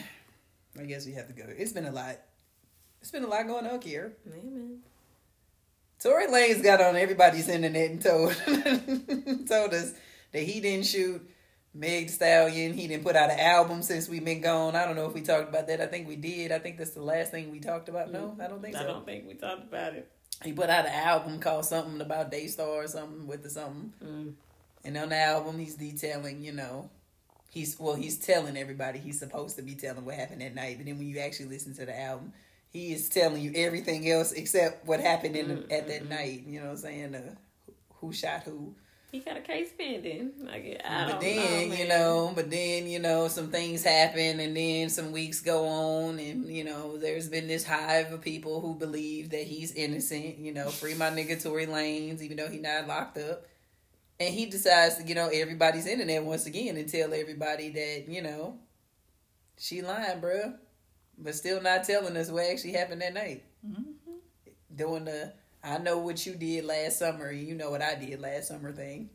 I 0.79 0.83
guess 0.83 1.07
we 1.07 1.13
have 1.13 1.27
to 1.27 1.33
go. 1.33 1.45
It's 1.47 1.73
been 1.73 1.85
a 1.85 1.91
lot. 1.91 2.17
It's 3.01 3.09
been 3.09 3.23
a 3.23 3.27
lot 3.27 3.47
going 3.47 3.65
on 3.65 3.81
here. 3.81 4.13
Amen. 4.27 4.83
Tory 6.01 6.27
Lanez 6.27 6.63
got 6.63 6.81
on 6.81 6.95
everybody's 6.95 7.49
internet 7.49 7.91
and 7.91 8.01
told 8.01 8.35
told 9.47 9.73
us 9.73 9.93
that 10.31 10.43
he 10.43 10.59
didn't 10.59 10.85
shoot 10.85 11.27
Meg 11.73 12.09
Stallion. 12.09 12.73
He 12.73 12.87
didn't 12.87 13.03
put 13.03 13.15
out 13.15 13.31
an 13.31 13.39
album 13.39 13.81
since 13.81 14.07
we've 14.07 14.23
been 14.23 14.41
gone. 14.41 14.75
I 14.75 14.85
don't 14.85 14.95
know 14.95 15.07
if 15.07 15.13
we 15.13 15.21
talked 15.21 15.49
about 15.49 15.67
that. 15.67 15.81
I 15.81 15.87
think 15.87 16.07
we 16.07 16.15
did. 16.15 16.51
I 16.51 16.59
think 16.59 16.77
that's 16.77 16.91
the 16.91 17.01
last 17.01 17.31
thing 17.31 17.51
we 17.51 17.59
talked 17.59 17.89
about. 17.89 18.11
No, 18.11 18.35
I 18.39 18.47
don't 18.47 18.61
think 18.61 18.75
so. 18.75 18.81
I 18.81 18.83
don't 18.83 19.05
think 19.05 19.27
we 19.27 19.33
talked 19.33 19.63
about 19.63 19.93
it. 19.93 20.11
He 20.43 20.53
put 20.53 20.69
out 20.69 20.85
an 20.85 20.93
album 20.93 21.39
called 21.39 21.65
something 21.65 21.99
about 21.99 22.29
Daystar 22.29 22.67
or 22.67 22.87
something 22.87 23.25
with 23.25 23.41
the 23.41 23.49
something. 23.49 23.93
Mm. 24.03 24.33
And 24.85 24.97
on 24.97 25.09
the 25.09 25.17
album, 25.17 25.57
he's 25.57 25.75
detailing, 25.75 26.43
you 26.43 26.51
know, 26.51 26.89
he's 27.49 27.79
well, 27.79 27.95
he's 27.95 28.17
telling 28.17 28.55
everybody 28.55 28.99
he's 28.99 29.19
supposed 29.19 29.55
to 29.55 29.63
be 29.63 29.75
telling 29.75 30.05
what 30.05 30.15
happened 30.15 30.41
that 30.41 30.53
night. 30.53 30.77
But 30.77 30.85
then 30.85 30.97
when 30.97 31.07
you 31.07 31.19
actually 31.19 31.47
listen 31.47 31.73
to 31.75 31.85
the 31.85 31.99
album, 31.99 32.33
he 32.69 32.93
is 32.93 33.09
telling 33.09 33.41
you 33.41 33.51
everything 33.55 34.09
else 34.09 34.31
except 34.31 34.85
what 34.85 34.99
happened 34.99 35.35
in 35.35 35.47
the, 35.47 35.73
at 35.73 35.87
that 35.87 36.07
night. 36.07 36.43
You 36.45 36.59
know 36.59 36.67
what 36.67 36.71
I'm 36.73 36.77
saying? 36.77 37.15
Uh, 37.15 37.35
who 37.95 38.13
shot 38.13 38.43
who? 38.43 38.75
He 39.11 39.19
got 39.19 39.37
a 39.37 39.41
case 39.41 39.69
pending. 39.77 40.33
Like, 40.41 40.81
I 40.83 40.99
don't 40.99 41.11
but 41.11 41.21
then 41.21 41.69
know, 41.69 41.75
you 41.75 41.87
know, 41.87 42.31
but 42.35 42.51
then 42.51 42.87
you 42.87 42.99
know, 42.99 43.29
some 43.29 43.49
things 43.49 43.83
happen, 43.83 44.41
and 44.41 44.55
then 44.55 44.89
some 44.89 45.13
weeks 45.13 45.39
go 45.39 45.65
on, 45.65 46.19
and 46.19 46.45
you 46.53 46.65
know, 46.65 46.97
there's 46.97 47.29
been 47.29 47.47
this 47.47 47.65
hive 47.65 48.11
of 48.11 48.21
people 48.21 48.59
who 48.59 48.75
believe 48.75 49.29
that 49.29 49.43
he's 49.43 49.71
innocent. 49.73 50.39
You 50.39 50.53
know, 50.53 50.69
free 50.69 50.93
my 50.93 51.09
nigga 51.09 51.41
Tory 51.41 51.67
Lanez, 51.67 52.21
even 52.21 52.37
though 52.37 52.49
he 52.49 52.59
not 52.59 52.87
locked 52.87 53.17
up, 53.17 53.45
and 54.19 54.33
he 54.33 54.45
decides 54.45 54.97
to 54.97 55.03
get 55.03 55.17
on 55.17 55.31
everybody's 55.33 55.87
internet 55.87 56.25
once 56.25 56.45
again 56.45 56.75
and 56.75 56.91
tell 56.91 57.13
everybody 57.13 57.69
that 57.69 58.05
you 58.09 58.21
know, 58.21 58.59
she 59.57 59.81
lying, 59.81 60.19
bruh, 60.19 60.53
but 61.17 61.35
still 61.35 61.61
not 61.61 61.83
telling 61.83 62.15
us 62.17 62.29
what 62.29 62.45
actually 62.45 62.73
happened 62.73 63.01
that 63.01 63.13
night. 63.13 63.43
Doing 64.75 65.05
the 65.05 65.33
I 65.63 65.77
know 65.79 65.97
what 65.97 66.25
you 66.25 66.35
did 66.35 66.65
last 66.65 66.99
summer, 66.99 67.27
and 67.29 67.41
you 67.41 67.55
know 67.55 67.71
what 67.71 67.81
I 67.81 67.95
did 67.95 68.19
last 68.19 68.47
summer 68.49 68.71
thing. 68.71 69.09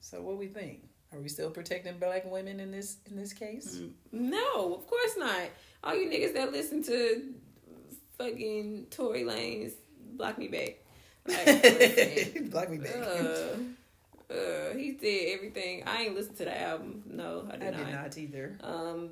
So 0.00 0.22
what 0.22 0.38
we 0.38 0.46
think? 0.46 0.84
Are 1.12 1.18
we 1.20 1.28
still 1.28 1.50
protecting 1.50 1.98
black 1.98 2.24
women 2.30 2.60
in 2.60 2.70
this 2.70 2.98
in 3.10 3.16
this 3.16 3.32
case? 3.32 3.80
No, 4.12 4.74
of 4.74 4.86
course 4.86 5.16
not. 5.16 5.40
All 5.82 5.94
you 5.94 6.08
niggas 6.08 6.34
that 6.34 6.52
listen 6.52 6.82
to 6.84 7.32
fucking 8.18 8.86
Tory 8.90 9.22
Lanez, 9.24 9.72
block 10.16 10.38
me 10.38 10.48
back. 10.48 10.76
Like, 11.26 12.50
Block 12.50 12.70
me 12.70 12.78
back. 12.78 12.94
uh, 12.96 14.32
uh, 14.32 14.74
he 14.76 14.92
did 14.92 15.34
everything. 15.34 15.82
I 15.86 16.02
ain't 16.04 16.14
listened 16.14 16.36
to 16.38 16.44
the 16.44 16.60
album. 16.60 17.02
No, 17.06 17.46
I 17.50 17.54
I 17.54 17.58
did, 17.58 17.76
did 17.76 17.86
not. 17.86 17.92
not 17.92 18.18
either. 18.18 18.58
Um, 18.62 19.10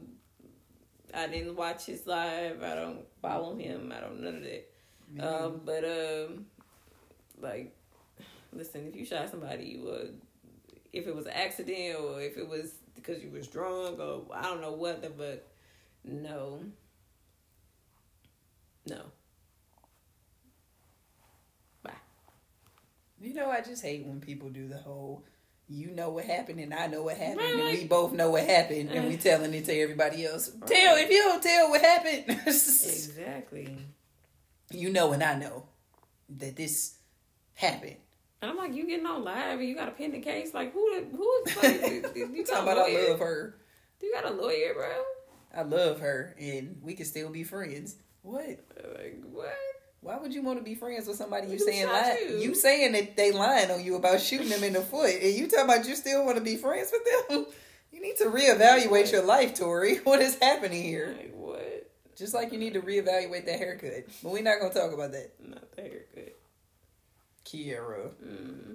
I 1.16 1.26
didn't 1.28 1.56
watch 1.56 1.86
his 1.86 2.06
live. 2.06 2.62
I 2.62 2.74
don't 2.74 3.00
follow 3.22 3.56
him. 3.56 3.92
I 3.96 4.00
don't 4.00 4.20
none 4.20 4.36
of 4.36 4.42
that. 4.42 4.70
Um, 5.18 5.60
but 5.64 5.84
um, 5.84 6.46
like, 7.40 7.74
listen, 8.52 8.86
if 8.86 8.94
you 8.94 9.06
shot 9.06 9.30
somebody, 9.30 9.64
you 9.64 9.82
would. 9.84 10.20
If 10.92 11.06
it 11.06 11.14
was 11.14 11.26
an 11.26 11.32
accident 11.32 11.98
or 12.00 12.20
if 12.20 12.36
it 12.36 12.48
was 12.48 12.74
because 12.94 13.22
you 13.22 13.30
was 13.30 13.46
drunk 13.48 13.98
or 13.98 14.24
I 14.32 14.42
don't 14.42 14.60
know 14.60 14.72
what, 14.72 15.02
the, 15.02 15.10
but 15.10 15.46
no, 16.04 16.60
no. 18.86 19.00
Bye. 21.82 21.92
You 23.20 23.34
know, 23.34 23.50
I 23.50 23.60
just 23.62 23.82
hate 23.82 24.04
when 24.04 24.20
people 24.20 24.50
do 24.50 24.68
the 24.68 24.78
whole. 24.78 25.24
You 25.68 25.90
know 25.90 26.10
what 26.10 26.24
happened, 26.24 26.60
and 26.60 26.72
I 26.72 26.86
know 26.86 27.02
what 27.02 27.16
happened, 27.16 27.38
Right, 27.40 27.54
and 27.54 27.78
we 27.78 27.84
both 27.86 28.12
know 28.12 28.30
what 28.30 28.44
happened, 28.44 28.90
and 28.90 29.08
we 29.08 29.16
Uh. 29.16 29.18
telling 29.18 29.52
it 29.52 29.64
to 29.64 29.74
everybody 29.74 30.24
else. 30.24 30.48
Right. 30.50 30.66
Tell 30.70 30.96
if 30.96 31.10
you 31.10 31.18
don't 31.22 31.42
tell 31.42 31.70
what 31.70 31.80
happened. 31.80 32.24
Exactly. 32.46 33.76
you 34.70 34.90
know, 34.90 35.12
and 35.12 35.22
I 35.24 35.34
know 35.36 35.64
that 36.28 36.56
this 36.56 36.98
happened. 37.54 37.96
And 38.42 38.50
I'm 38.50 38.56
like, 38.56 38.74
you 38.74 38.86
getting 38.86 39.06
on 39.06 39.24
live 39.24 39.58
and 39.58 39.68
you 39.68 39.74
got 39.74 39.88
a 39.88 39.92
pending 39.92 40.22
case? 40.22 40.52
Like, 40.54 40.72
who? 40.72 41.04
Who 41.12 41.42
is 41.46 41.56
like, 41.56 42.16
you, 42.16 42.30
you 42.32 42.44
Talking 42.44 42.62
about 42.64 42.78
I 42.90 43.08
love 43.08 43.18
her. 43.20 43.56
Do 43.98 44.06
you 44.06 44.12
got 44.14 44.24
a 44.26 44.30
lawyer, 44.34 44.74
bro? 44.74 44.88
I 45.54 45.62
love 45.62 46.00
her, 46.00 46.36
and 46.38 46.78
we 46.82 46.94
can 46.94 47.06
still 47.06 47.30
be 47.30 47.42
friends. 47.44 47.96
What? 48.22 48.46
Like, 48.94 49.22
what? 49.32 49.54
Why 50.06 50.18
would 50.18 50.32
you 50.32 50.40
want 50.40 50.58
to 50.58 50.64
be 50.64 50.76
friends 50.76 51.08
with 51.08 51.16
somebody 51.16 51.48
you 51.48 51.58
saying 51.58 51.88
lie? 51.88 52.16
you? 52.38 52.54
Saying 52.54 52.92
that 52.92 53.16
they 53.16 53.32
lying 53.32 53.72
on 53.72 53.84
you 53.84 53.96
about 53.96 54.20
shooting 54.20 54.48
them 54.48 54.62
in 54.62 54.74
the 54.74 54.80
foot, 54.80 55.10
and 55.20 55.34
you 55.34 55.48
talking 55.48 55.64
about 55.64 55.88
you 55.88 55.96
still 55.96 56.24
want 56.24 56.38
to 56.38 56.44
be 56.44 56.56
friends 56.56 56.92
with 56.92 57.28
them? 57.28 57.46
You 57.92 58.02
need 58.02 58.16
to 58.18 58.24
reevaluate 58.24 59.10
your 59.10 59.24
life, 59.24 59.54
Tory. 59.54 59.96
What 60.04 60.20
is 60.20 60.36
happening 60.38 60.82
here? 60.82 61.14
Like, 61.16 61.32
what? 61.34 61.90
Just 62.14 62.34
like 62.34 62.52
you 62.52 62.58
need 62.58 62.74
to 62.74 62.82
reevaluate 62.82 63.46
that 63.46 63.58
haircut, 63.58 64.04
but 64.22 64.32
we're 64.32 64.42
not 64.42 64.60
gonna 64.60 64.74
talk 64.74 64.92
about 64.92 65.12
that. 65.12 65.32
Not 65.42 65.72
the 65.74 65.82
haircut. 65.82 66.36
Kiera, 67.46 68.10
Mm. 68.22 68.74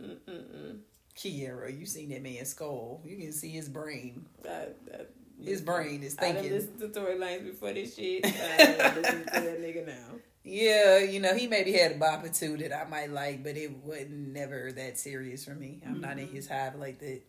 Mm-mm-mm. 0.00 0.78
Kiera, 1.16 1.78
you 1.78 1.86
seen 1.86 2.08
that 2.08 2.22
man's 2.22 2.48
skull? 2.48 3.00
You 3.04 3.16
can 3.16 3.32
see 3.32 3.50
his 3.50 3.68
brain. 3.68 4.26
That, 4.42 4.84
that, 4.86 5.10
His 5.44 5.60
brain 5.60 6.02
is 6.02 6.14
thinking. 6.14 6.38
I 6.38 6.48
done 6.48 6.52
listened 6.52 6.78
to 6.80 6.88
Tory 6.88 7.16
Lanez 7.16 7.44
before 7.44 7.72
this 7.72 7.96
shit. 7.96 8.24
Uh, 8.60 8.82
I 8.82 8.94
listen 8.94 9.18
to 9.20 9.40
that 9.40 9.60
nigga 9.62 9.86
now. 9.86 10.18
Yeah, 10.42 10.98
you 10.98 11.20
know, 11.20 11.34
he 11.34 11.46
maybe 11.46 11.72
had 11.72 11.92
a 11.92 11.94
bop 11.96 12.24
or 12.24 12.28
two 12.28 12.56
that 12.58 12.72
I 12.74 12.88
might 12.88 13.10
like, 13.10 13.42
but 13.44 13.56
it 13.56 13.70
wasn't 13.84 14.32
never 14.32 14.72
that 14.72 14.98
serious 14.98 15.44
for 15.44 15.54
me. 15.54 15.82
I'm 15.86 16.00
not 16.00 16.18
in 16.18 16.28
his 16.28 16.48
hive 16.48 16.76
like 16.76 16.98
that. 17.00 17.22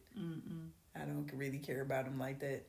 I 0.96 1.00
don't 1.00 1.30
really 1.34 1.60
care 1.60 1.82
about 1.82 2.06
him 2.06 2.20
like 2.20 2.40
that. 2.40 2.64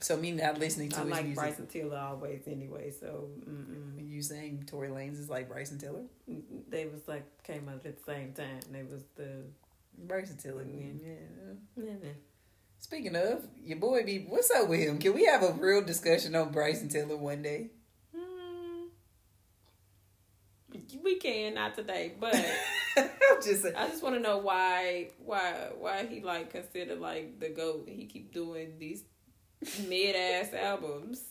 So 0.00 0.16
me 0.16 0.32
not 0.32 0.58
listening 0.58 0.88
to 0.90 0.96
I 0.96 1.02
his 1.02 1.10
like 1.10 1.24
music. 1.24 1.44
Bryson 1.44 1.66
Tiller 1.68 1.98
always 1.98 2.42
anyway, 2.46 2.90
so 2.90 3.28
mm-mm. 3.48 4.10
You 4.10 4.20
saying 4.20 4.64
Tory 4.66 4.88
Lanez 4.88 5.18
is 5.18 5.30
like 5.30 5.48
Bryson 5.48 5.78
Tiller? 5.78 6.02
they 6.68 6.86
was 6.86 7.06
like 7.06 7.24
came 7.44 7.68
out 7.68 7.86
at 7.86 7.96
the 7.98 8.02
same 8.04 8.32
time. 8.32 8.60
They 8.70 8.82
was 8.82 9.02
the 9.14 9.44
Bryson 9.98 10.36
Tiller. 10.38 10.64
Yeah. 10.64 10.86
yeah, 11.76 11.84
man. 11.84 12.14
Speaking 12.82 13.14
of 13.14 13.46
your 13.64 13.78
boy, 13.78 14.04
be 14.04 14.26
what's 14.28 14.50
up 14.50 14.68
with 14.68 14.80
him? 14.80 14.98
Can 14.98 15.14
we 15.14 15.24
have 15.24 15.44
a 15.44 15.52
real 15.52 15.82
discussion 15.82 16.34
on 16.34 16.50
Bryson 16.50 16.88
Taylor 16.88 17.16
one 17.16 17.40
day? 17.40 17.70
Mm. 18.14 18.88
we 21.02 21.14
can 21.16 21.54
not 21.54 21.76
today, 21.76 22.12
but 22.18 22.34
I'm 22.96 23.08
just 23.42 23.62
saying. 23.62 23.76
I 23.76 23.86
just 23.88 24.02
want 24.02 24.16
to 24.16 24.20
know 24.20 24.38
why 24.38 25.10
why 25.24 25.68
why 25.78 26.06
he 26.06 26.22
like 26.22 26.50
considered 26.50 26.98
like 26.98 27.38
the 27.38 27.50
goat. 27.50 27.88
He 27.88 28.06
keep 28.06 28.34
doing 28.34 28.72
these 28.80 29.04
mid 29.88 30.16
ass 30.16 30.52
albums. 30.52 31.22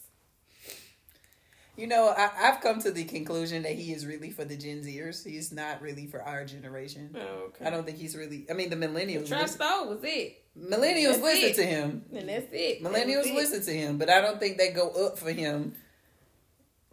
You 1.76 1.88
know, 1.88 2.14
I, 2.18 2.32
I've 2.40 2.62
come 2.62 2.80
to 2.82 2.92
the 2.92 3.04
conclusion 3.04 3.64
that 3.64 3.74
he 3.74 3.92
is 3.92 4.06
really 4.06 4.30
for 4.32 4.46
the 4.46 4.56
Gen 4.56 4.84
Zers. 4.84 5.26
He's 5.26 5.52
not 5.52 5.82
really 5.82 6.08
for 6.08 6.22
our 6.22 6.46
generation. 6.46 7.14
Oh, 7.16 7.48
okay. 7.48 7.66
I 7.66 7.70
don't 7.70 7.86
think 7.86 7.98
he's 7.98 8.16
really. 8.16 8.46
I 8.50 8.54
mean, 8.54 8.70
the 8.70 8.78
millennials. 8.78 9.30
Listen- 9.30 9.48
Star 9.50 9.86
was 9.86 10.00
it, 10.04 10.41
millennials 10.58 11.20
That's 11.20 11.24
listen 11.24 11.50
it. 11.50 11.56
to 11.56 11.64
him. 11.66 12.06
and 12.14 12.30
that's 12.30 12.48
it. 12.52 12.84
Millennials 12.84 13.26
it. 13.28 13.36
listen 13.36 13.64
to 13.64 13.72
him, 13.74 13.98
but 13.98 14.10
I 14.10 14.22
don't 14.22 14.40
think 14.40 14.58
they 14.58 14.72
go 14.72 14.90
up 14.90 15.18
for 15.18 15.32
him 15.32 15.76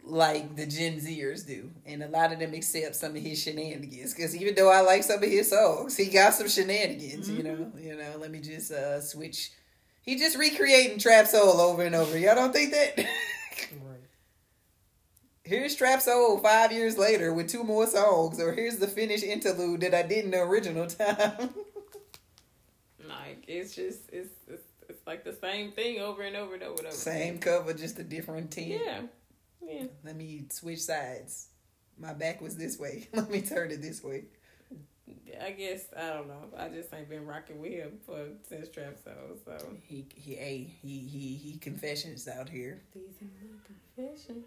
like 0.04 0.56
the 0.56 0.64
Gen 0.66 0.98
Zers 1.00 1.46
do. 1.46 1.70
And 1.86 2.02
a 2.02 2.08
lot 2.08 2.32
of 2.32 2.38
them 2.38 2.54
accept 2.54 2.96
some 2.96 3.14
of 3.16 3.22
his 3.22 3.42
shenanigans. 3.42 4.14
Because 4.14 4.34
even 4.36 4.54
though 4.54 4.70
I 4.70 4.80
like 4.80 5.02
some 5.02 5.22
of 5.22 5.28
his 5.28 5.50
songs, 5.50 5.96
he 5.96 6.06
got 6.06 6.34
some 6.34 6.48
shenanigans. 6.48 7.28
You 7.28 7.42
know, 7.42 7.72
you 7.78 7.96
know. 7.96 8.16
Let 8.18 8.30
me 8.30 8.40
just 8.40 8.70
uh, 8.72 9.00
switch. 9.00 9.50
He 10.02 10.16
just 10.16 10.38
recreating 10.38 10.98
trap 10.98 11.26
soul 11.26 11.60
over 11.60 11.82
and 11.82 11.94
over. 11.94 12.16
Y'all 12.18 12.34
don't 12.34 12.52
think 12.52 12.72
that? 12.72 13.06
Right. 13.84 13.98
here's 15.42 15.74
trap 15.74 16.00
soul 16.00 16.38
five 16.38 16.70
years 16.70 16.96
later 16.96 17.34
with 17.34 17.48
two 17.48 17.64
more 17.64 17.86
songs, 17.88 18.38
or 18.40 18.52
here's 18.52 18.76
the 18.76 18.86
finished 18.86 19.24
interlude 19.24 19.80
that 19.80 19.94
I 19.94 20.02
did 20.02 20.24
in 20.24 20.30
the 20.30 20.38
original 20.42 20.86
time. 20.86 21.50
It's 23.48 23.74
just 23.74 24.10
it's, 24.12 24.28
it's 24.46 24.62
it's 24.88 25.06
like 25.06 25.24
the 25.24 25.32
same 25.32 25.72
thing 25.72 26.00
over 26.00 26.22
and 26.22 26.36
over 26.36 26.54
and 26.54 26.62
over 26.62 26.78
and 26.78 26.86
over. 26.88 26.96
Same 26.96 27.38
cover, 27.38 27.72
just 27.72 27.98
a 27.98 28.04
different 28.04 28.50
tint. 28.50 28.82
Yeah. 28.84 29.00
Yeah. 29.66 29.84
Let 30.04 30.16
me 30.16 30.44
switch 30.50 30.80
sides. 30.80 31.48
My 31.98 32.12
back 32.12 32.40
was 32.40 32.56
this 32.56 32.78
way. 32.78 33.08
Let 33.14 33.30
me 33.30 33.40
turn 33.40 33.70
it 33.70 33.82
this 33.82 34.04
way. 34.04 34.24
I 35.42 35.52
guess 35.52 35.84
I 35.96 36.08
don't 36.10 36.28
know. 36.28 36.44
I 36.58 36.68
just 36.68 36.92
ain't 36.92 37.08
been 37.08 37.26
rocking 37.26 37.60
with 37.60 37.72
him 37.72 37.92
for 38.04 38.26
since 38.48 38.68
Trap 38.68 38.96
Soul. 39.02 39.38
So 39.46 39.56
He 39.82 40.04
he 40.14 40.34
hey, 40.34 40.74
he 40.82 40.98
he 41.00 41.34
he 41.36 41.58
confessions 41.58 42.28
out 42.28 42.48
here. 42.50 42.82
these 42.94 43.16
are 43.22 43.24
my 44.04 44.06
confession. 44.06 44.44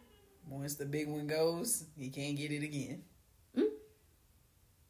Once 0.48 0.76
the 0.76 0.86
big 0.86 1.08
one 1.08 1.26
goes, 1.28 1.86
he 1.98 2.10
can't 2.10 2.38
get 2.38 2.52
it 2.52 2.64
again. 2.64 3.04
Mm. 3.58 3.66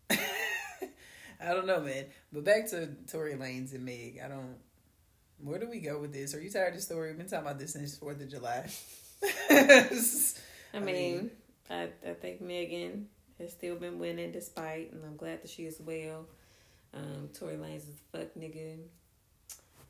I 1.44 1.54
don't 1.54 1.66
know, 1.68 1.80
man. 1.82 2.06
But 2.32 2.44
back 2.44 2.70
to 2.70 2.88
Tory 3.12 3.34
Lanez 3.34 3.74
and 3.74 3.84
Meg. 3.86 4.20
I 4.24 4.28
don't. 4.28 4.56
Where 5.44 5.60
do 5.60 5.68
we 5.70 5.80
go 5.80 6.00
with 6.00 6.14
this? 6.14 6.36
Are 6.36 6.42
you 6.42 6.52
tired 6.52 6.70
of 6.70 6.76
the 6.76 6.82
story? 6.82 7.10
We've 7.10 7.18
been 7.18 7.28
talking 7.28 7.46
about 7.46 7.58
this 7.60 7.74
since 7.74 7.98
Fourth 7.98 8.22
of 8.22 8.30
July. 8.30 8.68
I 9.50 9.90
I 10.74 10.80
mean, 10.80 10.86
mean- 10.86 11.32
I, 11.70 11.90
I 12.08 12.14
think 12.14 12.42
Megan 12.42 13.08
has 13.40 13.52
still 13.52 13.76
been 13.76 13.98
winning 14.00 14.32
despite, 14.32 14.92
and 14.94 15.04
I'm 15.04 15.16
glad 15.18 15.42
that 15.42 15.50
she 15.50 15.66
is 15.66 15.80
well. 15.80 16.28
Um, 16.94 17.30
Tory 17.34 17.56
Lanez 17.56 17.78
is 17.78 17.90
a 18.14 18.18
fuck 18.18 18.28
nigga. 18.38 18.78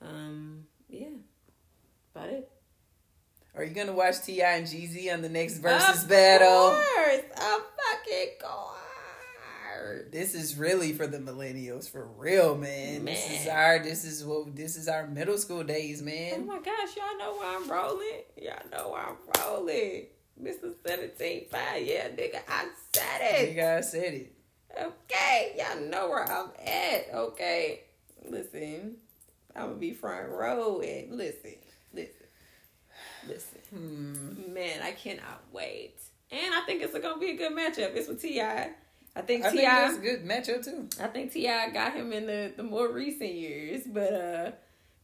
Um, 0.02 0.66
yeah, 0.90 1.08
about 2.16 2.30
it. 2.30 2.50
Are 3.56 3.64
you 3.66 3.74
gonna 3.74 3.92
watch 3.92 4.22
T.I. 4.24 4.50
and 4.54 4.66
Jeezy 4.66 5.12
on 5.14 5.22
the 5.22 5.28
next 5.30 5.62
Verzuz 5.62 6.04
Of 6.04 6.10
battle? 6.10 6.48
Of 6.70 6.74
course, 6.78 7.24
of 7.36 7.62
fucking 7.76 8.30
This 10.12 10.36
is 10.36 10.58
really 10.58 10.94
for 10.94 11.08
the 11.08 11.20
millennials, 11.20 11.90
for 11.90 12.08
real, 12.18 12.58
man. 12.58 13.06
This 13.06 13.42
is 13.42 13.48
our, 13.48 13.80
this 13.80 14.04
is 14.04 14.24
what, 14.24 14.56
this 14.56 14.76
is 14.76 14.88
our 14.88 15.08
middle 15.08 15.38
school 15.38 15.64
days, 15.64 16.02
man. 16.02 16.34
Oh 16.36 16.44
my 16.44 16.60
gosh, 16.60 16.96
y'all 16.96 17.18
know 17.18 17.38
where 17.38 17.56
I'm 17.56 17.70
rolling. 17.70 18.24
Y'all 18.38 18.70
know 18.72 18.90
where 18.90 19.02
I'm 19.02 19.18
rolling. 19.40 20.08
Mr. 20.42 20.74
17 20.86 21.46
5, 21.50 21.86
yeah, 21.86 22.08
nigga, 22.10 22.42
I 22.48 22.68
said 22.92 23.22
it. 23.22 23.42
You 23.42 23.52
it. 23.54 23.56
guys 23.56 23.92
said 23.92 24.14
it. 24.14 24.34
Okay, 24.80 25.56
y'all 25.58 25.82
know 25.90 26.10
where 26.10 26.24
I'm 26.24 26.50
at. 26.66 27.14
Okay, 27.14 27.82
listen, 28.28 28.96
I'm 29.56 29.68
gonna 29.68 29.76
be 29.76 29.94
front 29.94 30.30
row 30.30 30.82
and 30.82 31.16
listen, 31.16 31.56
listen, 31.94 32.26
listen. 33.28 33.60
Hmm. 33.70 34.54
Man, 34.54 34.82
I 34.82 34.92
cannot 34.92 35.44
wait. 35.52 35.96
And 36.32 36.54
I 36.54 36.62
think 36.62 36.82
it's 36.82 36.98
gonna 36.98 37.20
be 37.20 37.32
a 37.32 37.36
good 37.36 37.52
matchup. 37.52 37.96
It's 37.96 38.08
with 38.08 38.22
T.I. 38.22 38.72
I 39.16 39.22
think 39.22 39.44
I 39.46 39.52
T.I. 39.52 39.60
think 39.62 39.68
that's 39.68 39.98
a 39.98 40.00
good 40.00 40.26
matchup 40.26 40.64
too. 40.66 41.04
I 41.04 41.08
think 41.08 41.32
T.I. 41.34 41.70
got 41.72 41.94
him 41.94 42.14
in 42.14 42.26
the, 42.28 42.54
the 42.56 42.64
more 42.64 42.90
recent 42.92 43.34
years, 43.34 43.82
but 43.86 44.14
uh, 44.14 44.52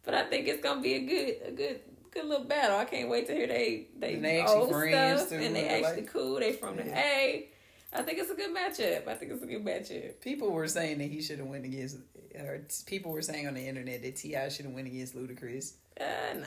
but 0.04 0.14
I 0.14 0.24
think 0.24 0.48
it's 0.48 0.64
gonna 0.64 0.82
be 0.82 0.94
a 0.94 1.00
good 1.00 1.48
a 1.48 1.52
good 1.52 1.80
good 2.12 2.26
little 2.26 2.46
battle. 2.46 2.78
I 2.78 2.86
can't 2.86 3.10
wait 3.10 3.28
to 3.28 3.34
hear 3.34 3.48
they 3.48 3.88
they 4.00 4.14
And 4.16 4.24
they 4.26 4.40
actually 4.40 4.56
old 4.58 4.72
friends, 4.72 5.22
stuff 5.28 5.40
and 5.42 5.56
they 5.56 5.68
actually 5.68 6.02
like- 6.04 6.14
cool. 6.14 6.36
They 6.40 6.54
from 6.54 6.78
the 6.78 6.84
A. 6.98 7.50
I 7.94 8.02
think 8.02 8.20
it's 8.20 8.30
a 8.30 8.36
good 8.36 8.54
matchup. 8.56 9.08
I 9.08 9.16
think 9.16 9.32
it's 9.32 9.44
a 9.44 9.46
good 9.46 9.64
matchup. 9.66 10.20
People 10.22 10.52
were 10.52 10.68
saying 10.68 10.98
that 11.00 11.06
he 11.10 11.22
should 11.22 11.40
have 11.40 11.48
went 11.48 11.64
against, 11.66 11.98
or 12.38 12.62
people 12.86 13.12
were 13.14 13.22
saying 13.22 13.48
on 13.48 13.54
the 13.54 13.66
internet 13.66 14.04
that 14.04 14.18
T.I. 14.18 14.50
should 14.50 14.66
have 14.66 14.74
went 14.74 14.88
against 14.88 15.16
Ludacris. 15.16 15.72
Uh, 16.00 16.04
nah. 16.36 16.46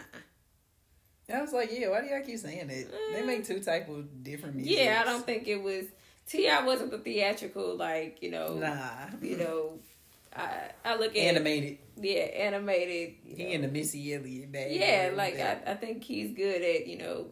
And 1.28 1.38
I 1.38 1.42
was 1.42 1.52
like, 1.52 1.70
yeah, 1.72 1.88
why 1.88 2.02
do 2.02 2.08
y'all 2.08 2.22
keep 2.24 2.38
saying 2.38 2.68
that? 2.68 2.86
They 3.12 3.22
make 3.22 3.46
two 3.46 3.60
type 3.60 3.88
of 3.88 4.22
different 4.22 4.56
music. 4.56 4.76
Yeah, 4.78 5.00
I 5.02 5.04
don't 5.04 5.24
think 5.24 5.48
it 5.48 5.62
was 5.62 5.84
T.I. 6.30 6.64
wasn't 6.64 6.90
the 6.92 6.98
theatrical 6.98 7.76
like 7.76 8.18
you 8.22 8.30
know 8.30 8.54
Nah, 8.54 8.78
you 9.20 9.36
know. 9.36 9.78
I 10.34 10.70
I 10.84 10.96
look 10.96 11.10
at 11.10 11.16
animated. 11.16 11.78
yeah 11.96 12.20
animated. 12.22 13.14
He 13.24 13.44
know. 13.44 13.50
in 13.50 13.62
the 13.62 13.68
Missy 13.68 14.14
Elliott 14.14 14.52
bag. 14.52 14.70
Yeah, 14.70 15.10
like 15.14 15.40
I. 15.40 15.58
I 15.72 15.74
think 15.74 16.04
he's 16.04 16.32
good 16.36 16.62
at, 16.62 16.86
you 16.86 16.98
know, 16.98 17.26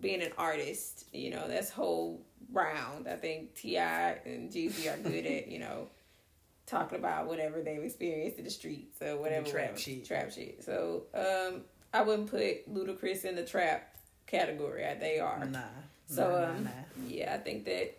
being 0.00 0.22
an 0.22 0.32
artist. 0.38 1.04
You 1.12 1.30
know, 1.30 1.46
that's 1.46 1.68
whole 1.70 2.22
round. 2.50 3.06
I 3.06 3.16
think 3.16 3.54
T.I. 3.54 4.12
and 4.24 4.50
Jeezy 4.50 4.90
are 4.90 4.96
good 4.96 5.26
at, 5.26 5.48
you 5.48 5.58
know, 5.58 5.88
talking 6.66 6.98
about 6.98 7.26
whatever 7.26 7.60
they've 7.62 7.82
experienced 7.82 8.38
in 8.38 8.44
the 8.44 8.50
streets 8.50 9.02
or 9.02 9.18
whatever. 9.18 9.44
trap 9.46 9.62
whatever, 9.72 9.78
shit. 9.78 10.06
Trap 10.06 10.32
shit. 10.32 10.64
So 10.64 11.02
um 11.14 11.62
I 11.92 12.00
wouldn't 12.02 12.30
put 12.30 12.72
Ludacris 12.72 13.24
in 13.26 13.34
the 13.36 13.44
trap 13.44 13.94
category. 14.26 14.86
They 14.98 15.18
are. 15.18 15.44
nah. 15.44 15.60
So 16.06 16.30
nah, 16.30 16.38
nah, 16.40 16.48
um 16.48 16.64
nah. 16.64 16.70
yeah, 17.08 17.34
I 17.34 17.38
think 17.38 17.66
that 17.66 17.94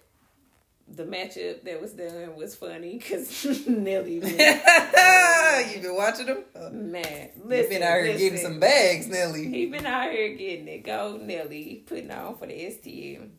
the 0.95 1.03
matchup 1.03 1.63
that 1.63 1.81
was 1.81 1.93
done 1.93 2.35
was 2.35 2.55
funny 2.55 2.97
because 2.97 3.45
Nelly 3.67 4.19
was 4.19 4.31
you 4.31 5.81
been 5.81 5.95
watching 5.95 6.25
them? 6.25 6.43
Uh, 6.55 6.69
man. 6.71 7.29
Listen, 7.43 7.69
been 7.69 7.83
out 7.83 7.95
here 7.95 8.03
listen. 8.05 8.19
getting 8.19 8.39
some 8.39 8.59
bags, 8.59 9.07
Nelly. 9.07 9.47
He 9.47 9.65
been 9.67 9.85
out 9.85 10.11
here 10.11 10.35
getting 10.35 10.67
it. 10.67 10.83
Go 10.83 11.17
Nelly, 11.21 11.83
putting 11.85 12.11
on 12.11 12.35
for 12.37 12.47
the 12.47 12.53
STL. 12.53 13.29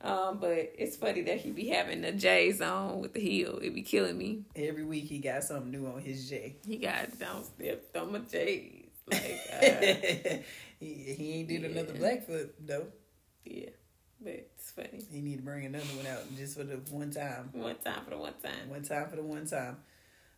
Um, 0.00 0.38
but 0.38 0.72
it's 0.78 0.96
funny 0.96 1.22
that 1.22 1.38
he 1.38 1.50
be 1.50 1.68
having 1.68 2.02
the 2.02 2.12
J's 2.12 2.60
on 2.60 3.00
with 3.00 3.14
the 3.14 3.20
heel. 3.20 3.58
It 3.60 3.74
be 3.74 3.82
killing 3.82 4.16
me. 4.16 4.44
Every 4.54 4.84
week 4.84 5.06
he 5.06 5.18
got 5.18 5.42
something 5.42 5.72
new 5.72 5.86
on 5.86 6.00
his 6.00 6.28
J. 6.28 6.56
He 6.64 6.76
got 6.76 7.10
downstep 7.12 7.78
on 8.00 8.12
my 8.12 8.20
J's. 8.20 8.84
Like, 9.10 9.40
uh, 9.52 10.36
he, 10.78 11.14
he 11.16 11.32
ain't 11.40 11.48
did 11.48 11.64
another 11.64 11.94
Blackfoot 11.94 12.54
though. 12.64 12.86
yeah. 13.44 13.70
But 14.20 14.50
funny. 14.82 15.02
He 15.10 15.20
need 15.20 15.36
to 15.36 15.42
bring 15.42 15.64
another 15.66 15.84
one 15.96 16.06
out 16.06 16.22
just 16.36 16.56
for 16.56 16.64
the 16.64 16.76
one 16.90 17.10
time. 17.10 17.50
One 17.52 17.76
time 17.76 18.04
for 18.04 18.10
the 18.10 18.18
one 18.18 18.34
time. 18.42 18.68
One 18.68 18.82
time 18.82 19.08
for 19.08 19.16
the 19.16 19.22
one 19.22 19.46
time. 19.46 19.76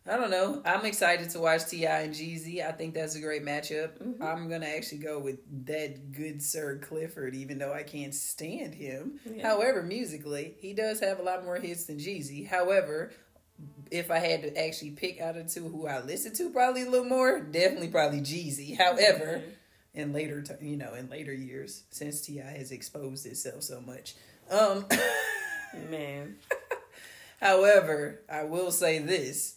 I 0.07 0.17
don't 0.17 0.31
know. 0.31 0.63
I'm 0.65 0.83
excited 0.85 1.29
to 1.31 1.39
watch 1.39 1.67
T.I. 1.69 2.01
and 2.01 2.13
Jeezy. 2.13 2.65
I 2.67 2.71
think 2.71 2.95
that's 2.95 3.15
a 3.15 3.21
great 3.21 3.45
matchup. 3.45 3.99
Mhm. 3.99 4.19
I'm 4.19 4.49
gonna 4.49 4.65
actually 4.65 4.97
go 4.97 5.19
with 5.19 5.37
that 5.67 6.11
good 6.11 6.41
Sir 6.41 6.79
Clifford, 6.81 7.35
even 7.35 7.59
though 7.59 7.71
I 7.71 7.83
can't 7.83 8.13
stand 8.15 8.73
him. 8.73 9.19
Yeah. 9.31 9.47
However, 9.47 9.83
musically, 9.83 10.55
he 10.59 10.73
does 10.73 10.99
have 11.01 11.19
a 11.19 11.23
lot 11.23 11.45
more 11.45 11.57
hits 11.57 11.85
than 11.85 11.97
Jeezy. 11.99 12.47
However, 12.47 13.11
if 13.91 14.09
I 14.09 14.17
had 14.17 14.41
to 14.41 14.57
actually 14.65 14.89
pick 14.91 15.21
out 15.21 15.37
of 15.37 15.47
two 15.53 15.67
who 15.67 15.85
I 15.85 16.01
listen 16.03 16.33
to 16.33 16.49
probably 16.49 16.81
a 16.81 16.89
little 16.89 17.05
more, 17.05 17.39
definitely 17.39 17.89
probably 17.89 18.21
Jeezy. 18.21 18.75
However, 18.79 19.43
in 19.93 20.13
later 20.13 20.41
t- 20.41 20.53
you 20.67 20.77
know, 20.77 20.95
in 20.95 21.09
later 21.11 21.31
years, 21.33 21.83
since 21.91 22.21
T.I. 22.21 22.43
has 22.57 22.71
exposed 22.71 23.27
itself 23.27 23.61
so 23.61 23.79
much. 23.81 24.15
Um 24.51 24.85
Man. 25.89 26.35
However, 27.39 28.19
I 28.29 28.43
will 28.43 28.71
say 28.71 28.99
this. 28.99 29.55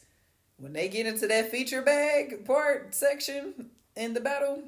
When 0.57 0.72
they 0.72 0.88
get 0.88 1.07
into 1.07 1.26
that 1.26 1.51
feature 1.51 1.82
bag 1.82 2.45
part 2.47 2.95
section 2.95 3.70
in 3.97 4.14
the 4.14 4.20
battle, 4.20 4.62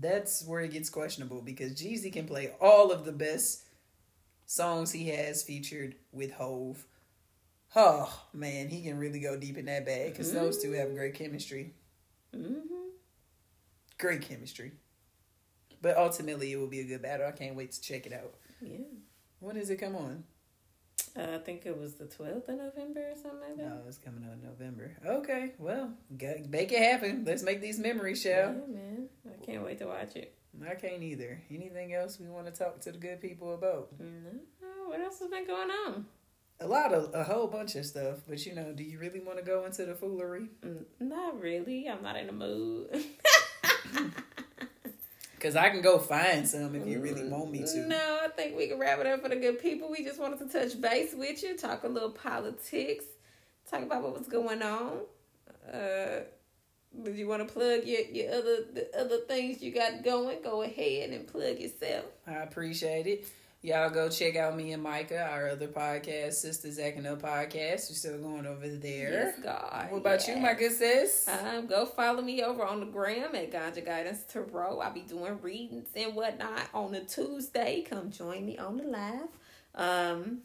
that's 0.00 0.44
where 0.46 0.62
it 0.62 0.72
gets 0.72 0.88
questionable 0.88 1.42
because 1.42 1.74
Jeezy 1.74 2.10
can 2.12 2.26
play 2.26 2.52
all 2.60 2.90
of 2.90 3.04
the 3.04 3.12
best 3.12 3.64
songs 4.46 4.90
he 4.90 5.08
has 5.10 5.42
featured 5.42 5.94
with 6.12 6.32
Hov. 6.32 6.86
Oh 7.76 8.22
man, 8.32 8.68
he 8.68 8.82
can 8.82 8.98
really 8.98 9.20
go 9.20 9.36
deep 9.36 9.58
in 9.58 9.66
that 9.66 9.84
bag 9.86 10.12
because 10.12 10.32
those 10.32 10.60
two 10.62 10.72
have 10.72 10.94
great 10.94 11.14
chemistry. 11.14 11.74
hmm 12.34 12.54
Great 13.98 14.22
chemistry. 14.22 14.72
But 15.82 15.96
ultimately, 15.98 16.52
it 16.52 16.56
will 16.56 16.66
be 16.66 16.80
a 16.80 16.84
good 16.84 17.02
battle. 17.02 17.26
I 17.26 17.32
can't 17.32 17.54
wait 17.54 17.72
to 17.72 17.80
check 17.80 18.06
it 18.06 18.12
out. 18.14 18.34
Yeah. 18.62 18.78
When 19.40 19.56
does 19.56 19.70
it 19.70 19.76
come 19.76 19.96
on? 19.96 20.24
Uh, 21.16 21.34
I 21.34 21.38
think 21.38 21.66
it 21.66 21.76
was 21.76 21.94
the 21.94 22.04
12th 22.04 22.48
of 22.48 22.56
November 22.58 23.10
or 23.10 23.16
something 23.16 23.40
like 23.40 23.56
that. 23.56 23.66
No, 23.68 23.80
it's 23.88 23.98
coming 23.98 24.24
out 24.24 24.34
in 24.34 24.42
November. 24.42 24.92
Okay, 25.04 25.52
well, 25.58 25.92
go- 26.16 26.42
make 26.48 26.70
it 26.72 26.78
happen. 26.82 27.24
Let's 27.26 27.42
make 27.42 27.60
these 27.60 27.78
memories, 27.80 28.24
Yeah, 28.24 28.52
man. 28.68 29.08
I 29.26 29.44
can't 29.44 29.64
wait 29.64 29.78
to 29.78 29.86
watch 29.86 30.14
it. 30.14 30.34
I 30.68 30.74
can't 30.74 31.02
either. 31.02 31.40
Anything 31.50 31.94
else 31.94 32.18
we 32.20 32.28
want 32.28 32.46
to 32.46 32.52
talk 32.52 32.80
to 32.82 32.92
the 32.92 32.98
good 32.98 33.20
people 33.20 33.54
about? 33.54 33.88
No. 33.98 34.08
What 34.88 35.00
else 35.00 35.18
has 35.20 35.28
been 35.30 35.46
going 35.46 35.70
on? 35.70 36.06
A 36.60 36.66
lot 36.66 36.92
of, 36.92 37.14
a 37.14 37.24
whole 37.24 37.46
bunch 37.46 37.74
of 37.76 37.86
stuff. 37.86 38.18
But 38.28 38.44
you 38.44 38.54
know, 38.54 38.72
do 38.72 38.84
you 38.84 38.98
really 38.98 39.20
want 39.20 39.38
to 39.38 39.44
go 39.44 39.64
into 39.64 39.86
the 39.86 39.94
foolery? 39.94 40.48
Mm, 40.62 40.84
Not 41.00 41.40
really. 41.40 41.88
I'm 41.88 42.02
not 42.02 42.16
in 42.16 42.26
the 42.26 42.32
mood. 42.32 42.88
Because 45.40 45.56
I 45.56 45.70
can 45.70 45.80
go 45.80 45.98
find 45.98 46.46
some 46.46 46.74
if 46.74 46.86
you 46.86 47.00
really 47.00 47.26
want 47.26 47.50
me 47.50 47.64
to. 47.64 47.86
No, 47.86 48.18
I 48.22 48.28
think 48.28 48.58
we 48.58 48.68
can 48.68 48.78
wrap 48.78 48.98
it 48.98 49.06
up 49.06 49.22
for 49.22 49.30
the 49.30 49.36
good 49.36 49.58
people. 49.58 49.90
We 49.90 50.04
just 50.04 50.20
wanted 50.20 50.38
to 50.40 50.46
touch 50.46 50.78
base 50.78 51.14
with 51.14 51.42
you, 51.42 51.56
talk 51.56 51.82
a 51.82 51.88
little 51.88 52.10
politics, 52.10 53.06
talk 53.70 53.82
about 53.82 54.02
what 54.02 54.18
was 54.18 54.28
going 54.28 54.60
on. 54.60 54.98
Uh, 55.72 56.24
did 57.02 57.16
you 57.16 57.26
want 57.26 57.48
to 57.48 57.50
plug 57.50 57.86
your, 57.86 58.02
your 58.02 58.34
other 58.34 58.56
the 58.70 58.90
other 58.94 59.16
things 59.26 59.62
you 59.62 59.72
got 59.72 60.04
going? 60.04 60.42
Go 60.42 60.60
ahead 60.60 61.08
and 61.08 61.26
plug 61.26 61.58
yourself. 61.58 62.04
I 62.26 62.34
appreciate 62.34 63.06
it. 63.06 63.26
Y'all 63.62 63.90
go 63.90 64.08
check 64.08 64.36
out 64.36 64.56
me 64.56 64.72
and 64.72 64.82
Micah, 64.82 65.28
our 65.30 65.50
other 65.50 65.68
podcast, 65.68 66.32
Sisters 66.32 66.78
Acting 66.78 67.04
Up 67.04 67.20
podcast. 67.20 67.90
We're 67.90 67.94
still 67.94 68.16
going 68.16 68.46
over 68.46 68.66
there. 68.66 69.12
Yes, 69.12 69.38
God. 69.42 69.88
What 69.90 69.98
about 69.98 70.26
you, 70.26 70.38
my 70.38 70.54
good 70.54 70.72
sis? 70.72 71.28
Um, 71.28 71.66
go 71.66 71.84
follow 71.84 72.22
me 72.22 72.42
over 72.42 72.64
on 72.64 72.80
the 72.80 72.86
gram 72.86 73.34
at 73.34 73.52
Ganja 73.52 73.84
Guidance 73.84 74.24
Tarot. 74.32 74.80
I'll 74.80 74.94
be 74.94 75.02
doing 75.02 75.38
readings 75.42 75.88
and 75.94 76.14
whatnot 76.14 76.68
on 76.72 76.94
a 76.94 77.04
Tuesday. 77.04 77.82
Come 77.82 78.10
join 78.10 78.46
me 78.46 78.56
on 78.56 78.78
the 78.78 78.84
live. 78.84 79.28
Um, 79.74 80.38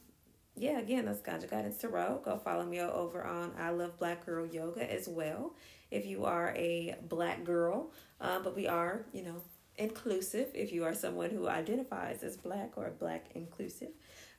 yeah, 0.57 0.79
again, 0.79 1.05
that's 1.05 1.21
Ganja 1.21 1.49
Guidance 1.49 1.77
Tarot. 1.77 2.21
Go 2.25 2.37
follow 2.37 2.65
me 2.65 2.81
over 2.81 3.23
on 3.23 3.53
I 3.57 3.69
Love 3.69 3.97
Black 3.97 4.25
Girl 4.25 4.45
Yoga 4.45 4.91
as 4.91 5.07
well. 5.07 5.55
If 5.89 6.05
you 6.05 6.25
are 6.25 6.53
a 6.57 6.95
black 7.07 7.45
girl, 7.45 7.93
uh, 8.19 8.39
but 8.39 8.57
we 8.57 8.67
are, 8.67 9.05
you 9.13 9.23
know, 9.23 9.41
inclusive. 9.77 10.49
If 10.53 10.71
you 10.71 10.83
are 10.85 10.93
someone 10.93 11.29
who 11.29 11.47
identifies 11.47 12.23
as 12.23 12.37
black 12.37 12.73
or 12.77 12.91
black 12.91 13.27
inclusive, 13.35 13.91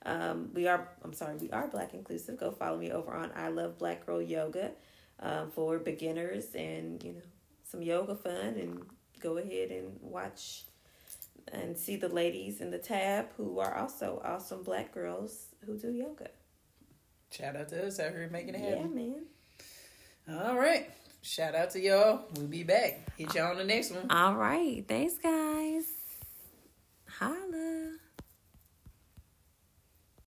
um, 0.04 0.50
we 0.54 0.66
are. 0.68 0.88
I'm 1.02 1.12
sorry, 1.12 1.36
we 1.36 1.50
are 1.50 1.68
black 1.68 1.94
inclusive. 1.94 2.38
Go 2.38 2.50
follow 2.50 2.78
me 2.78 2.90
over 2.92 3.14
on 3.14 3.32
I 3.34 3.48
Love 3.48 3.78
Black 3.78 4.06
Girl 4.06 4.22
Yoga 4.22 4.72
um, 5.20 5.50
for 5.50 5.78
beginners 5.78 6.54
and 6.54 7.02
you 7.02 7.12
know 7.14 7.22
some 7.64 7.82
yoga 7.82 8.14
fun 8.14 8.54
and 8.58 8.82
go 9.20 9.38
ahead 9.38 9.70
and 9.70 9.98
watch 10.00 10.64
and 11.52 11.76
see 11.76 11.96
the 11.96 12.08
ladies 12.08 12.60
in 12.60 12.70
the 12.70 12.78
tab 12.78 13.26
who 13.36 13.58
are 13.58 13.76
also 13.76 14.20
awesome 14.24 14.62
black 14.62 14.92
girls 14.92 15.46
who 15.64 15.78
do 15.78 15.92
yoga. 15.92 16.28
Shout 17.30 17.56
out 17.56 17.68
to 17.70 17.86
us 17.86 18.00
out 18.00 18.12
here 18.12 18.28
making 18.30 18.54
it 18.54 18.60
happen. 18.60 18.98
Yeah, 20.28 20.34
man. 20.34 20.46
All 20.46 20.56
right. 20.56 20.90
Shout 21.26 21.56
out 21.56 21.70
to 21.70 21.80
y'all. 21.80 22.20
We'll 22.36 22.46
be 22.46 22.62
back. 22.62 23.00
Hit 23.18 23.34
y'all 23.34 23.50
on 23.50 23.56
the 23.58 23.64
next 23.64 23.90
one. 23.90 24.08
All 24.10 24.36
right. 24.36 24.84
Thanks, 24.86 25.14
guys. 25.14 25.82
Holla. 27.18 27.96